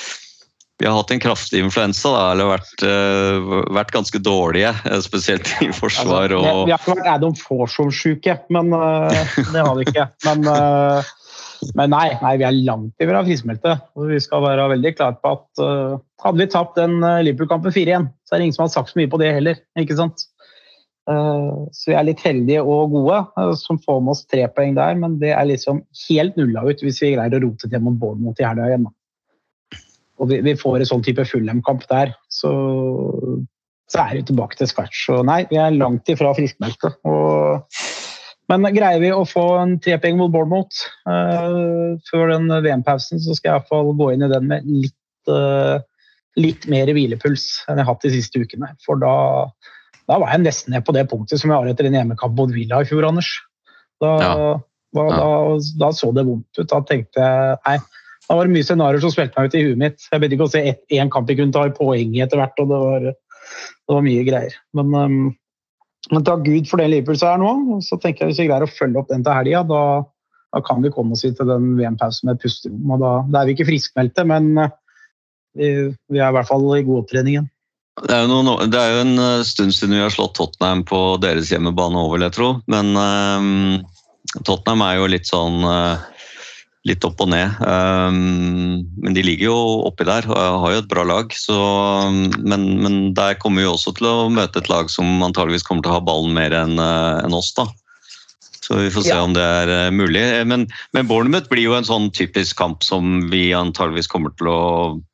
vi 0.77 0.87
har 0.87 0.95
hatt 0.97 1.11
en 1.11 1.19
kraftig 1.23 1.61
influensa, 1.63 2.09
da, 2.11 2.23
eller 2.33 2.49
vært, 2.51 2.81
uh, 2.83 3.59
vært 3.77 3.93
ganske 3.95 4.19
dårlige. 4.19 4.73
eh, 4.89 4.99
Spesielt 5.03 5.47
i 5.63 5.69
forsvar 5.71 6.33
Altså, 6.33 6.39
og 6.41 6.57
vi, 6.59 6.65
vi 6.67 6.73
har 6.73 6.81
ikke 6.81 6.95
vært 6.97 7.11
Adam 7.13 7.35
Forsholm-sjuke, 7.39 8.35
men 8.51 8.73
uh, 8.75 9.37
det 9.53 9.63
har 9.63 9.71
vi 9.77 9.85
ikke. 9.87 10.09
Men, 10.27 10.49
uh, 10.51 11.13
men 11.79 11.93
nei, 11.95 12.09
nei, 12.19 12.33
vi 12.41 12.47
er 12.49 12.59
langt 12.67 13.05
ifra 13.05 13.23
friskmeldte. 13.23 13.77
Og 13.95 14.11
vi 14.11 14.19
skal 14.23 14.43
være 14.43 14.67
veldig 14.73 14.91
klare 14.97 15.15
på 15.23 15.31
at 15.37 15.65
hadde 16.25 16.41
vi 16.41 16.49
tapt 16.51 16.75
den 16.77 16.99
Liverpool-kampen 16.99 17.71
4-1, 17.71 18.09
så 18.27 18.35
er 18.35 18.41
det 18.41 18.49
ingen 18.49 18.57
som 18.57 18.65
har 18.65 18.73
sagt 18.73 18.91
så 18.91 18.99
mye 18.99 19.11
på 19.11 19.21
det 19.21 19.31
heller. 19.37 19.61
ikke 19.79 19.95
sant? 19.97 20.27
Så 21.05 21.91
vi 21.91 21.95
er 21.95 22.05
litt 22.07 22.21
heldige 22.25 22.63
og 22.65 22.93
gode 22.93 23.19
som 23.61 23.79
får 23.81 23.99
med 24.03 24.15
oss 24.15 24.23
tre 24.27 24.43
poeng 24.51 24.75
der, 24.77 24.97
men 24.99 25.17
det 25.21 25.31
er 25.37 25.47
liksom 25.47 25.83
helt 26.07 26.37
nulla 26.37 26.65
ut 26.65 26.81
hvis 26.83 27.01
vi 27.01 27.13
greier 27.15 27.37
å 27.37 27.41
rote 27.45 27.69
til 27.69 27.85
mot 27.85 27.97
Bournemouth 28.01 28.41
i 28.41 28.47
helga 28.47 28.69
igjen. 28.71 28.87
da. 28.89 28.93
Og 30.19 30.29
vi, 30.31 30.39
vi 30.45 30.55
får 30.55 30.79
en 30.79 30.89
sånn 30.93 31.03
type 31.03 31.25
Fulham-kamp 31.27 31.83
der, 31.91 32.13
så 32.31 32.53
så 33.91 34.01
er 34.01 34.17
vi 34.17 34.25
tilbake 34.25 34.57
til 34.57 34.69
scratch. 34.69 35.05
Og 35.13 35.25
nei, 35.27 35.43
vi 35.49 35.59
er 35.61 35.75
langt 35.77 36.09
ifra 36.09 36.31
friskmeldte. 36.37 36.89
Men 38.49 38.67
greier 38.75 39.01
vi 39.01 39.11
å 39.13 39.23
få 39.29 39.43
en 39.61 39.75
trepoeng 39.81 40.19
mot 40.19 40.33
Bournemouth 40.33 40.83
uh, 41.09 41.95
før 42.09 42.33
den 42.35 42.49
VM-pausen, 42.49 43.21
så 43.21 43.37
skal 43.37 43.49
jeg 43.49 43.53
i 43.53 43.59
hvert 43.59 43.71
fall 43.71 43.91
gå 43.97 44.11
inn 44.13 44.25
i 44.25 44.29
den 44.29 44.49
med 44.51 44.67
litt, 44.69 45.31
uh, 45.31 45.79
litt 46.37 46.67
mer 46.69 46.91
hvilepuls 46.93 47.47
enn 47.65 47.79
jeg 47.79 47.87
har 47.87 47.93
hatt 47.93 48.05
de 48.05 48.13
siste 48.13 48.41
ukene. 48.41 48.69
For 48.85 49.01
da, 49.01 49.15
da 50.09 50.19
var 50.21 50.35
jeg 50.35 50.45
nesten 50.45 50.75
ned 50.75 50.85
på 50.85 50.93
det 50.97 51.07
punktet 51.09 51.41
som 51.41 51.53
jeg 51.53 51.57
har 51.57 51.73
etter 51.73 51.89
en 51.89 51.97
hjemmekamp 51.97 52.37
mot 52.37 52.53
Villa 52.53 52.83
i 52.83 52.89
fjor, 52.89 53.07
Anders. 53.09 53.31
Da, 54.01 54.15
Ja. 54.21 54.33
da, 54.95 55.05
da, 55.11 55.29
da 55.81 55.91
så 55.93 56.11
det 56.15 56.25
vondt 56.27 56.61
ut. 56.61 56.69
Da 56.69 56.81
tenkte 56.85 57.21
jeg 57.21 57.57
nei, 57.65 57.77
da 58.25 58.37
var 58.37 58.47
det 58.47 58.55
mye 58.55 58.65
scenarioer 58.65 59.03
som 59.03 59.13
spilte 59.13 59.37
meg 59.37 59.49
ut 59.49 59.57
i 59.57 59.63
huet 59.67 59.81
mitt. 59.81 60.05
Jeg 60.09 60.21
begynte 60.21 60.37
ikke 60.37 60.47
å 60.47 60.53
se 60.53 60.61
én 60.97 61.11
kamp 61.13 61.29
jeg 61.29 61.39
kunne 61.39 61.55
ta 61.55 61.67
i 61.69 61.73
poeng 61.75 62.15
etter 62.23 62.41
hvert. 62.41 62.61
og 62.61 62.71
det 62.71 62.81
var, 62.81 63.07
det 63.11 63.95
var 63.97 64.05
mye 64.05 64.25
greier. 64.27 64.55
Men, 64.77 64.93
um, 64.95 65.17
men 66.13 66.25
takk 66.25 66.45
Gud 66.47 66.69
for 66.69 66.81
den 66.81 66.93
Liverpool-seieren 66.93 67.45
nå. 67.45 67.79
Så 67.85 67.99
tenker 68.01 68.25
jeg 68.25 68.33
Hvis 68.33 68.41
vi 68.43 68.49
greier 68.49 68.65
å 68.65 68.71
følge 68.71 69.01
opp 69.01 69.11
den 69.13 69.25
til 69.25 69.37
helga, 69.37 69.61
da, 69.69 69.83
da 70.57 70.63
kan 70.65 70.81
vi 70.85 70.93
komme 70.93 71.13
oss 71.13 71.25
hit 71.27 71.37
til 71.37 71.49
den 71.51 71.75
VM-pausen 71.77 72.31
med 72.31 72.41
pusterom. 72.41 72.95
og 72.95 73.03
Da, 73.03 73.13
da 73.29 73.41
er 73.41 73.51
vi 73.51 73.57
ikke 73.57 73.69
friskmeldte, 73.69 74.25
men 74.31 74.55
uh, 74.57 74.71
vi, 75.57 75.75
vi 76.09 76.21
er 76.21 76.31
i 76.31 76.37
hvert 76.39 76.49
fall 76.49 76.65
i 76.73 76.85
god 76.87 77.05
opptrening. 77.05 77.45
Det 77.95 78.11
er, 78.11 78.25
noen, 78.27 78.49
det 78.67 78.79
er 78.79 78.89
jo 78.91 79.03
en 79.05 79.19
eh, 79.23 79.45
stund 79.47 79.71
siden 79.71 79.95
vi 79.95 80.01
har 80.03 80.11
slått 80.11 80.33
Tottenham 80.35 80.81
på 80.83 80.97
deres 81.23 81.47
hjemmebane 81.53 81.95
over, 81.95 82.17
vil 82.17 82.25
jeg 82.25 82.35
tro. 82.35 82.49
Men 82.67 82.91
um, 82.91 83.85
Tottenham 84.41 84.83
er 84.83 84.97
jo 84.97 85.07
litt 85.13 85.29
sånn 85.29 85.63
eh, 85.63 86.03
litt 86.85 87.05
opp 87.07 87.21
og 87.23 87.31
ned. 87.33 87.55
Ehm, 87.65 88.83
men 89.01 89.15
de 89.17 89.23
ligger 89.25 89.49
jo 89.49 89.57
oppi 89.89 90.05
der 90.07 90.27
og 90.29 90.59
har 90.65 90.75
jo 90.75 90.83
et 90.83 90.91
bra 90.91 91.05
lag. 91.07 91.33
Så, 91.33 91.55
men, 92.37 92.67
men 92.83 92.99
der 93.17 93.39
kommer 93.41 93.63
vi 93.65 93.71
også 93.71 93.95
til 93.97 94.09
å 94.09 94.29
møte 94.33 94.61
et 94.61 94.69
lag 94.69 94.91
som 94.93 95.23
antageligvis 95.25 95.65
kommer 95.65 95.85
til 95.85 95.95
å 95.95 95.97
ha 95.97 96.05
ballen 96.05 96.35
mer 96.37 96.53
enn 96.63 96.77
en 96.77 97.37
oss. 97.37 97.53
da. 97.57 97.65
Så 98.65 98.79
vi 98.79 98.89
får 98.89 99.03
se 99.05 99.13
Ja. 99.13 99.21
om 99.21 99.33
det 99.33 99.43
er 99.43 99.69
eh, 99.69 99.91
mulig. 99.93 100.23
Men, 100.49 100.65
men 100.93 101.07
Bournemouth 101.07 101.49
blir 101.51 101.67
jo 101.67 101.75
en 101.77 101.85
sånn 101.85 102.09
typisk 102.09 102.57
kamp 102.57 102.81
som 102.83 103.27
vi 103.29 103.51
antageligvis 103.53 104.09
kommer 104.09 104.33
til 104.39 104.49
å 104.49 104.61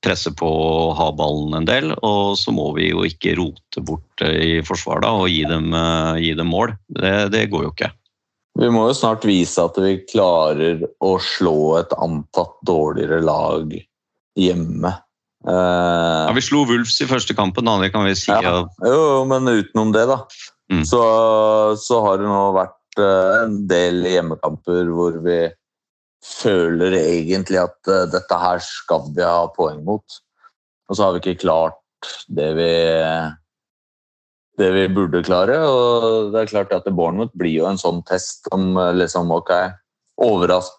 presse 0.06 0.32
på 0.32 0.48
og 0.48 0.96
ha 0.96 1.10
ballen 1.12 1.58
en 1.60 1.68
del. 1.68 1.92
Og 2.00 2.38
så 2.40 2.54
må 2.56 2.70
vi 2.78 2.92
jo 2.94 3.04
ikke 3.08 3.36
rote 3.40 3.84
bort 3.84 4.24
eh, 4.24 4.38
i 4.40 4.62
forsvar 4.64 5.04
da, 5.04 5.12
og 5.20 5.28
gi 5.32 5.44
dem, 5.50 5.74
eh, 5.76 6.22
gi 6.24 6.32
dem 6.40 6.52
mål. 6.54 6.78
Det, 6.96 7.16
det 7.36 7.50
går 7.52 7.68
jo 7.68 7.74
ikke. 7.76 7.92
Vi 8.62 8.70
må 8.70 8.84
jo 8.90 8.98
snart 8.98 9.26
vise 9.26 9.64
at 9.64 9.78
vi 9.82 9.96
klarer 10.06 10.84
å 11.02 11.16
slå 11.22 11.80
et 11.80 11.94
antatt 11.98 12.60
dårligere 12.68 13.22
lag 13.26 13.74
hjemme. 14.38 14.92
Eh, 15.48 16.26
Ja, 16.28 16.34
vi 16.36 16.44
slo 16.46 16.62
Wolves 16.70 17.00
i 17.02 17.10
første 17.10 17.34
kampen, 17.38 17.66
da, 17.66 17.80
det 17.82 17.90
kan 17.96 18.06
vi 18.06 18.14
si. 18.18 18.30
Ja. 18.30 18.62
Jo, 18.86 19.24
men 19.30 19.50
utenom 19.50 19.94
det, 19.96 20.06
da. 20.12 20.22
Mm. 20.72 20.86
Så, 20.86 21.02
så 21.82 22.04
har 22.06 22.22
det 22.22 22.30
nå 22.30 22.44
vært 22.56 23.02
eh, 23.02 23.32
en 23.42 23.58
del 23.72 24.06
hjemmekamper 24.08 24.94
hvor 24.94 25.18
vi 25.26 25.40
føler 26.22 26.96
egentlig 27.00 27.64
at 27.64 27.90
eh, 27.90 28.06
dette 28.14 28.42
her 28.46 28.62
skal 28.64 29.10
vi 29.16 29.26
ha 29.26 29.50
poeng 29.58 29.82
mot. 29.88 30.22
Og 30.88 30.98
så 30.98 31.08
har 31.08 31.18
vi 31.18 31.24
ikke 31.24 31.48
klart 31.48 31.82
det 32.30 32.52
vi 32.58 32.72
det 34.62 34.72
vi 34.76 34.88
burde 34.94 35.24
klare. 35.26 35.58
Og 35.68 36.32
det 36.34 36.44
er 36.44 36.52
klart 36.52 36.74
at 36.76 36.90
Bournemouth 36.90 37.34
blir 37.38 37.54
jo 37.58 37.70
en 37.70 37.82
sånn 37.82 38.04
test 38.08 38.50
om 38.56 38.76
eh, 38.78 38.94
liksom, 39.02 39.34
ok, 39.34 39.54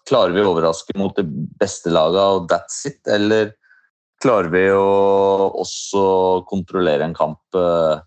klarer 0.07 0.35
vi 0.35 0.43
å 0.43 0.53
overraske 0.53 0.95
mot 0.99 1.15
det 1.17 1.25
beste 1.59 1.91
laget 1.91 2.21
og 2.21 2.45
that's 2.51 2.85
it, 2.87 3.01
eller 3.11 3.51
klarer 4.23 4.47
vi 4.53 4.67
å 4.71 5.51
også 5.59 6.03
kontrollere 6.47 7.03
en 7.03 7.15
kamp 7.17 7.41
uh, 7.59 7.99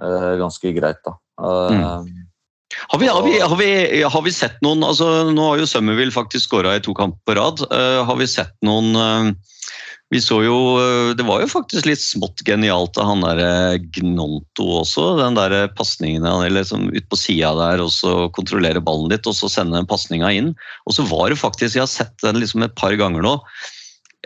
uh, 0.00 0.32
ganske 0.40 0.72
greit, 0.72 1.02
da. 1.04 1.12
Eh, 1.36 2.06
Har 2.88 2.98
vi, 2.98 3.08
har, 3.08 3.20
vi, 3.22 3.34
har, 3.40 3.56
vi, 3.60 4.02
har 4.02 4.22
vi 4.24 4.32
sett 4.32 4.56
noen 4.64 4.80
altså 4.82 5.28
Nå 5.28 5.44
har 5.50 5.60
jo 5.60 5.68
Summerville 5.68 6.14
faktisk 6.14 6.48
skåra 6.48 6.72
i 6.76 6.80
to 6.82 6.94
kamper 6.96 7.20
på 7.28 7.36
rad. 7.36 7.62
Har 8.08 8.16
vi 8.18 8.26
sett 8.26 8.56
noen 8.64 9.36
Vi 10.14 10.20
så 10.22 10.38
jo 10.44 10.56
eh, 10.78 11.12
Det 11.18 11.24
var 11.26 11.42
jo 11.42 11.50
faktisk 11.50 11.88
litt 11.88 12.02
smått 12.02 12.44
genialt 12.46 12.98
av 13.00 13.08
han 13.10 13.24
der 13.24 13.40
eh, 13.42 13.78
Gnonto 13.96 14.68
også. 14.82 15.16
Den 15.18 15.38
der 15.38 15.66
pasningen 15.78 16.26
liksom 16.54 16.90
ut 16.94 17.08
på 17.10 17.18
sida 17.18 17.52
der 17.58 17.82
og 17.82 17.90
så 17.94 18.28
kontrollere 18.36 18.82
ballen 18.82 19.10
litt 19.10 19.26
og 19.26 19.34
så 19.38 19.50
sende 19.50 19.82
pasninga 19.90 20.30
inn. 20.30 20.52
Og 20.86 20.98
så 20.98 21.06
var 21.10 21.30
det 21.30 21.40
faktisk 21.42 21.78
Jeg 21.78 21.86
har 21.86 21.90
sett 21.90 22.14
den 22.22 22.38
liksom 22.42 22.62
et 22.66 22.76
par 22.78 22.94
ganger 22.98 23.26
nå. 23.26 23.38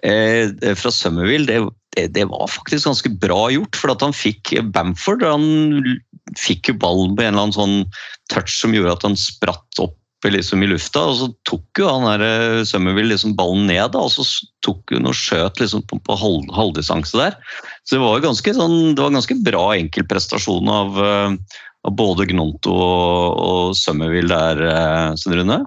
Eh, 0.04 0.52
fra 0.76 0.92
Summerville. 0.92 1.48
Det, 1.48 1.60
det, 1.96 2.06
det 2.18 2.28
var 2.28 2.52
faktisk 2.52 2.88
ganske 2.88 3.12
bra 3.22 3.46
gjort, 3.52 3.76
for 3.76 3.92
at 3.92 4.04
han 4.04 4.16
fikk 4.16 4.54
Bamford 4.74 5.24
han 5.26 5.48
fikk 6.38 6.70
jo 6.70 6.76
ballen 6.78 7.16
på 7.16 7.24
en 7.24 7.32
eller 7.32 7.48
annen 7.48 7.56
sånn 7.56 7.78
touch 8.30 8.52
som 8.60 8.74
gjorde 8.76 8.94
at 8.94 9.06
han 9.08 9.16
spratt 9.18 9.82
opp 9.82 9.96
liksom 10.28 10.62
i 10.62 10.68
lufta, 10.68 11.02
og 11.08 11.16
så 11.16 11.28
tok 11.48 11.80
jo 11.80 11.88
han 11.88 12.04
der 12.04 12.24
eh, 12.26 12.62
Summerville 12.68 13.14
liksom 13.14 13.32
ballen 13.38 13.66
ned, 13.70 13.94
da, 13.94 14.04
og 14.04 14.12
så 14.12 14.24
tok 14.66 14.92
hun 14.92 15.08
og 15.08 15.16
skjøt 15.16 15.62
liksom 15.62 15.84
på, 15.88 15.96
på 16.04 16.18
halv, 16.20 16.50
halvdistanse 16.52 17.16
der. 17.16 17.38
Så 17.88 17.96
det 17.96 18.04
var 18.04 18.24
ganske, 18.26 18.54
sånn, 18.56 18.94
det 18.94 19.04
var 19.04 19.16
ganske 19.16 19.38
bra 19.46 19.64
enkeltprestasjon 19.78 20.68
av, 20.68 21.00
eh, 21.00 21.58
av 21.88 21.96
både 21.96 22.28
Gnonto 22.28 22.74
og, 22.76 23.40
og 23.40 23.76
Summerville 23.78 24.36
der, 24.36 25.16
Sven 25.16 25.38
Rune. 25.40 25.62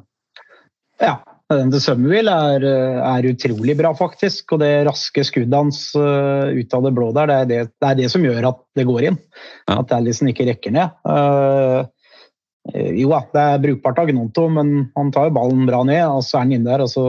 Ja, 1.02 1.18
den 1.50 1.74
til 1.74 1.82
Summerville 1.82 2.38
er, 2.54 2.68
er 3.02 3.30
utrolig 3.32 3.74
bra, 3.80 3.96
faktisk. 3.98 4.54
Og 4.54 4.62
det 4.62 4.72
raske 4.86 5.26
skuddet 5.26 5.58
hans 5.58 5.82
ut 5.98 6.78
av 6.78 6.86
det 6.86 6.94
blå 6.94 7.10
der, 7.18 7.30
det 7.30 7.40
er 7.42 7.50
det, 7.50 7.60
det 7.82 7.90
er 7.90 8.00
det 8.04 8.14
som 8.14 8.24
gjør 8.26 8.52
at 8.54 8.62
det 8.78 8.86
går 8.88 9.10
inn. 9.10 9.20
Ja. 9.66 9.82
At 9.82 9.92
Allison 9.98 10.30
ikke 10.30 10.48
rekker 10.48 10.74
ned. 10.78 10.94
Uh, 11.10 11.90
jo 12.72 13.10
da, 13.12 13.20
det 13.34 13.42
er 13.44 13.64
brukbart 13.66 14.00
av 14.00 14.08
Gnonto, 14.10 14.48
men 14.56 14.74
han 14.96 15.10
tar 15.12 15.28
jo 15.28 15.36
ballen 15.36 15.66
bra 15.68 15.82
ned, 15.88 16.04
og 16.08 16.24
så 16.24 16.40
er 16.40 16.46
han 16.46 16.54
inne 16.56 16.70
der, 16.70 16.86
og 16.86 16.92
så 16.94 17.04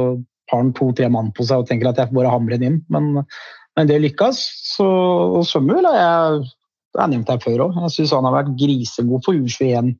har 0.50 0.60
han 0.60 0.74
to-tre 0.76 1.06
mann 1.12 1.30
på 1.36 1.46
seg 1.46 1.62
og 1.62 1.68
tenker 1.70 1.92
at 1.92 2.00
jeg 2.00 2.10
får 2.10 2.18
bare 2.18 2.32
hamre 2.34 2.58
den 2.58 2.66
inn. 2.68 2.80
Men, 2.92 3.22
men 3.78 3.90
det 3.90 4.02
lykkes. 4.02 4.42
Så, 4.74 4.86
og 5.38 5.46
Sømmel 5.48 5.86
har 5.88 6.00
jeg 6.00 6.44
jeg 6.94 7.10
nevnt 7.10 7.30
her 7.30 7.42
før 7.42 7.66
òg. 7.66 7.78
Jeg 7.86 7.94
syns 7.96 8.14
han 8.14 8.26
har 8.28 8.36
vært 8.36 8.54
grisegod 8.58 9.24
for 9.26 9.34
U21 9.34 9.94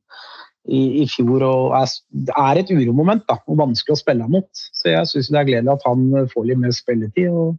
i, 0.71 0.81
i 1.03 1.07
fjor 1.11 1.43
og 1.45 1.75
er, 1.77 1.91
er 2.31 2.61
et 2.61 2.71
uromoment 2.73 3.25
da, 3.29 3.37
og 3.45 3.59
vanskelig 3.59 3.97
å 3.97 3.99
spille 3.99 4.29
mot. 4.31 4.47
Så 4.75 4.93
jeg 4.93 5.09
syns 5.11 5.31
det 5.33 5.41
er 5.41 5.49
gledelig 5.49 5.75
at 5.75 5.85
han 5.87 6.07
får 6.31 6.47
litt 6.49 6.61
mer 6.61 6.75
spilletid. 6.75 7.29
og 7.29 7.57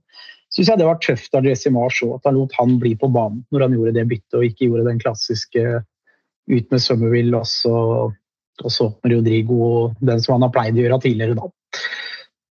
synes 0.54 0.70
jeg 0.72 0.80
det 0.80 0.88
var 0.88 1.02
tøft 1.04 1.36
av 1.36 1.46
Jesse 1.46 1.72
Mars 1.74 2.00
også, 2.00 2.16
at 2.16 2.30
han 2.30 2.38
lot 2.38 2.56
han 2.56 2.78
bli 2.80 2.94
på 2.98 3.10
banen 3.12 3.44
når 3.52 3.66
han 3.66 3.76
gjorde 3.76 3.96
det 3.98 4.06
byttet 4.08 4.38
og 4.38 4.46
ikke 4.46 4.70
gjorde 4.70 4.88
den 4.88 5.02
klassiske 5.02 5.66
ut 6.46 6.72
med 6.72 6.82
Summerville 6.82 7.38
og 7.40 7.46
så, 7.50 7.76
og 8.62 8.72
så 8.72 8.90
med 9.02 9.16
Rodrigo 9.16 9.92
den 10.00 10.22
som 10.22 10.36
han 10.36 10.46
har 10.46 10.54
pleid 10.54 10.78
å 10.78 10.84
gjøre 10.84 11.00
tidligere. 11.04 11.38
da. 11.38 11.50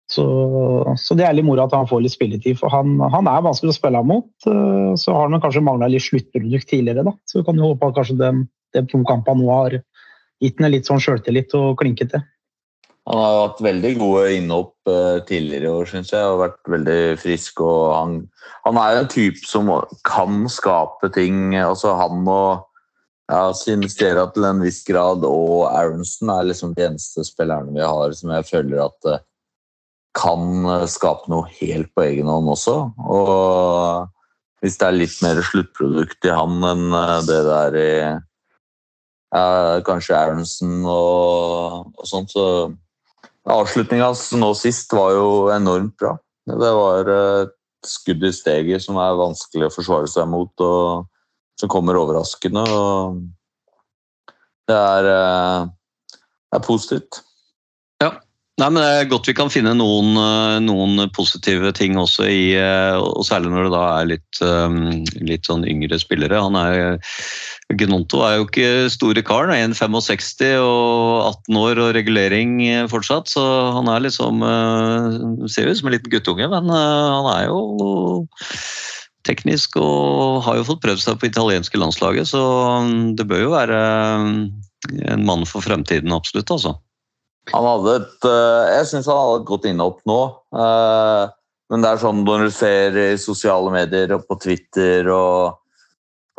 Så, 0.09 0.25
så 0.97 1.13
det 1.13 1.27
er 1.27 1.35
litt 1.37 1.45
moro 1.45 1.67
at 1.67 1.73
han 1.77 1.89
får 1.89 2.01
litt 2.01 2.15
spilletid, 2.15 2.57
for 2.57 2.73
han, 2.73 2.95
han 3.13 3.29
er 3.29 3.45
vanskelig 3.45 3.75
å 3.75 3.77
spille 3.77 4.01
mot. 4.09 4.29
eh, 4.49 4.95
Så 4.97 5.13
har 5.13 5.29
han 5.29 5.41
kanskje 5.41 5.61
mangla 5.65 5.89
litt 5.91 6.07
sluttprodukt 6.07 6.69
tidligere, 6.71 7.05
da. 7.05 7.13
Så 7.29 7.39
vi 7.39 7.45
kan 7.45 7.61
jo 7.61 7.69
håpe 7.69 7.91
at 7.91 7.99
kanskje 7.99 8.17
de, 8.17 8.31
de 8.73 8.83
to 8.89 9.03
kampene 9.05 9.43
nå 9.43 9.53
har 9.53 9.77
gitt 10.41 10.61
ham 10.63 10.73
litt 10.73 10.89
sånn 10.89 11.01
sjøltillit 11.03 11.53
og 11.59 11.77
klinket 11.81 12.15
til. 12.15 12.25
Han 13.09 13.21
har 13.21 13.37
hatt 13.41 13.61
veldig 13.63 13.91
gode 13.97 14.23
innhopp 14.37 14.89
eh, 14.89 15.21
tidligere 15.29 15.69
i 15.69 15.75
år, 15.77 15.87
syns 15.89 16.11
jeg. 16.13 16.25
Og 16.25 16.41
vært 16.41 16.73
veldig 16.73 16.99
frisk. 17.21 17.61
Han, 17.93 18.19
han 18.65 18.81
er 18.81 19.03
en 19.03 19.13
type 19.13 19.45
som 19.49 19.69
kan 20.05 20.43
skape 20.51 21.09
ting. 21.13 21.53
altså 21.57 21.93
Han 22.01 22.25
og 22.29 22.65
ja, 23.29 23.41
Sinistera 23.53 24.25
til 24.33 24.45
en 24.47 24.61
viss 24.63 24.81
grad 24.87 25.25
og 25.27 25.67
Aronsen 25.69 26.31
er 26.33 26.47
liksom 26.49 26.73
de 26.77 26.87
eneste 26.87 27.25
spillerne 27.27 27.73
vi 27.75 27.83
har 27.85 28.15
som 28.17 28.31
jeg 28.33 28.47
føler 28.47 28.81
at 28.87 29.09
eh, 29.11 29.25
kan 30.17 30.65
eh, 30.65 30.87
skape 30.89 31.29
noe 31.31 31.49
helt 31.59 31.91
på 31.93 32.07
egen 32.07 32.31
hånd 32.31 32.49
også. 32.49 32.77
Og 33.05 34.09
hvis 34.63 34.79
det 34.79 34.87
er 34.87 34.97
litt 34.97 35.19
mer 35.23 35.43
sluttprodukt 35.45 36.25
i 36.25 36.33
han 36.33 36.57
enn 36.71 36.97
eh, 36.97 37.19
det 37.29 37.39
der 37.47 37.79
i 37.79 37.91
ja, 39.29 39.45
kanskje 39.85 40.17
Aronsen 40.17 40.81
og, 40.89 41.93
og 41.93 42.09
sånt, 42.09 42.33
så 42.33 42.71
Avslutninga 43.49 44.09
altså, 44.11 44.37
nå 44.37 44.49
sist 44.57 44.91
var 44.93 45.13
jo 45.15 45.29
enormt 45.53 45.95
bra. 45.97 46.15
Det 46.49 46.73
var 46.75 47.07
et 47.13 47.55
skudd 47.85 48.25
i 48.25 48.33
steget 48.35 48.83
som 48.83 48.97
er 49.01 49.17
vanskelig 49.17 49.69
å 49.69 49.73
forsvare 49.73 50.09
seg 50.11 50.27
mot, 50.29 50.51
og 50.65 51.07
som 51.59 51.71
kommer 51.71 51.99
overraskende. 51.99 52.63
og 52.63 53.19
Det 54.69 54.77
er, 54.77 55.09
eh, 55.13 55.65
det 55.65 56.59
er 56.59 56.67
positivt. 56.67 57.23
Nei, 58.59 58.67
men 58.67 58.81
Det 58.83 58.87
er 58.91 59.11
godt 59.11 59.27
vi 59.29 59.35
kan 59.37 59.51
finne 59.51 59.71
noen, 59.77 60.17
eh, 60.19 60.57
noen 60.65 60.99
positive 61.15 61.71
ting 61.77 61.95
også 61.99 62.25
i 62.27 62.41
eh, 62.59 62.97
Og 62.99 63.23
særlig 63.27 63.53
når 63.53 63.67
det 63.67 63.73
da 63.75 63.83
er 63.93 64.09
litt, 64.09 64.41
eh, 64.43 65.23
litt 65.29 65.47
sånn 65.47 65.63
yngre 65.69 65.99
spillere. 66.01 66.41
Han 66.43 66.57
er, 66.59 66.99
Gnonto 67.79 68.23
er 68.25 68.39
jo 68.39 68.47
ikke 68.47 68.89
store 68.91 69.23
karen. 69.23 69.53
1,65 69.55 70.59
og 70.59 71.29
18 71.29 71.59
år 71.61 71.83
og 71.85 71.93
regulering 71.95 72.57
fortsatt. 72.91 73.31
Så 73.31 73.43
han 73.77 73.87
er 73.87 74.03
liksom 74.03 74.43
Ser 75.49 75.69
ut 75.69 75.79
som 75.79 75.87
en 75.87 75.95
liten 75.95 76.11
guttunge, 76.11 76.49
men 76.51 76.67
han 76.73 77.29
er 77.37 77.47
jo 77.47 78.27
teknisk 79.29 79.77
og 79.79 80.41
har 80.49 80.57
jo 80.59 80.67
fått 80.73 80.81
prøvd 80.83 81.05
seg 81.05 81.21
på 81.21 81.29
italienske 81.29 81.79
landslaget. 81.79 82.27
Så 82.33 82.41
det 83.15 83.29
bør 83.29 83.45
jo 83.45 83.53
være 83.55 83.79
en 85.13 85.25
mann 85.27 85.45
for 85.49 85.61
fremtiden, 85.65 86.11
absolutt. 86.15 86.49
altså. 86.57 86.75
Han 87.53 87.65
hadde 87.65 87.93
et 88.01 88.25
eh, 88.29 88.65
Jeg 88.77 88.87
syns 88.91 89.07
han 89.09 89.17
hadde 89.17 89.37
et 89.41 89.47
godt 89.49 89.63
innhopp 89.69 90.01
nå. 90.09 90.17
eh, 90.53 91.23
Men 91.71 91.81
det 91.85 91.89
er 91.95 92.01
sånn 92.03 92.19
når 92.27 92.43
du 92.47 92.51
ser 92.53 92.97
i 92.97 93.07
sosiale 93.21 93.71
medier 93.73 94.11
og 94.17 94.27
på 94.29 94.37
Twitter 94.43 95.07
og, 95.13 95.55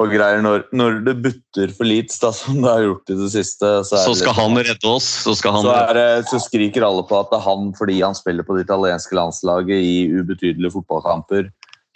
og 0.00 0.12
greier 0.12 0.40
når, 0.44 0.64
når 0.76 1.00
det 1.08 1.14
butter 1.24 1.72
for 1.74 1.88
Leeds, 1.88 2.20
da, 2.22 2.30
som 2.40 2.60
det 2.62 2.70
har 2.70 2.84
gjort 2.86 3.10
i 3.10 3.18
det 3.24 3.30
siste 3.34 3.72
Så, 3.88 3.96
er 3.98 4.06
Så 4.06 4.14
skal 4.20 4.32
litt, 4.36 4.40
han 4.42 4.60
redde 4.70 4.92
oss. 4.92 5.08
Så 5.26 5.34
han 5.50 5.66
så, 5.66 5.74
det- 5.98 6.28
så 6.30 6.40
skriker 6.46 6.86
alle 6.86 7.02
på 7.10 7.18
at 7.18 7.32
det 7.32 7.40
er 7.40 7.46
han 7.48 7.72
fordi 7.78 7.98
han 8.04 8.14
spiller 8.18 8.46
på 8.46 8.56
det 8.58 8.68
italienske 8.68 9.18
landslaget 9.18 9.82
i 9.90 9.96
ubetydelige 10.20 10.72
fotballkamper, 10.78 11.50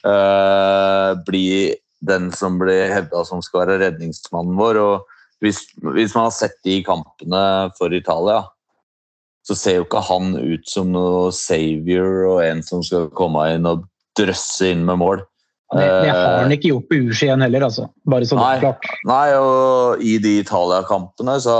eh, 0.07 1.11
blir 1.27 1.75
den 2.05 2.31
som 2.37 2.59
blir 2.61 2.93
hevda 2.93 3.25
som 3.25 3.43
skal 3.45 3.65
være 3.65 3.81
redningsmannen 3.87 4.57
vår. 4.59 4.81
og 4.83 5.11
hvis, 5.45 5.61
hvis 5.95 6.15
man 6.17 6.29
har 6.29 6.35
sett 6.37 6.57
de 6.65 6.79
kampene 6.85 7.71
for 7.79 7.93
Italia, 7.93 8.45
så 9.45 9.57
ser 9.59 9.81
jo 9.81 9.85
ikke 9.85 10.05
han 10.07 10.37
ut 10.39 10.69
som 10.69 10.93
noe 10.95 11.33
savior 11.37 12.25
og 12.31 12.39
en 12.47 12.63
som 12.65 12.85
skal 12.85 13.11
komme 13.17 13.45
inn 13.53 13.69
og 13.69 13.85
drøsse 14.17 14.71
inn 14.73 14.87
med 14.89 15.01
mål. 15.03 15.25
Det, 15.75 15.83
det 15.83 16.13
har 16.13 16.23
Eh, 16.23 16.39
han 16.45 16.55
ikke 16.55 16.71
gjort 16.71 16.89
på 16.89 17.01
U21 17.09 17.45
heller, 17.45 17.67
altså. 17.67 17.89
Bare 18.09 18.29
så 18.29 18.39
det 18.39 18.45
Nei. 18.45 18.55
er 18.55 18.63
klart. 18.63 18.89
Nei, 19.11 19.27
og 19.41 20.05
i 20.05 20.15
de 20.23 20.39
Italia-kampene 20.45 21.37
så 21.43 21.59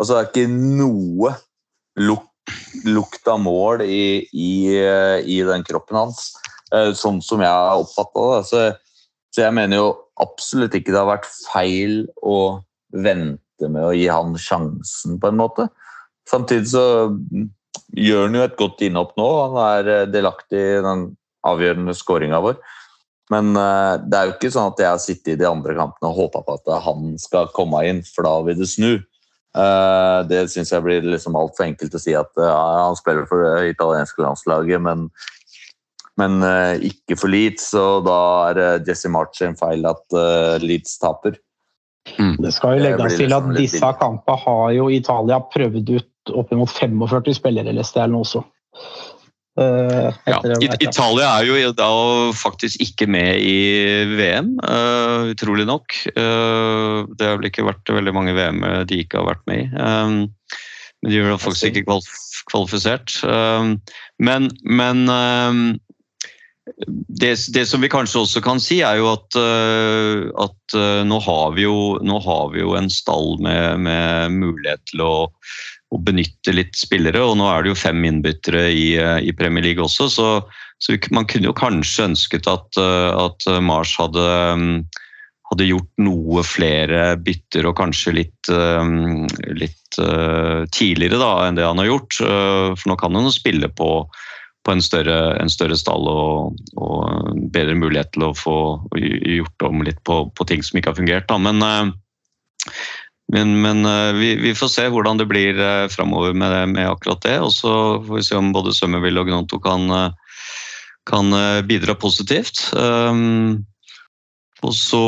altså, 0.00 0.10
det 0.10 0.20
er 0.20 0.30
ikke 0.30 0.46
noe 0.80 1.34
luk, 2.00 2.26
lukt 2.88 3.30
av 3.30 3.42
mål 3.44 3.84
i, 3.84 4.26
i, 4.32 4.52
i 4.74 5.40
den 5.46 5.66
kroppen 5.68 6.00
hans, 6.00 6.32
eh, 6.39 6.39
sånn 6.96 7.20
som 7.24 7.42
jeg 7.42 7.50
har 7.50 7.82
oppfatta 7.82 8.26
det. 8.30 8.40
Så, 8.48 8.64
så 9.34 9.44
jeg 9.46 9.56
mener 9.56 9.80
jo 9.80 9.86
absolutt 10.20 10.74
ikke 10.76 10.92
det 10.92 11.00
har 11.00 11.08
vært 11.10 11.30
feil 11.50 12.02
å 12.22 12.60
vente 12.94 13.68
med 13.68 13.84
å 13.84 13.94
gi 13.94 14.06
han 14.10 14.36
sjansen, 14.40 15.18
på 15.20 15.30
en 15.30 15.40
måte. 15.40 15.68
Samtidig 16.30 16.70
så 16.72 16.84
gjør 17.96 18.28
han 18.28 18.38
jo 18.38 18.44
et 18.44 18.58
godt 18.58 18.84
innhopp 18.86 19.16
nå. 19.18 19.28
Han 19.44 19.58
er 19.64 19.90
eh, 19.94 20.10
delaktig 20.10 20.60
i 20.60 20.84
den 20.84 21.08
avgjørende 21.46 21.96
skåringa 21.96 22.40
vår. 22.44 22.60
Men 23.30 23.54
eh, 23.58 23.94
det 24.06 24.18
er 24.18 24.28
jo 24.28 24.36
ikke 24.36 24.52
sånn 24.54 24.72
at 24.72 24.82
jeg 24.82 24.90
har 24.90 25.02
sittet 25.02 25.34
i 25.34 25.40
de 25.40 25.48
andre 25.48 25.76
kampene 25.78 26.10
og 26.10 26.18
håpa 26.24 26.42
på 26.46 26.58
at 26.58 26.72
han 26.86 27.14
skal 27.22 27.50
komme 27.54 27.82
inn, 27.88 28.02
for 28.06 28.26
da 28.26 28.34
vil 28.46 28.58
det 28.60 28.70
snu. 28.70 28.92
Eh, 29.50 30.18
det 30.30 30.44
syns 30.52 30.70
jeg 30.70 30.84
blir 30.84 31.06
liksom 31.06 31.38
altfor 31.38 31.66
enkelt 31.66 31.94
å 31.94 32.02
si 32.02 32.14
at 32.14 32.30
eh, 32.38 32.46
ja, 32.46 32.86
han 32.86 32.98
spiller 32.98 33.26
for 33.30 33.42
det 33.42 33.72
italienske 33.72 34.22
landslaget, 34.22 34.82
men, 34.86 35.08
men 36.18 36.42
eh, 36.42 36.80
ikke 36.90 37.16
for 37.20 37.30
Leeds. 37.32 37.70
Og 37.78 38.06
da 38.08 38.18
er 38.50 38.58
det 38.58 38.90
Jesse 38.90 39.10
March 39.12 39.42
en 39.46 39.56
feil 39.58 39.86
at 39.88 40.16
eh, 40.16 40.58
Leeds 40.64 40.98
taper. 41.02 41.38
Det 42.16 42.50
skal 42.56 42.78
jo 42.78 42.84
legges 42.88 43.18
til 43.20 43.28
at 43.30 43.44
liksom 43.44 43.54
disse 43.54 43.78
billig. 43.78 43.98
kampene 44.00 44.42
har 44.46 44.70
jo 44.74 44.88
Italia 44.90 45.36
prøvd 45.52 45.94
ut 45.98 46.34
oppimot 46.40 46.72
45 46.72 47.34
spillere, 47.36 47.68
eller 47.72 47.86
stjerne 47.86 48.18
også. 48.24 48.42
Uh, 49.60 50.08
Ja, 50.24 50.38
It- 50.62 50.82
Italia 50.86 51.26
er 51.40 51.44
jo 51.44 51.72
da 51.76 51.88
faktisk 52.32 52.80
ikke 52.80 53.06
med 53.10 53.40
i 53.44 53.56
VM, 54.16 54.54
uh, 54.64 55.28
utrolig 55.34 55.66
nok. 55.68 55.92
Uh, 56.16 57.04
det 57.18 57.26
har 57.28 57.36
vel 57.40 57.50
ikke 57.50 57.66
vært 57.68 57.92
veldig 57.92 58.14
mange 58.16 58.34
VM 58.36 58.62
de 58.88 59.02
ikke 59.04 59.20
har 59.20 59.28
vært 59.34 59.44
med 59.50 59.66
i. 59.66 59.68
Um, 59.76 60.30
men 61.02 61.12
de 61.12 61.20
har 61.24 61.40
faktisk 61.40 61.72
ikke 61.74 61.84
kvalif 61.88 62.10
kvalifisert. 62.50 63.18
Um, 63.24 63.76
men 64.18 64.50
men 64.64 65.04
um, 65.08 65.78
det, 67.20 67.36
det 67.54 67.66
som 67.66 67.80
vi 67.80 67.90
kanskje 67.90 68.22
også 68.22 68.42
kan 68.44 68.60
si, 68.62 68.80
er 68.84 69.00
jo 69.00 69.10
at, 69.12 69.36
eh, 69.38 70.28
at 70.40 70.76
eh, 70.76 71.02
nå, 71.06 71.18
har 71.24 71.56
vi 71.56 71.66
jo, 71.66 71.98
nå 72.02 72.20
har 72.24 72.54
vi 72.54 72.62
jo 72.62 72.76
en 72.78 72.90
stall 72.92 73.36
med, 73.44 73.82
med 73.86 74.38
mulighet 74.38 74.82
til 74.92 75.04
å, 75.04 75.12
å 75.90 76.00
benytte 76.06 76.54
litt 76.56 76.78
spillere, 76.78 77.22
og 77.24 77.36
nå 77.40 77.50
er 77.50 77.64
det 77.64 77.74
jo 77.74 77.82
fem 77.82 78.06
innbyttere 78.08 78.68
i, 78.72 78.86
eh, 79.00 79.18
i 79.26 79.34
Premier 79.36 79.68
League 79.68 79.84
også, 79.84 80.08
så, 80.12 80.30
så 80.80 80.96
man 81.12 81.28
kunne 81.28 81.50
jo 81.50 81.56
kanskje 81.56 82.08
ønsket 82.10 82.48
at, 82.50 82.80
at 82.80 83.48
Mars 83.60 83.92
hadde, 84.00 84.26
mm, 84.56 84.78
hadde 85.50 85.68
gjort 85.68 85.90
noe 86.00 86.44
flere 86.46 87.12
bytter 87.20 87.68
og 87.68 87.76
kanskje 87.82 88.14
litt, 88.16 88.50
litt 89.60 89.98
tidligere 90.72 91.18
da, 91.20 91.32
enn 91.44 91.58
det 91.58 91.66
han 91.66 91.82
har 91.82 91.90
gjort. 91.90 92.16
For 92.22 92.88
nå 92.88 92.96
kan 92.96 93.18
han 93.18 93.28
jo 93.28 93.34
spille 93.34 93.68
på, 93.76 93.90
på 94.66 94.74
en, 94.74 94.82
større, 94.84 95.18
en 95.40 95.50
større 95.50 95.76
stall 95.78 96.08
og, 96.10 96.58
og 96.76 97.36
bedre 97.52 97.76
mulighet 97.78 98.12
til 98.14 98.28
å 98.28 98.36
få 98.36 98.56
gjort 99.00 99.68
om 99.68 99.84
litt 99.86 100.00
på, 100.04 100.22
på 100.36 100.48
ting 100.48 100.64
som 100.64 100.78
ikke 100.78 100.92
har 100.92 100.98
fungert. 100.98 101.28
Da. 101.30 101.38
Men, 101.40 101.62
eh, 101.64 102.74
men, 103.32 103.54
men 103.64 103.88
eh, 103.88 104.10
vi, 104.18 104.34
vi 104.42 104.54
får 104.56 104.72
se 104.74 104.86
hvordan 104.92 105.22
det 105.22 105.30
blir 105.30 105.56
eh, 105.56 105.86
framover 105.92 106.36
med, 106.36 106.74
med 106.76 106.90
akkurat 106.90 107.24
det. 107.24 107.38
Og 107.46 107.54
så 107.56 107.72
får 108.04 108.20
vi 108.20 108.26
se 108.28 108.36
om 108.40 108.52
både 108.56 108.76
Summerville 108.76 109.24
og 109.24 109.32
Gnonto 109.32 109.60
kan, 109.64 109.88
kan 111.08 111.36
bidra 111.68 111.96
positivt. 111.96 112.66
Og 114.60 114.74
så, 114.76 115.04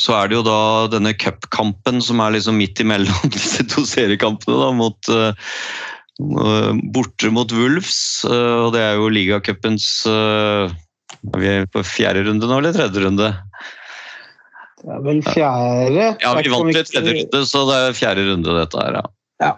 så 0.00 0.14
er 0.16 0.30
det 0.30 0.38
jo 0.38 0.44
da 0.46 0.60
denne 0.88 1.12
cupkampen 1.20 2.00
som 2.00 2.22
er 2.24 2.38
liksom 2.38 2.56
midt 2.56 2.80
imellom 2.80 3.28
disse 3.34 3.66
to 3.68 3.84
seriekampene, 3.84 4.56
da, 4.56 4.70
mot 4.72 5.12
borte 6.18 7.30
mot 7.30 7.50
Wolves. 7.52 8.24
Uh, 8.24 8.66
og 8.66 8.74
det 8.74 8.82
er 8.84 8.98
jo 9.00 9.10
ligacupens 9.10 10.06
uh, 10.06 10.70
Er 11.34 11.40
vi 11.42 11.54
på 11.72 11.82
fjerde 11.82 12.24
runde 12.28 12.46
nå, 12.46 12.58
eller 12.58 12.74
tredje 12.76 13.02
runde? 13.02 13.32
Det 14.84 14.92
er 14.92 15.04
vel 15.04 15.22
fjerde. 15.24 16.10
Ja, 16.20 16.34
vi 16.36 16.52
vant 16.52 16.74
litt 16.76 16.90
tredje 16.92 17.16
runde, 17.18 17.44
så 17.48 17.64
det 17.70 17.78
er 17.80 17.96
fjerde 17.96 18.26
runde, 18.28 18.58
dette 18.60 18.82
her, 18.82 18.98
ja. 19.00 19.06
Ja. 19.42 19.52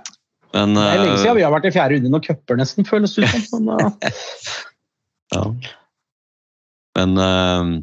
Men, 0.55 0.77
Det 0.79 0.85
er 0.87 1.01
lenge 1.03 1.17
siden 1.21 1.37
vi 1.37 1.45
har 1.45 1.53
vært 1.53 1.67
i 1.69 1.75
fjerde 1.75 1.97
runde 1.99 2.13
noen 2.13 2.25
cuper, 2.25 2.61
nesten, 2.61 2.87
føles 2.89 3.17
det 3.17 3.27
ut 3.27 3.49
som. 3.51 3.67
ja. 5.35 5.43
Men 6.97 7.19
uh, 7.21 7.75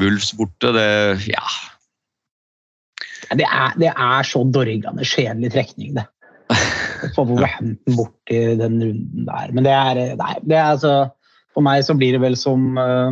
Wolves 0.00 0.32
borte, 0.38 0.72
det 0.74 0.88
Ja. 1.30 1.44
Det 3.30 3.46
er, 3.46 3.76
det 3.78 3.92
er 3.92 4.26
så 4.26 4.40
dorgende 4.50 5.04
kjedelig 5.06 5.52
trekning, 5.54 5.92
det. 6.00 6.08
Få 7.16 7.24
Wolverhampton 7.28 7.96
bort 7.96 8.32
i 8.32 8.40
den 8.58 8.78
runden 8.82 9.26
der. 9.28 9.52
Men 9.56 9.66
det 9.66 9.74
er, 9.74 10.00
nei, 10.20 10.34
det 10.44 10.58
er 10.58 10.72
altså 10.74 10.94
For 11.54 11.66
meg 11.66 11.82
så 11.86 11.96
blir 11.98 12.14
det 12.14 12.22
vel 12.22 12.36
som 12.38 12.78
uh, 12.78 13.10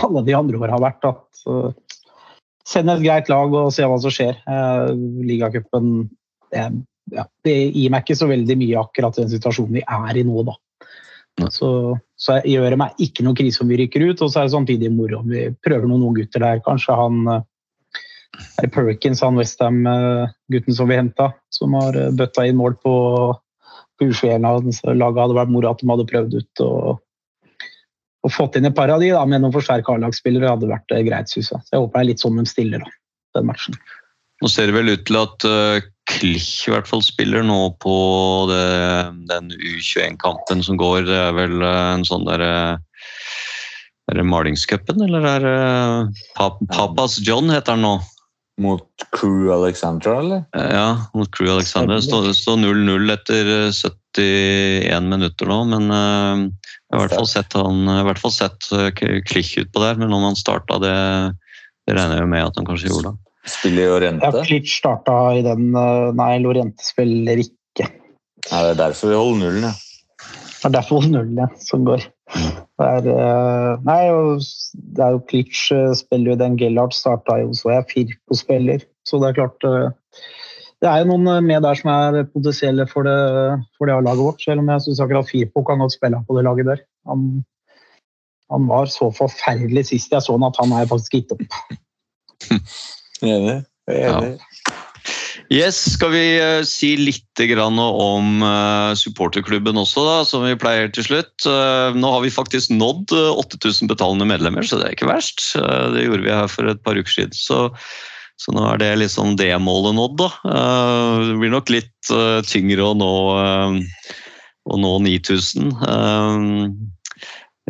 alle 0.00 0.22
de 0.24 0.36
andre 0.36 0.60
år 0.62 0.72
har 0.72 0.80
vært, 0.80 1.04
at 1.04 1.42
uh, 1.50 1.72
send 2.66 2.90
et 2.90 3.02
greit 3.04 3.28
lag 3.28 3.52
og 3.52 3.72
se 3.74 3.84
hva 3.84 3.98
som 4.00 4.14
skjer. 4.14 4.38
Uh, 4.48 4.94
Ligacupen 5.26 6.06
ja, 6.56 7.26
det 7.44 7.56
gir 7.74 7.92
meg 7.92 8.04
ikke 8.04 8.18
så 8.18 8.28
veldig 8.30 8.56
mye 8.58 8.80
akkurat 8.80 9.18
den 9.20 9.28
situasjonen 9.30 9.78
vi 9.78 9.84
er 9.84 10.18
i 10.18 10.24
nå, 10.26 10.46
da. 10.46 10.56
Så, 11.52 11.68
så 12.16 12.38
jeg 12.38 12.56
gjør 12.56 12.72
det 12.72 12.78
meg 12.80 13.02
ikke 13.02 13.24
noe 13.26 13.36
krise 13.36 13.60
om 13.62 13.68
vi 13.70 13.78
rykker 13.82 14.06
ut, 14.08 14.22
og 14.24 14.30
så 14.32 14.40
er 14.40 14.48
det 14.48 14.54
samtidig 14.54 14.92
moro 14.94 15.20
om 15.20 15.28
vi 15.28 15.50
prøver 15.64 15.84
noen 15.84 16.06
unge 16.08 16.22
gutter 16.22 16.42
der. 16.42 16.62
Kanskje 16.64 16.96
han 16.96 17.18
eh, 17.28 17.44
Harry 18.56 18.70
Perkins, 18.72 19.22
han 19.24 19.36
Westham-gutten 19.36 20.76
som 20.76 20.88
vi 20.88 20.98
henta, 20.98 21.30
som 21.54 21.74
har 21.76 21.96
eh, 21.96 22.12
bøtta 22.16 22.46
inn 22.46 22.58
mål 22.58 22.76
på, 22.82 22.94
på 23.98 24.08
U21-laget. 24.08 24.80
hadde 24.86 25.38
vært 25.40 25.52
moro 25.52 25.72
at 25.72 25.82
de 25.82 25.90
hadde 25.90 26.08
prøvd 26.10 26.38
ut 26.38 26.64
og, 26.64 27.02
og 28.26 28.32
fått 28.32 28.56
inn 28.58 28.68
et 28.68 28.76
par 28.76 28.92
av 28.92 29.04
de 29.04 29.12
med 29.12 29.44
noen 29.44 29.54
forsterka 29.54 29.96
A-lagsspillere. 29.96 30.54
hadde 30.54 30.72
vært 30.72 30.96
eh, 30.96 31.04
greit, 31.06 31.32
synes 31.32 31.52
jeg. 31.52 31.66
Så 31.66 31.76
jeg 31.76 31.84
håper 31.84 31.98
det 31.98 32.04
er 32.04 32.10
litt 32.12 32.24
sånn 32.24 32.40
de 32.40 32.48
stiller 32.48 32.84
da, 32.84 32.96
den 33.38 33.50
matchen. 33.50 33.78
Nå 34.44 34.50
ser 34.52 34.68
det 34.68 34.76
vel 34.76 34.92
ut 34.92 35.06
til 35.08 35.16
at 35.16 35.46
uh, 35.48 35.84
Klich 36.06 36.66
i 36.68 36.72
hvert 36.74 36.86
fall 36.86 37.00
spiller 37.02 37.40
nå 37.42 37.70
på 37.82 37.94
det, 38.50 38.66
den 39.30 39.48
U21-kampen 39.56 40.60
som 40.62 40.76
går. 40.80 41.06
Det 41.08 41.16
er 41.16 41.32
vel 41.38 41.56
uh, 41.64 41.94
en 41.94 42.04
sånn 42.06 42.26
derre 42.28 42.50
Er 44.06 44.20
det 44.20 44.26
malingscupen, 44.28 45.00
eller 45.02 45.24
er 45.30 45.46
det 45.46 46.50
Papas 46.68 47.16
John 47.24 47.48
heter 47.50 47.74
han 47.74 47.82
nå? 47.86 47.94
Mot 48.58 48.88
Crew 49.12 49.50
Alexandra, 49.52 50.18
eller? 50.22 50.44
Eh, 50.56 50.70
Ja, 50.72 51.06
mot 51.14 51.28
Crew 51.36 51.50
Alexander. 51.52 51.98
Det 51.98 52.06
står- 52.06 52.32
står 52.32 52.56
0-0 52.62 53.12
etter 53.12 53.50
eh, 53.66 53.72
71 53.72 55.10
minutter 55.10 55.46
nå, 55.50 55.58
men 55.68 55.90
eh, 55.92 56.46
jeg 56.46 56.96
har 56.96 57.02
i 57.02 57.02
hvert 57.06 57.18
fall 57.18 57.28
sett, 57.28 57.52
han, 57.52 57.82
jeg 57.84 57.98
har 57.98 58.00
i 58.06 58.08
hvert 58.08 58.22
fall 58.22 58.32
sett 58.32 58.70
eh, 58.72 58.88
K- 58.96 59.20
Klich 59.28 59.52
utpå 59.60 59.82
der. 59.84 60.00
Men 60.00 60.12
om 60.16 60.24
han 60.24 60.36
starta, 60.40 60.78
det, 60.80 60.94
det 61.86 61.98
regner 61.98 62.22
jeg 62.22 62.30
med 62.32 62.46
at 62.48 62.56
han 62.56 62.66
kanskje 62.70 62.88
gjorde. 62.94 63.12
Spiller 63.46 64.02
i 64.02 64.08
Ja. 64.18 64.32
Klitsch 64.42 64.78
starta 64.80 65.18
i 65.36 65.42
den 65.44 65.68
eh, 65.76 66.08
Nei, 66.16 66.32
Lorente 66.42 66.82
spiller 66.82 67.44
ikke. 67.44 67.90
Nei, 68.50 68.62
det 68.62 68.72
er 68.72 68.80
derfor 68.86 69.12
vi 69.12 69.20
holder 69.20 69.44
nullen, 69.44 69.68
ja. 69.68 69.74
Det 70.56 70.64
er 70.70 70.74
derfor 70.80 70.96
vi 70.96 71.04
holder 71.04 71.18
nullen 71.20 71.44
ja, 71.44 71.48
som 71.60 71.84
går. 71.86 72.08
Det 72.26 72.84
er, 72.84 73.06
eh, 73.08 73.84
nei, 73.86 74.00
det 74.96 75.04
er 75.04 75.14
jo 75.14 75.22
Klitsch 75.30 75.70
eh, 75.72 75.94
spiller 75.96 76.34
jo 76.34 76.40
den. 76.40 76.58
Gellert 76.60 76.96
starta 76.96 77.38
jo, 77.40 77.52
så 77.56 77.72
jeg 77.72 77.88
Firpo 77.92 78.36
spiller. 78.36 78.84
Så 79.06 79.20
det 79.22 79.30
er 79.30 79.38
klart 79.38 79.66
eh, 79.68 80.22
Det 80.82 80.90
er 80.90 81.00
jo 81.00 81.14
noen 81.14 81.46
med 81.46 81.64
der 81.64 81.78
som 81.78 81.92
er 81.94 82.26
potensielle 82.34 82.84
for 82.90 83.06
det, 83.06 83.16
for 83.78 83.88
det 83.88 83.96
A-laget 83.96 84.24
vårt. 84.26 84.42
Selv 84.44 84.60
om 84.60 84.72
jeg 84.74 84.84
syns 84.84 85.00
akkurat 85.04 85.30
Firpo 85.30 85.64
kan 85.64 85.80
godt 85.80 85.96
spille 85.96 86.20
på 86.26 86.36
det 86.36 86.44
laget 86.44 86.68
der. 86.72 86.82
Han, 87.08 87.30
han 88.52 88.68
var 88.68 88.90
så 88.92 89.08
forferdelig 89.14 89.86
sist 89.88 90.12
jeg 90.12 90.26
så 90.26 90.36
han 90.36 90.50
at 90.50 90.60
han 90.60 90.74
er 90.76 90.90
faktisk 90.90 91.16
gitt 91.16 91.32
opp. 91.32 91.46
Enig. 93.24 93.62
Enig. 93.88 94.36
Yes, 95.52 95.76
skal 95.94 96.10
vi 96.10 96.24
eh, 96.40 96.62
si 96.66 96.96
litt 96.98 97.22
om 97.38 98.42
eh, 98.42 98.94
supporterklubben 98.98 99.78
også, 99.78 100.02
da, 100.02 100.16
som 100.26 100.42
vi 100.42 100.56
pleier 100.58 100.90
til 100.90 101.06
slutt. 101.06 101.46
Eh, 101.46 101.94
nå 101.94 102.10
har 102.10 102.24
vi 102.24 102.32
faktisk 102.34 102.72
nådd 102.74 103.14
eh, 103.14 103.38
8000 103.44 103.90
betalende 103.90 104.26
medlemmer, 104.26 104.66
så 104.66 104.80
det 104.80 104.88
er 104.88 104.96
ikke 104.96 105.10
verst. 105.10 105.52
Det 105.54 106.02
gjorde 106.06 106.24
vi 106.24 106.34
her 106.34 106.50
for 106.50 106.66
et 106.66 106.82
par 106.82 106.98
uker 106.98 107.12
siden. 107.12 107.36
Så, 107.36 107.68
så 108.42 108.56
nå 108.56 108.64
er 108.72 108.82
det 108.82 108.90
liksom 109.04 109.36
det 109.38 109.52
målet 109.62 109.94
nådd, 110.00 110.18
da. 110.18 110.30
Det 111.30 111.38
blir 111.38 111.54
nok 111.54 111.70
litt 111.70 112.12
tyngre 112.50 112.90
å 112.90 112.96
nå, 112.98 113.12
å 114.66 114.80
nå 114.82 114.92
9000. 115.06 115.76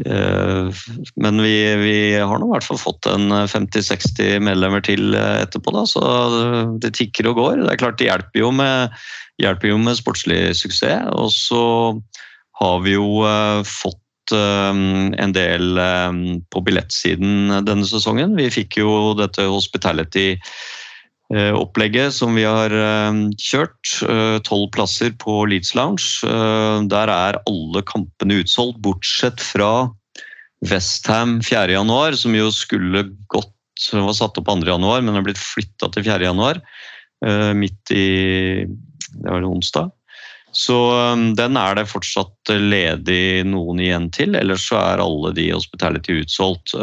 Eh, 0.05 0.47
Eh, 0.66 0.72
Men 1.14 1.42
vi, 1.42 1.76
vi 1.76 1.97
har 2.18 2.38
nå 2.38 2.49
i 2.49 2.55
hvert 2.55 2.66
fall 2.66 2.80
fått 2.80 3.09
en 3.11 3.30
50-60 3.32 4.40
medlemmer 4.44 4.84
til 4.84 5.14
eh, 5.16 5.42
etterpå, 5.44 5.72
da, 5.74 5.84
så 5.88 6.03
det 6.82 6.94
tikker 6.99 7.30
og 7.30 7.40
går. 7.40 7.62
Det 7.64 7.72
er 7.72 7.80
klart 7.80 8.01
det 8.01 8.11
hjelper 8.11 8.42
jo 8.42 8.51
med, 8.55 8.97
hjelper 9.42 9.72
jo 9.72 9.78
med 9.82 9.99
sportslig 9.99 10.40
suksess. 10.59 11.09
Og 11.16 11.30
så 11.34 11.62
har 12.61 12.82
vi 12.84 12.97
jo 12.97 13.24
eh, 13.28 13.62
fått 13.68 14.36
eh, 14.36 14.82
en 15.24 15.36
del 15.36 15.80
eh, 15.80 16.22
på 16.53 16.64
billettsiden 16.66 17.62
denne 17.66 17.88
sesongen. 17.88 18.36
Vi 18.38 18.53
fikk 18.53 18.80
jo 18.82 19.14
dette 19.18 19.49
hospitality 19.49 20.34
eh, 20.36 20.57
opplegget 21.35 22.14
som 22.14 22.37
vi 22.39 22.45
har 22.47 22.70
eh, 22.70 23.18
kjørt. 23.43 23.97
Tolv 24.47 24.70
plasser 24.74 25.11
på 25.18 25.41
Leeds 25.51 25.74
Lounge. 25.74 26.22
Eh, 26.27 26.87
Der 26.87 27.11
er 27.11 27.41
alle 27.47 27.83
kampene 27.83 28.43
utsolgt, 28.43 28.79
bortsett 28.85 29.43
fra 29.43 29.91
Westham 30.66 31.41
4.1, 31.43 32.16
som 32.16 32.35
jo 32.35 32.51
skulle 32.55 33.09
gått 33.29 33.53
var 33.93 34.14
satt 34.16 34.39
opp 34.41 34.47
2.1, 34.49 35.03
men 35.05 35.12
har 35.18 35.27
blitt 35.27 35.43
flytta 35.43 35.91
til 35.93 36.07
4.1. 36.07 36.62
Midt 37.57 37.91
i 37.93 38.64
Det 38.64 39.27
var 39.29 39.45
onsdag. 39.45 39.91
Så 40.57 40.77
eh, 40.95 41.27
den 41.37 41.59
er 41.61 41.77
det 41.77 41.89
fortsatt 41.91 42.55
ledig 42.55 43.45
noen 43.51 43.83
igjen 43.83 44.09
til, 44.14 44.39
ellers 44.39 44.70
så 44.70 44.79
er 44.81 45.03
alle 45.05 45.35
de 45.37 45.51
hospitality 45.53 46.22
utsolgt. 46.22 46.77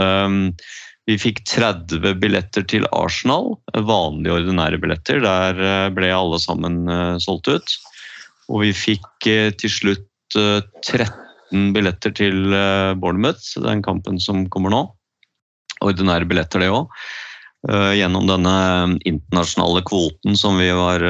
Vi 1.10 1.18
fikk 1.20 1.42
30 1.52 2.16
billetter 2.22 2.64
til 2.68 2.86
Arsenal, 2.96 3.58
vanlige 3.76 4.38
ordinære 4.38 4.80
billetter. 4.80 5.20
Der 5.24 5.60
eh, 5.60 5.90
ble 5.92 6.14
alle 6.16 6.40
sammen 6.40 6.86
eh, 6.88 7.18
solgt 7.24 7.50
ut. 7.52 7.76
Og 8.48 8.64
vi 8.64 8.72
fikk 8.76 9.28
eh, 9.28 9.50
til 9.60 9.74
slutt 9.74 10.40
eh, 10.40 10.64
13 10.88 11.74
billetter 11.76 12.14
til 12.16 12.56
Bournemouth, 12.98 13.52
den 13.62 13.84
kampen 13.86 14.16
som 14.24 14.48
kommer 14.54 14.74
nå. 14.74 14.82
Ordinære 15.84 16.26
billetter, 16.30 16.64
det 16.64 16.72
òg. 16.74 16.90
Gjennom 17.64 18.26
denne 18.28 18.54
internasjonale 19.08 19.84
kvoten 19.88 20.36
som 20.36 20.58
vi 20.60 20.66
har 20.68 21.04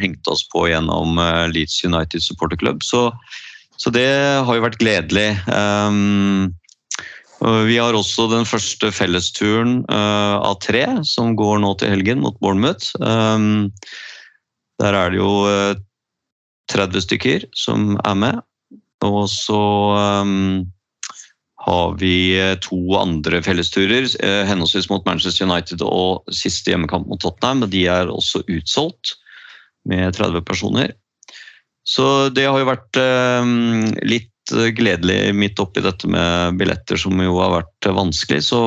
hengt 0.00 0.30
oss 0.30 0.40
på 0.48 0.62
gjennom 0.70 1.18
Leeds 1.52 1.82
United 1.84 2.24
Supporter 2.24 2.56
Club. 2.56 2.80
Så, 2.86 3.10
så 3.76 3.92
det 3.92 4.06
har 4.46 4.56
jo 4.56 4.64
vært 4.64 4.78
gledelig. 4.80 5.26
Og 5.50 6.54
Vi 7.38 7.76
har 7.78 7.94
også 7.94 8.26
den 8.32 8.46
første 8.48 8.90
fellesturen 8.90 9.84
eh, 9.86 10.36
av 10.42 10.56
tre, 10.64 10.82
som 11.06 11.36
går 11.38 11.60
nå 11.62 11.74
til 11.78 11.92
helgen 11.94 12.24
mot 12.24 12.34
Bournemouth. 12.42 12.90
Um, 12.98 13.70
der 14.82 14.96
er 14.98 15.14
det 15.14 15.20
jo 15.20 15.30
eh, 15.46 15.78
30 16.72 17.06
stykker 17.06 17.46
som 17.56 17.94
er 18.02 18.18
med. 18.18 18.42
Og 19.06 19.28
så 19.30 19.62
um, 20.26 20.66
har 21.68 21.94
vi 22.00 22.38
eh, 22.38 22.56
to 22.64 22.78
andre 22.98 23.42
fellesturer, 23.44 24.08
eh, 24.24 24.42
henholdsvis 24.48 24.88
mot 24.90 25.04
Manchester 25.06 25.46
United 25.48 25.82
og 25.84 26.26
siste 26.34 26.72
hjemmekamp 26.72 27.08
mot 27.10 27.20
Tottenham. 27.22 27.66
De 27.70 27.84
er 27.90 28.10
også 28.12 28.42
utsolgt 28.46 29.16
med 29.88 30.16
30 30.16 30.44
personer. 30.48 30.94
Så 31.88 32.28
det 32.36 32.46
har 32.48 32.58
jo 32.60 32.68
vært 32.68 33.00
eh, 33.00 33.52
litt 34.54 34.78
gledelig 34.78 35.34
midt 35.36 35.60
oppi 35.62 35.82
dette 35.84 36.08
med 36.10 36.58
billetter, 36.60 36.98
som 37.00 37.18
jo 37.22 37.38
har 37.40 37.54
vært 37.60 37.88
vanskelig. 37.96 38.42
Så, 38.48 38.60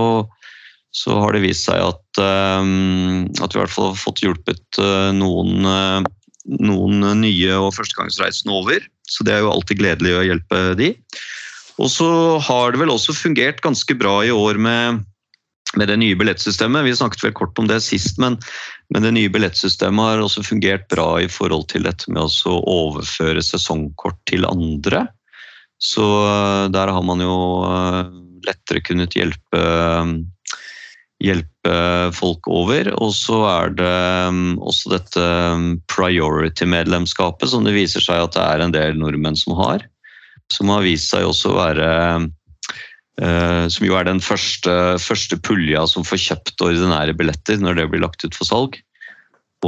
så 0.95 1.19
har 1.23 1.35
det 1.35 1.43
vist 1.45 1.67
seg 1.67 1.81
at, 1.83 2.21
eh, 2.21 2.71
at 3.41 3.53
vi 3.53 3.59
i 3.59 3.63
hvert 3.63 3.75
fall 3.75 3.91
har 3.91 3.99
fått 3.99 4.23
hjulpet 4.23 4.81
eh, 4.81 5.11
noen, 5.17 5.67
eh, 5.67 6.09
noen 6.61 7.05
nye 7.21 7.59
og 7.59 7.75
førstegangsreisende 7.77 8.55
over. 8.55 8.83
Så 9.11 9.27
det 9.27 9.35
er 9.35 9.45
jo 9.45 9.53
alltid 9.53 9.81
gledelig 9.81 10.17
å 10.17 10.25
hjelpe 10.25 10.65
de. 10.79 10.93
Og 11.81 11.89
så 11.91 12.09
har 12.43 12.73
det 12.73 12.81
vel 12.81 12.91
også 12.93 13.15
fungert 13.17 13.63
ganske 13.63 13.95
bra 13.97 14.19
i 14.25 14.33
år 14.33 14.59
med, 14.61 15.01
med 15.79 15.89
det 15.89 15.97
nye 16.01 16.17
billettsystemet. 16.19 16.85
Vi 16.85 16.93
snakket 16.97 17.25
vel 17.25 17.33
kort 17.37 17.57
om 17.59 17.69
det 17.69 17.79
sist, 17.83 18.19
men, 18.21 18.37
men 18.93 19.07
det 19.07 19.13
nye 19.15 19.31
billettsystemet 19.33 20.13
har 20.13 20.23
også 20.23 20.43
fungert 20.45 20.85
bra 20.93 21.15
i 21.23 21.29
forhold 21.31 21.69
til 21.73 21.87
dette 21.87 22.11
med 22.11 22.21
å 22.27 22.59
overføre 22.59 23.43
sesongkort 23.45 24.19
til 24.29 24.45
andre. 24.49 25.07
Så 25.81 26.05
eh, 26.05 26.65
der 26.73 26.91
har 26.93 27.05
man 27.05 27.23
jo 27.23 27.37
eh, 27.65 28.03
lettere 28.45 28.81
kunnet 28.85 29.15
hjelpe, 29.17 29.61
hjelpe 31.21 31.77
folk 32.17 32.49
over. 32.49 32.91
Og 33.01 33.13
så 33.17 33.39
er 33.49 33.73
det 33.77 33.95
også 34.61 34.93
dette 34.95 35.25
priority-medlemskapet 35.91 37.53
som 37.53 37.65
det 37.65 37.75
viser 37.77 38.03
seg 38.03 38.25
at 38.25 38.37
det 38.37 38.45
er 38.45 38.65
en 38.65 38.75
del 38.75 39.01
nordmenn 39.01 39.37
som 39.37 39.57
har. 39.59 39.85
Som 40.53 40.71
har 40.73 40.85
vist 40.85 41.13
seg 41.13 41.25
også 41.29 41.53
å 41.53 41.59
være 41.59 41.89
eh, 43.21 43.65
Som 43.71 43.85
jo 43.87 43.95
er 43.95 44.09
den 44.09 44.19
første, 44.19 44.73
første 44.99 45.37
pulja 45.39 45.85
som 45.87 46.03
får 46.03 46.25
kjøpt 46.25 46.65
ordinære 46.65 47.15
billetter 47.17 47.61
når 47.61 47.77
det 47.77 47.91
blir 47.93 48.03
lagt 48.03 48.25
ut 48.25 48.37
for 48.37 48.49
salg. 48.49 48.81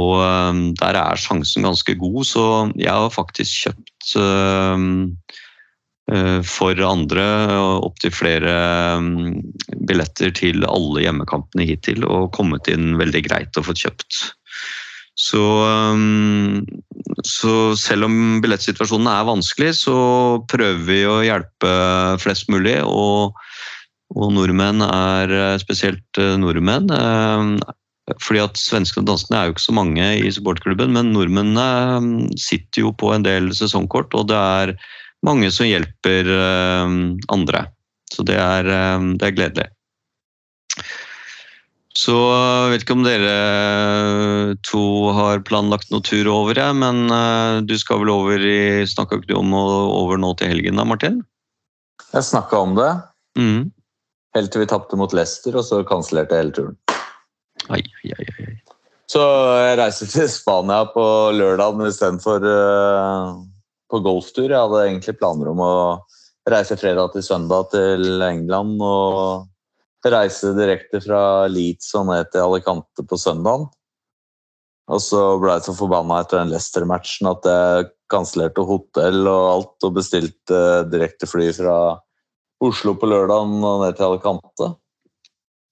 Og 0.00 0.18
eh, 0.22 0.60
der 0.80 0.98
er 0.98 1.20
sjansen 1.20 1.66
ganske 1.66 1.94
god, 1.98 2.20
så 2.26 2.44
jeg 2.74 2.90
har 2.90 3.14
faktisk 3.14 3.68
kjøpt 3.68 4.14
eh, 4.18 4.74
eh, 4.74 5.42
for 6.44 6.76
andre 6.84 7.22
opptil 7.80 8.12
flere 8.12 8.52
mm, 9.00 9.38
billetter 9.88 10.34
til 10.36 10.66
alle 10.68 11.00
hjemmekampene 11.06 11.64
hittil, 11.64 12.04
og 12.04 12.32
kommet 12.36 12.68
inn 12.68 12.98
veldig 13.00 13.22
greit 13.24 13.56
og 13.56 13.70
fått 13.70 13.80
kjøpt. 13.86 14.18
Så, 15.14 15.40
um, 15.40 16.64
så 17.22 17.74
selv 17.78 18.08
om 18.08 18.40
billettsituasjonen 18.42 19.08
er 19.10 19.28
vanskelig, 19.28 19.70
så 19.84 19.96
prøver 20.50 20.82
vi 20.88 21.00
å 21.06 21.20
hjelpe 21.22 21.70
flest 22.22 22.50
mulig. 22.50 22.80
Og, 22.82 23.38
og 24.14 24.34
nordmenn 24.34 24.82
er 24.86 25.32
eh, 25.38 25.56
spesielt 25.62 26.20
eh, 26.20 26.34
nordmenn. 26.40 26.90
eh, 26.90 28.16
Fordi 28.20 28.42
at 28.42 28.58
Svenskene 28.60 29.06
og 29.06 29.12
danskene 29.12 29.38
er 29.38 29.48
jo 29.48 29.54
ikke 29.54 29.68
så 29.68 29.76
mange 29.78 30.10
i 30.18 30.34
supportklubben, 30.34 30.92
men 30.98 31.14
nordmennene 31.14 31.68
eh, 31.94 32.36
sitter 32.42 32.88
jo 32.88 32.92
på 32.98 33.14
en 33.14 33.26
del 33.26 33.54
sesongkort, 33.54 34.18
og 34.18 34.28
det 34.34 34.42
er 34.42 34.74
mange 35.24 35.50
som 35.54 35.68
hjelper 35.68 36.30
eh, 36.34 36.98
andre. 37.32 37.66
Så 38.12 38.24
det 38.26 38.38
er, 38.40 38.68
eh, 38.70 39.08
det 39.18 39.28
er 39.28 39.36
gledelig. 39.36 39.68
Så 41.94 42.14
jeg 42.18 42.70
vet 42.72 42.84
ikke 42.84 42.96
om 42.96 43.04
dere 43.06 43.34
to 44.66 44.82
har 45.14 45.44
planlagt 45.46 45.92
noe 45.94 46.02
tur 46.02 46.26
over, 46.32 46.58
jeg, 46.58 46.74
men 46.80 47.06
eh, 47.06 47.60
du 47.62 47.76
skal 47.78 48.02
vel 48.02 48.10
over 48.10 48.42
i 48.42 48.82
Snakka 48.90 49.20
ikke 49.20 49.30
du 49.30 49.38
om 49.38 49.54
å 49.54 49.64
over 50.02 50.18
nå 50.18 50.32
til 50.40 50.50
helgen 50.50 50.80
da, 50.80 50.86
Martin? 50.88 51.22
Jeg 52.10 52.30
snakka 52.30 52.62
om 52.66 52.78
det 52.78 52.92
Mm. 53.34 53.72
helt 54.36 54.52
til 54.54 54.60
vi 54.62 54.66
tapte 54.70 54.94
mot 54.94 55.10
Leicester, 55.10 55.56
og 55.58 55.64
så 55.66 55.80
kansellerte 55.86 56.36
jeg 56.36 56.44
hele 56.44 56.54
turen. 56.54 56.76
Ai, 57.66 57.80
ai, 58.04 58.12
ai. 58.14 58.52
Så 59.10 59.22
jeg 59.58 59.78
reiser 59.80 60.10
til 60.10 60.28
Spania 60.30 60.84
på 60.90 61.02
lørdag 61.34 61.82
istedenfor 61.88 62.46
uh, 62.46 63.42
på 63.94 64.02
golftur. 64.04 64.50
Jeg 64.50 64.58
hadde 64.58 64.84
egentlig 64.88 65.16
planer 65.20 65.50
om 65.52 65.62
å 65.62 65.74
reise 66.50 66.76
fredag 66.76 67.14
til 67.14 67.24
søndag 67.24 67.70
til 67.72 68.22
England 68.26 68.82
og 68.84 69.46
reise 70.04 70.52
direkte 70.56 71.00
fra 71.00 71.46
Leeds 71.48 71.94
og 71.96 72.10
ned 72.10 72.28
til 72.32 72.44
Alicante 72.44 73.06
på 73.08 73.18
søndagen. 73.20 73.70
Og 74.92 75.00
så 75.00 75.20
ble 75.40 75.54
jeg 75.56 75.64
så 75.64 75.72
forbanna 75.78 76.20
etter 76.20 76.42
den 76.42 76.52
Leicester-matchen 76.52 77.30
at 77.30 77.46
jeg 77.48 77.86
kansellerte 78.12 78.66
hotell 78.68 79.22
og 79.24 79.44
alt 79.48 79.86
og 79.88 79.94
bestilte 79.96 80.58
direktefly 80.92 81.48
fra 81.56 81.76
Oslo 82.64 82.92
på 83.00 83.08
lørdagen 83.08 83.62
og 83.64 83.86
ned 83.86 83.96
til 83.96 84.10
Alicante. 84.10 84.74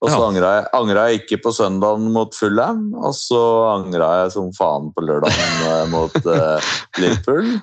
Og 0.02 0.10
så 0.10 0.16
Ja. 0.18 0.26
angra 0.26 0.48
jeg, 0.56 0.64
angra 0.74 1.02
jeg 1.08 1.20
ikke 1.20 1.42
på 1.44 1.52
søndagen 1.54 2.08
mot 2.10 2.34
Fulham, 2.34 2.88
og 2.98 3.12
så 3.14 3.42
angra 3.76 4.08
jeg 4.24 4.32
som 4.34 4.48
faen 4.56 4.88
på 4.96 5.04
lørdagen 5.04 5.60
eh, 5.68 5.84
mot 5.92 6.16
uh, 6.26 6.58
Liverpool. 6.98 7.60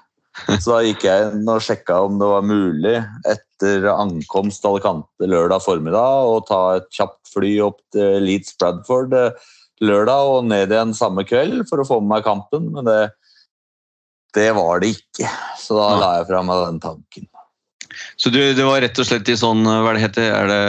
Så 0.62 0.74
da 0.74 0.80
gikk 0.86 1.06
jeg 1.08 1.30
inn 1.30 1.50
og 1.50 1.64
sjekka 1.64 2.00
om 2.08 2.20
det 2.22 2.30
var 2.30 2.46
mulig 2.46 2.98
etter 3.30 3.88
ankomst 3.92 4.66
Alicante 4.68 5.30
lørdag 5.30 5.64
formiddag 5.66 6.30
å 6.34 6.40
ta 6.48 6.62
et 6.80 6.90
kjapt 6.96 7.34
fly 7.34 7.56
opp 7.66 7.82
til 7.96 8.24
Leeds 8.26 8.56
Bradford 8.60 9.16
eh, 9.18 9.50
lørdag 9.86 10.34
og 10.34 10.48
ned 10.50 10.74
igjen 10.74 10.96
samme 10.98 11.26
kveld 11.28 11.64
for 11.70 11.82
å 11.82 11.88
få 11.88 12.00
med 12.04 12.14
meg 12.18 12.26
kampen, 12.28 12.70
men 12.76 12.88
det, 12.88 13.02
det 14.36 14.50
var 14.58 14.84
det 14.84 14.94
ikke. 14.98 15.30
Så 15.60 15.78
da 15.80 15.92
la 16.00 16.14
jeg 16.20 16.30
fra 16.32 16.42
meg 16.46 16.66
den 16.66 16.82
tanken. 16.84 17.30
Så 18.20 18.32
du, 18.32 18.40
det 18.54 18.66
var 18.66 18.82
rett 18.84 19.00
og 19.02 19.08
slett 19.08 19.30
i 19.32 19.36
sånn 19.40 19.64
Hva 19.66 19.96
det 19.96 20.04
heter? 20.04 20.28
Er 20.30 20.50
det 20.52 20.64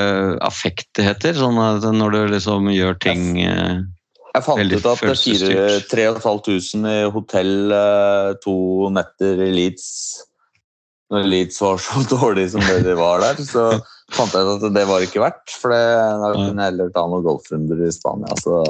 affekt 0.47 0.89
det 0.97 1.05
heter? 1.05 1.35
Sånn 1.37 1.59
når 1.99 2.15
du 2.15 2.21
liksom 2.33 2.71
gjør 2.73 2.97
ting 3.03 3.43
eh, 3.45 3.83
Jeg 4.31 4.47
fant 4.47 4.61
Veldig 4.61 4.79
ut 4.79 4.89
at 4.93 5.01
det 5.03 5.53
er 5.59 5.87
3500 5.91 6.91
i 6.91 7.07
hotell 7.15 7.75
eh, 7.75 8.33
to 8.45 8.57
netter 8.95 9.43
i 9.43 9.49
Leeds 9.55 9.87
Når 11.11 11.27
Leeds 11.27 11.59
var 11.65 11.81
så 11.83 12.05
dårlig 12.15 12.51
som 12.53 12.63
det 12.63 12.83
de 12.87 12.95
var 12.99 13.25
der, 13.25 13.41
så 13.43 13.65
fant 14.15 14.35
jeg 14.35 14.47
ut 14.47 14.69
at 14.69 14.77
det 14.77 14.87
var 14.87 15.07
ikke 15.07 15.23
verdt. 15.23 15.57
For 15.59 15.75
da 15.75 16.31
kunne 16.37 16.55
jeg 16.55 16.73
heller 16.73 16.93
ta 16.95 17.07
noen 17.11 17.27
golfrunder 17.27 17.83
i 17.83 17.91
Spania. 17.95 18.37
Så, 18.39 18.61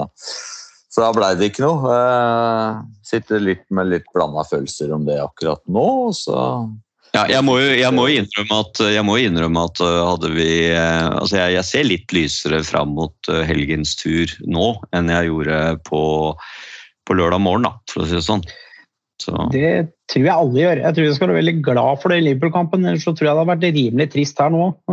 så 0.88 1.04
da 1.04 1.10
blei 1.16 1.34
det 1.36 1.50
ikke 1.50 1.66
noe. 1.66 1.96
Eh, 1.96 2.80
sitter 3.12 3.44
litt 3.44 3.66
med 3.76 3.92
litt 3.92 4.08
blanda 4.16 4.46
følelser 4.48 4.96
om 4.96 5.04
det 5.08 5.20
akkurat 5.20 5.60
nå. 5.68 5.90
Så 6.16 6.38
Ja, 7.10 7.24
jeg 7.26 7.42
må 7.42 7.56
jo 7.58 7.70
jeg 7.74 7.90
må 7.94 8.04
jo 8.06 8.20
innrømme 8.20 8.56
at, 8.62 8.80
jeg 8.94 9.26
innrømme 9.26 9.62
at 9.66 9.80
uh, 9.82 10.10
hadde 10.12 10.28
vi 10.30 10.50
uh, 10.70 11.18
Altså, 11.18 11.40
jeg, 11.40 11.56
jeg 11.56 11.66
ser 11.66 11.88
litt 11.88 12.14
lysere 12.14 12.60
fram 12.66 12.94
mot 12.98 13.30
uh, 13.30 13.40
helgens 13.48 13.96
tur 13.98 14.30
nå 14.46 14.72
enn 14.94 15.10
jeg 15.10 15.30
gjorde 15.30 15.60
på, 15.88 16.02
på 17.08 17.16
lørdag 17.18 17.42
morgen, 17.42 17.66
da, 17.66 17.74
for 17.90 18.04
å 18.04 18.06
si 18.06 18.18
det 18.18 18.26
sånn. 18.26 18.44
Så, 19.20 19.34
Det 19.52 19.90
tror 20.08 20.24
jeg 20.24 20.32
alle 20.32 20.62
gjør. 20.62 20.82
Jeg 20.86 20.96
tror 20.96 21.06
vi 21.06 21.16
skal 21.16 21.28
være 21.28 21.40
veldig 21.40 21.56
glad 21.66 22.00
for 22.00 22.12
det 22.12 22.20
i 22.20 22.24
Liverpool-kampen, 22.28 22.86
ellers 22.86 23.04
så 23.04 23.12
tror 23.12 23.26
jeg 23.26 23.34
det 23.34 23.42
hadde 23.42 23.50
vært 23.50 23.80
rimelig 23.80 24.06
trist 24.14 24.40
her 24.40 24.54
nå. 24.54 24.70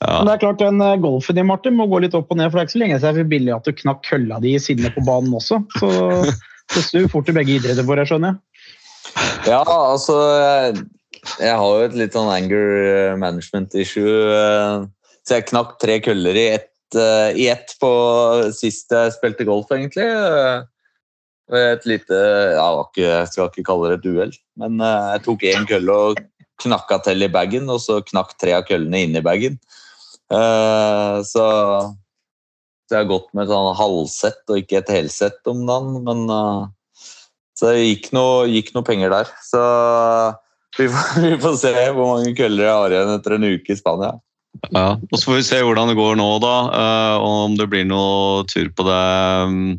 ja. 0.00 0.10
Men 0.10 0.28
det 0.28 0.34
er 0.34 0.42
klart, 0.42 0.60
den 0.60 0.82
golfen 1.04 1.38
din 1.38 1.48
Martin, 1.48 1.78
må 1.78 1.86
gå 1.88 2.02
litt 2.02 2.16
opp 2.18 2.34
og 2.34 2.40
ned, 2.40 2.50
for 2.50 2.58
det 2.58 2.62
er 2.62 2.68
ikke 2.68 2.76
så 2.76 2.82
lenge 2.82 3.00
siden 3.00 3.22
jeg 3.22 3.32
billig 3.32 3.56
at 3.56 3.70
du 3.70 3.82
knakk 3.84 4.02
kølla 4.08 4.42
di 4.42 4.56
i 4.58 4.62
sinne 4.62 4.92
på 4.92 5.06
banen 5.06 5.38
også. 5.38 5.62
Så 5.78 5.92
det 6.74 6.84
snur 6.86 7.08
fort 7.12 7.30
i 7.30 7.36
begge 7.38 7.60
idretter 7.60 7.86
for 7.86 8.00
deg, 8.00 8.10
skjønner 8.10 8.34
jeg. 8.34 8.49
Ja, 9.48 9.60
altså 9.64 10.16
jeg, 11.40 11.52
har 11.56 11.60
jo 11.64 11.84
et 11.86 11.94
litt 11.96 12.16
sånn 12.16 12.28
anger 12.32 13.16
management 13.20 13.74
issue. 13.78 14.04
eh, 14.34 14.84
Så 15.24 15.38
jeg 15.38 15.48
knakk 15.50 15.78
tre 15.80 15.98
køller 16.04 16.36
i 16.36 16.46
ett, 16.56 16.96
eh, 16.96 17.30
i 17.36 17.46
ett 17.52 17.74
på 17.80 17.90
sist 18.56 18.92
jeg 18.92 19.14
spilte 19.16 19.46
golf, 19.48 19.70
egentlig. 19.72 20.04
eh, 20.04 20.62
Et 21.50 21.86
lite 21.86 22.14
Jeg 22.14 23.26
skal 23.26 23.48
ikke 23.48 23.64
kalle 23.66 23.88
det 23.90 23.98
et 23.98 24.10
uhell, 24.12 24.34
men 24.56 24.80
eh, 24.80 25.06
jeg 25.16 25.22
tok 25.24 25.42
én 25.42 25.66
kølle 25.66 25.90
og 25.90 26.20
knakka 26.60 27.00
til 27.02 27.22
i 27.22 27.28
bagen, 27.32 27.70
og 27.70 27.80
så 27.80 28.02
knakk 28.04 28.36
tre 28.38 28.52
av 28.52 28.66
køllene 28.68 29.06
inni 29.06 29.22
bagen. 29.24 29.58
Eh, 30.30 31.16
Så, 31.24 31.46
så 32.86 32.92
jeg 32.92 33.02
har 33.02 33.08
gått 33.08 33.32
med 33.34 33.44
et 33.44 33.50
sånn 33.54 33.74
halvsett 33.76 34.44
og 34.50 34.60
ikke 34.60 34.78
et 34.78 34.92
helsett 34.94 35.40
om 35.50 35.64
dagen, 35.66 36.04
men 36.04 36.28
eh, 36.30 36.68
så 37.60 37.74
det 37.74 37.84
gikk 37.84 38.08
noe, 38.16 38.48
gikk 38.48 38.72
noe 38.72 38.86
penger 38.86 39.12
der. 39.12 39.28
Så 39.44 39.60
vi 40.80 40.88
får, 40.88 41.20
vi 41.26 41.36
får 41.42 41.60
se 41.60 41.74
hvor 41.92 42.14
mange 42.14 42.32
køller 42.38 42.64
jeg 42.64 42.78
har 42.78 42.96
igjen 42.96 43.14
etter 43.18 43.36
en 43.36 43.48
uke 43.50 43.74
i 43.74 43.78
Spania. 43.78 44.16
Ja, 44.72 44.96
og 44.96 45.14
så 45.14 45.28
får 45.28 45.36
vi 45.36 45.46
se 45.46 45.60
hvordan 45.62 45.92
det 45.92 45.98
går 45.98 46.16
nå, 46.18 46.26
da. 46.42 46.56
eh, 46.74 47.14
og 47.20 47.36
om 47.44 47.54
det 47.60 47.68
blir 47.70 47.86
noe 47.86 48.42
tur 48.50 48.72
på 48.74 48.86
det 48.88 49.04
mm, 49.52 49.70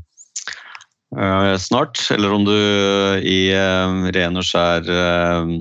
eh, 1.18 1.56
snart. 1.60 2.06
Eller 2.14 2.38
om 2.38 2.46
du 2.48 2.56
i 3.26 3.42
ren 4.16 4.40
og 4.40 4.48
skjær 4.48 4.88
eh, 4.88 5.56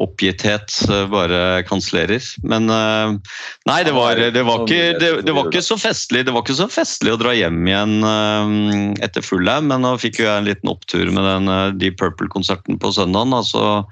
oppgitthet 0.00 0.76
eh, 0.88 1.06
bare 1.12 1.62
kansellerer. 1.68 2.20
Men 2.44 2.68
eh, 2.72 3.16
nei, 3.68 3.80
det 3.88 3.96
var, 3.96 4.20
det, 4.20 4.44
var 4.44 4.66
ikke, 4.66 4.98
det, 5.00 5.10
det 5.24 5.36
var 5.36 5.48
ikke 5.48 5.64
så 5.64 5.76
festlig 5.80 6.24
Det 6.26 6.32
var 6.34 6.44
ikke 6.44 6.58
så 6.58 6.68
festlig 6.72 7.12
å 7.14 7.20
dra 7.20 7.32
hjem 7.36 7.60
igjen 7.68 7.98
etter 9.00 9.12
etter 9.12 9.28
Fullham, 9.28 9.68
men 9.70 9.84
nå 9.84 9.96
fikk 10.00 10.22
jeg 10.22 10.30
en 10.32 10.48
liten 10.48 10.70
opptur 10.72 11.10
med 11.12 11.24
den 11.26 11.48
eh, 11.52 11.74
Deep 11.78 12.00
Purple-konserten 12.00 12.80
på 12.80 12.92
søndagen. 12.92 13.32
altså 13.36 13.84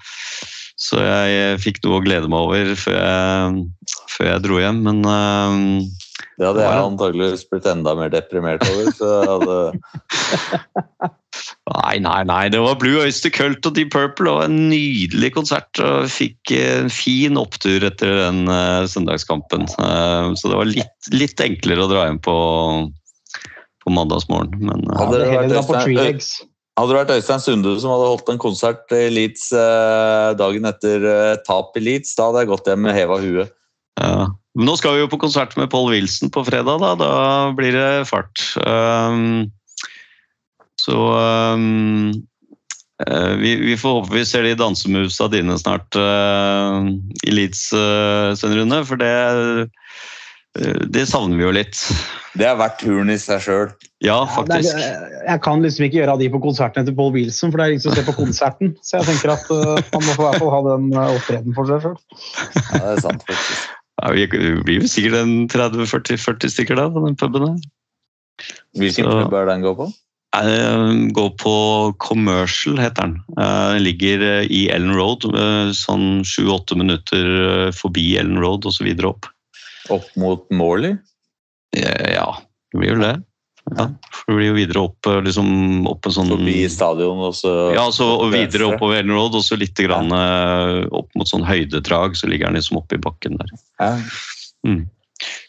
så 0.80 0.96
jeg 0.96 1.58
fikk 1.60 1.82
noe 1.84 1.98
å 1.98 2.00
glede 2.00 2.28
meg 2.32 2.40
over 2.40 2.70
før 2.72 2.94
jeg, 2.96 3.64
før 4.08 4.28
jeg 4.30 4.42
dro 4.46 4.60
hjem. 4.62 4.78
Men 4.86 5.02
eh, 5.04 5.56
Det 6.40 6.46
hadde 6.46 6.64
jeg 6.64 6.84
antakeligvis 6.84 7.46
blitt 7.50 7.66
enda 7.68 7.94
mer 7.98 8.12
deprimert 8.12 8.64
over. 8.66 8.90
Så 8.96 9.08
jeg 9.10 9.30
hadde, 9.30 9.56
nei, 11.74 11.94
nei, 12.04 12.20
nei. 12.30 12.42
Det 12.52 12.62
var 12.64 12.78
Blue 12.80 13.02
Oyster 13.02 13.32
Cult 13.34 13.68
og 13.68 13.76
Deep 13.76 13.92
Purple 13.94 14.32
og 14.32 14.44
en 14.46 14.56
nydelig 14.72 15.32
konsert. 15.36 15.82
Og 15.84 16.08
fikk 16.12 16.54
en 16.56 16.92
fin 16.92 17.40
opptur 17.40 17.84
etter 17.88 18.16
den 18.24 18.44
uh, 18.48 18.86
søndagskampen. 18.90 19.68
Uh, 19.76 20.32
så 20.36 20.52
det 20.52 20.62
var 20.62 20.72
litt, 20.72 21.10
litt 21.14 21.44
enklere 21.44 21.84
å 21.84 21.90
dra 21.92 22.06
hjem 22.08 22.22
på, 22.24 22.38
på 23.84 23.96
mandagsmorgen. 23.96 24.64
Men 24.64 24.88
uh, 24.88 24.96
Hadde 25.04 25.24
det 25.24 25.60
vært 25.60 25.76
Øystein- 25.84 26.48
hadde 26.80 26.94
det 26.94 27.00
vært 27.02 27.14
Øystein 27.18 27.42
Sunde 27.44 27.72
som 27.82 27.92
hadde 27.92 28.08
holdt 28.08 28.30
en 28.32 28.40
konsert 28.40 28.92
i 28.96 29.08
Leeds 29.12 29.50
eh, 29.52 30.28
dagen 30.38 30.68
etter 30.70 31.04
eh, 31.04 31.40
tap 31.44 31.76
i 31.76 31.82
Leeds, 31.84 32.14
da 32.16 32.30
hadde 32.30 32.44
jeg 32.44 32.50
gått 32.54 32.70
hjem 32.70 32.86
med 32.86 32.96
heva 32.96 33.18
huet. 33.20 33.52
Ja. 34.00 34.30
Men 34.60 34.68
nå 34.68 34.74
skal 34.76 34.92
vi 34.92 35.00
jo 35.00 35.08
på 35.08 35.16
konsert 35.22 35.54
med 35.56 35.70
Paul 35.72 35.86
Wilson 35.88 36.28
på 36.28 36.42
fredag, 36.44 36.82
da. 36.82 36.90
Da 37.00 37.12
blir 37.56 37.72
det 37.72 38.04
fart. 38.10 38.42
Um, 38.60 39.48
så 40.76 40.98
um, 41.56 42.10
eh, 43.06 43.32
vi, 43.40 43.54
vi 43.56 43.76
får 43.80 43.94
håpe 44.02 44.18
vi 44.18 44.26
ser 44.28 44.44
de 44.44 44.52
dansemovesa 44.60 45.30
dine 45.32 45.56
snart 45.56 45.96
uh, 45.96 46.92
i 47.24 47.32
Leeds, 47.32 47.70
uh, 47.72 48.36
Svein 48.36 48.58
Rune, 48.58 48.82
for 48.84 49.00
det, 49.00 49.16
uh, 50.60 50.84
det 50.92 51.08
savner 51.08 51.40
vi 51.40 51.48
jo 51.48 51.56
litt. 51.56 51.80
Det 52.36 52.52
er 52.52 52.60
verdt 52.60 52.82
turen 52.84 53.16
i 53.16 53.16
seg 53.20 53.40
sjøl. 53.46 53.72
Ja, 54.04 54.20
Ja, 54.20 54.20
faktisk. 54.36 54.76
er, 54.76 55.08
jeg 55.24 55.44
kan 55.48 55.64
liksom 55.64 55.88
ikke 55.88 56.02
gjøre 56.02 56.18
av 56.18 56.20
de 56.20 56.28
på 56.36 56.44
konsertene 56.44 56.84
til 56.84 57.00
Paul 57.00 57.16
Wilson, 57.16 57.48
for 57.48 57.60
det 57.60 57.64
er 57.64 57.78
ingen 57.78 57.88
som 57.88 57.96
ser 57.96 58.08
på 58.12 58.18
konserten. 58.20 58.76
Så 58.84 59.00
jeg 59.00 59.08
tenker 59.14 59.38
at 59.38 59.48
uh, 59.48 59.76
han 59.80 60.04
må 60.04 60.18
i 60.18 60.20
hvert 60.20 60.40
fall 60.44 60.56
ha 60.58 60.62
den 60.68 60.88
opptredenen 61.08 61.56
for 61.56 61.72
seg 61.72 61.88
sjøl. 61.88 62.00
Ja, 62.60 62.80
det 62.80 62.96
er 62.98 63.06
sant, 63.08 63.24
faktisk. 63.24 63.69
Vi 64.14 64.26
blir 64.30 64.80
jo 64.80 64.88
sikkert 64.88 65.18
en 65.20 65.32
30-40 65.52 66.48
stykker 66.54 66.78
da 66.78 66.86
på 66.92 67.02
den 67.04 67.16
puben 67.20 67.44
der. 67.44 67.58
Hvilken 68.78 69.04
Så- 69.04 69.24
pub 69.24 69.34
er 69.34 69.46
den 69.46 69.62
går 69.66 69.76
på? 69.76 69.92
Eh, 70.32 71.10
Gå 71.12 71.24
på 71.36 71.54
Commercial, 71.98 72.78
heter 72.78 73.02
den. 73.02 73.16
Eh, 73.36 73.72
Den 73.74 73.82
ligger 73.82 74.22
eh, 74.22 74.46
i 74.48 74.68
Ellen 74.70 74.94
Road, 74.94 75.24
eh, 75.34 75.72
sånn 75.74 76.22
sju-åtte 76.24 76.76
minutter 76.78 77.72
forbi 77.72 78.16
Ellen 78.16 78.38
Road 78.38 78.64
og 78.64 78.72
så 78.72 78.84
videre 78.86 79.10
opp. 79.10 79.26
Opp 79.90 80.06
mot 80.16 80.46
Morley? 80.50 80.96
Ja, 81.74 82.38
det 82.72 82.78
blir 82.80 82.94
jo 82.94 83.00
det. 83.02 83.24
Ja, 83.76 83.86
for 84.10 84.32
det 84.32 84.36
blir 84.36 84.48
jo 84.48 84.56
videre 84.56 84.82
opp, 84.82 85.06
eh, 85.06 85.20
liksom, 85.22 85.50
opp 85.90 86.06
en 86.08 86.14
sånn 86.16 86.32
Forbi 86.32 86.56
stadion 86.72 87.20
og 87.28 87.36
så 87.38 87.52
Ja, 87.76 87.86
så 87.94 88.08
og 88.16 88.32
videre 88.34 88.72
oppover 88.72 88.98
Ellen 88.98 89.14
Road, 89.14 89.36
og 89.38 89.44
så 89.46 89.58
litt 89.60 89.78
grann, 89.78 90.10
ja. 90.10 90.86
opp 90.90 91.10
mot 91.18 91.30
sånn 91.30 91.46
høydedrag, 91.46 92.18
så 92.18 92.30
ligger 92.30 92.50
den 92.50 92.58
liksom 92.58 92.80
oppi 92.80 92.98
i 92.98 93.04
bakken 93.04 93.38
der. 93.38 93.54
Ja. 93.78 93.92
Mm. 94.66 94.82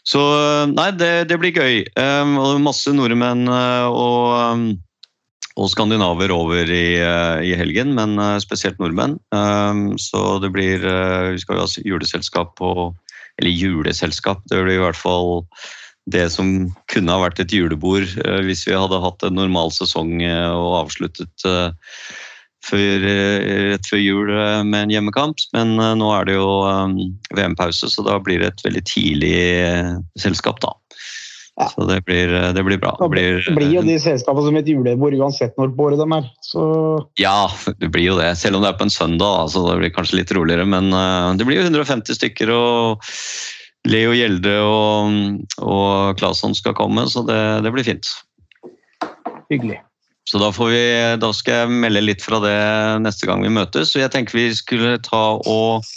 Så 0.06 0.22
nei, 0.68 0.90
det, 1.00 1.12
det 1.30 1.38
blir 1.40 1.56
gøy. 1.56 1.82
Um, 1.96 2.36
og 2.40 2.60
masse 2.60 2.92
nordmenn 2.92 3.46
og, 3.48 4.74
og 5.56 5.70
skandinaver 5.72 6.32
over 6.34 6.68
i, 6.68 6.86
i 7.00 7.54
helgen, 7.56 7.94
men 7.96 8.20
spesielt 8.44 8.80
nordmenn. 8.82 9.16
Um, 9.32 9.94
så 10.00 10.36
det 10.44 10.52
blir 10.52 10.84
Vi 11.32 11.40
skal 11.40 11.58
jo 11.58 11.64
ha 11.64 11.86
juleselskap 11.88 12.52
på 12.60 12.92
Eller 13.40 13.56
juleselskap, 13.56 14.44
det 14.52 14.60
blir 14.60 14.76
i 14.76 14.84
hvert 14.84 15.00
fall 15.00 15.48
det 16.10 16.26
som 16.34 16.72
kunne 16.90 17.14
ha 17.14 17.22
vært 17.22 17.42
et 17.42 17.54
julebord 17.54 18.08
eh, 18.24 18.40
hvis 18.46 18.66
vi 18.66 18.76
hadde 18.76 19.02
hatt 19.04 19.22
en 19.26 19.38
normal 19.38 19.72
sesong 19.74 20.18
eh, 20.24 20.50
og 20.50 20.82
avsluttet 20.82 21.46
eh, 21.46 21.70
før, 22.62 23.06
rett 23.72 23.88
før 23.90 23.98
jul 23.98 24.28
med 24.62 24.84
en 24.84 24.92
hjemmekamp. 24.94 25.40
Men 25.50 25.72
nå 25.98 26.10
er 26.14 26.28
det 26.28 26.36
jo 26.36 26.50
VM-pause, 27.34 27.88
så 27.90 28.04
da 28.06 28.20
blir 28.22 28.38
det 28.38 28.52
et 28.52 28.62
veldig 28.68 28.82
tidlig 28.86 29.40
selskap, 30.22 30.60
da. 30.62 30.70
Ja. 31.58 31.66
Så 31.72 31.88
det 31.88 31.96
blir, 32.06 32.30
det 32.54 32.62
blir 32.62 32.78
bra. 32.78 32.92
Det 33.00 33.08
blir, 33.10 33.40
blir 33.58 33.74
jo 33.74 33.82
de 33.82 33.96
selskapene 33.98 34.46
som 34.46 34.60
et 34.60 34.70
julebord 34.70 35.18
uansett 35.18 35.58
når 35.58 35.74
på 35.74 35.88
året 35.88 35.98
de 35.98 36.06
er. 36.20 36.28
Så 36.46 36.62
Ja, 37.18 37.50
det 37.82 37.90
blir 37.90 38.12
jo 38.12 38.20
det. 38.20 38.30
Selv 38.38 38.60
om 38.60 38.62
det 38.62 38.70
er 38.70 38.78
på 38.78 38.86
en 38.86 38.94
søndag, 38.94 39.50
så 39.50 39.64
det 39.66 39.80
blir 39.82 39.94
kanskje 39.98 40.20
litt 40.20 40.30
roligere. 40.38 40.62
Men 40.62 40.94
det 41.34 41.48
blir 41.50 41.58
jo 41.58 41.66
150 41.66 42.20
stykker, 42.20 42.54
og 42.54 43.10
Leo 43.90 44.12
Gjelde 44.14 44.52
og, 44.62 45.16
og 45.58 46.18
Claesson 46.20 46.54
skal 46.54 46.76
komme, 46.78 47.08
så 47.10 47.24
det, 47.26 47.40
det 47.64 47.72
blir 47.74 47.86
fint. 47.86 48.06
hyggelig. 49.50 49.80
Så 50.28 50.38
da, 50.38 50.52
får 50.54 50.68
vi, 50.70 50.84
da 51.18 51.32
skal 51.34 51.64
jeg 51.64 51.80
melde 51.82 52.04
litt 52.04 52.22
fra 52.22 52.38
det 52.44 52.54
neste 53.02 53.26
gang 53.26 53.42
vi 53.42 53.50
møtes. 53.50 53.90
Så 53.90 54.02
jeg 54.04 54.12
tenker 54.14 54.38
vi 54.38 54.46
skulle 54.54 54.94
ta 55.02 55.24
og 55.42 55.88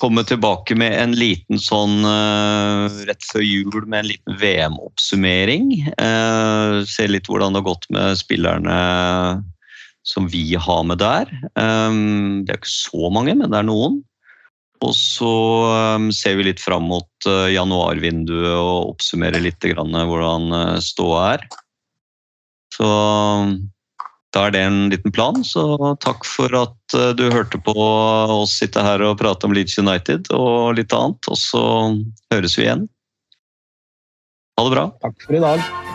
komme 0.00 0.24
tilbake 0.26 0.74
med 0.80 0.96
en 0.96 1.14
liten 1.14 1.60
sånn 1.60 2.00
eh, 2.08 2.98
rett 3.06 3.24
før 3.28 3.44
jul 3.44 3.84
med 3.84 4.00
en 4.00 4.10
liten 4.10 4.36
VM-oppsummering. 4.40 5.72
Eh, 5.92 6.80
se 6.88 7.06
litt 7.10 7.28
hvordan 7.30 7.54
det 7.54 7.62
har 7.62 7.68
gått 7.68 7.86
med 7.94 8.18
spillerne 8.18 8.76
som 10.08 10.26
vi 10.32 10.56
har 10.56 10.84
med 10.88 11.02
der. 11.04 11.30
Eh, 11.52 11.98
det 12.42 12.54
er 12.54 12.58
ikke 12.58 12.72
så 12.72 13.12
mange, 13.14 13.36
men 13.36 13.52
det 13.52 13.60
er 13.60 13.68
noen. 13.68 14.00
Og 14.80 14.94
så 14.96 15.32
eh, 15.70 16.06
ser 16.16 16.38
vi 16.38 16.48
litt 16.48 16.62
fram 16.62 16.88
mot 16.88 17.28
eh, 17.28 17.50
januarvinduet 17.54 18.54
og 18.54 18.94
oppsummerer 18.94 19.42
litt 19.44 19.60
grann 19.72 19.92
hvordan 19.92 20.48
eh, 20.56 20.78
ståa 20.84 21.26
er. 21.34 21.44
Så 22.72 22.88
da 24.30 24.46
er 24.46 24.54
det 24.54 24.62
en 24.62 24.80
liten 24.92 25.12
plan. 25.12 25.42
Så 25.44 25.64
takk 26.04 26.24
for 26.28 26.54
at 26.54 26.96
eh, 26.96 27.12
du 27.18 27.26
hørte 27.34 27.58
på 27.58 27.74
oss 27.74 28.56
sitte 28.60 28.82
her 28.84 29.02
og 29.02 29.18
prate 29.20 29.48
om 29.48 29.56
Leeds 29.56 29.78
United 29.80 30.30
og 30.36 30.78
litt 30.78 30.94
annet. 30.94 31.30
Og 31.30 31.38
så 31.38 31.64
høres 32.32 32.58
vi 32.58 32.68
igjen. 32.68 32.86
Ha 34.58 34.66
det 34.68 34.76
bra. 34.76 34.90
Takk 35.02 35.26
for 35.26 35.40
i 35.40 35.44
dag. 35.44 35.90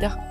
commentaire. 0.00 0.29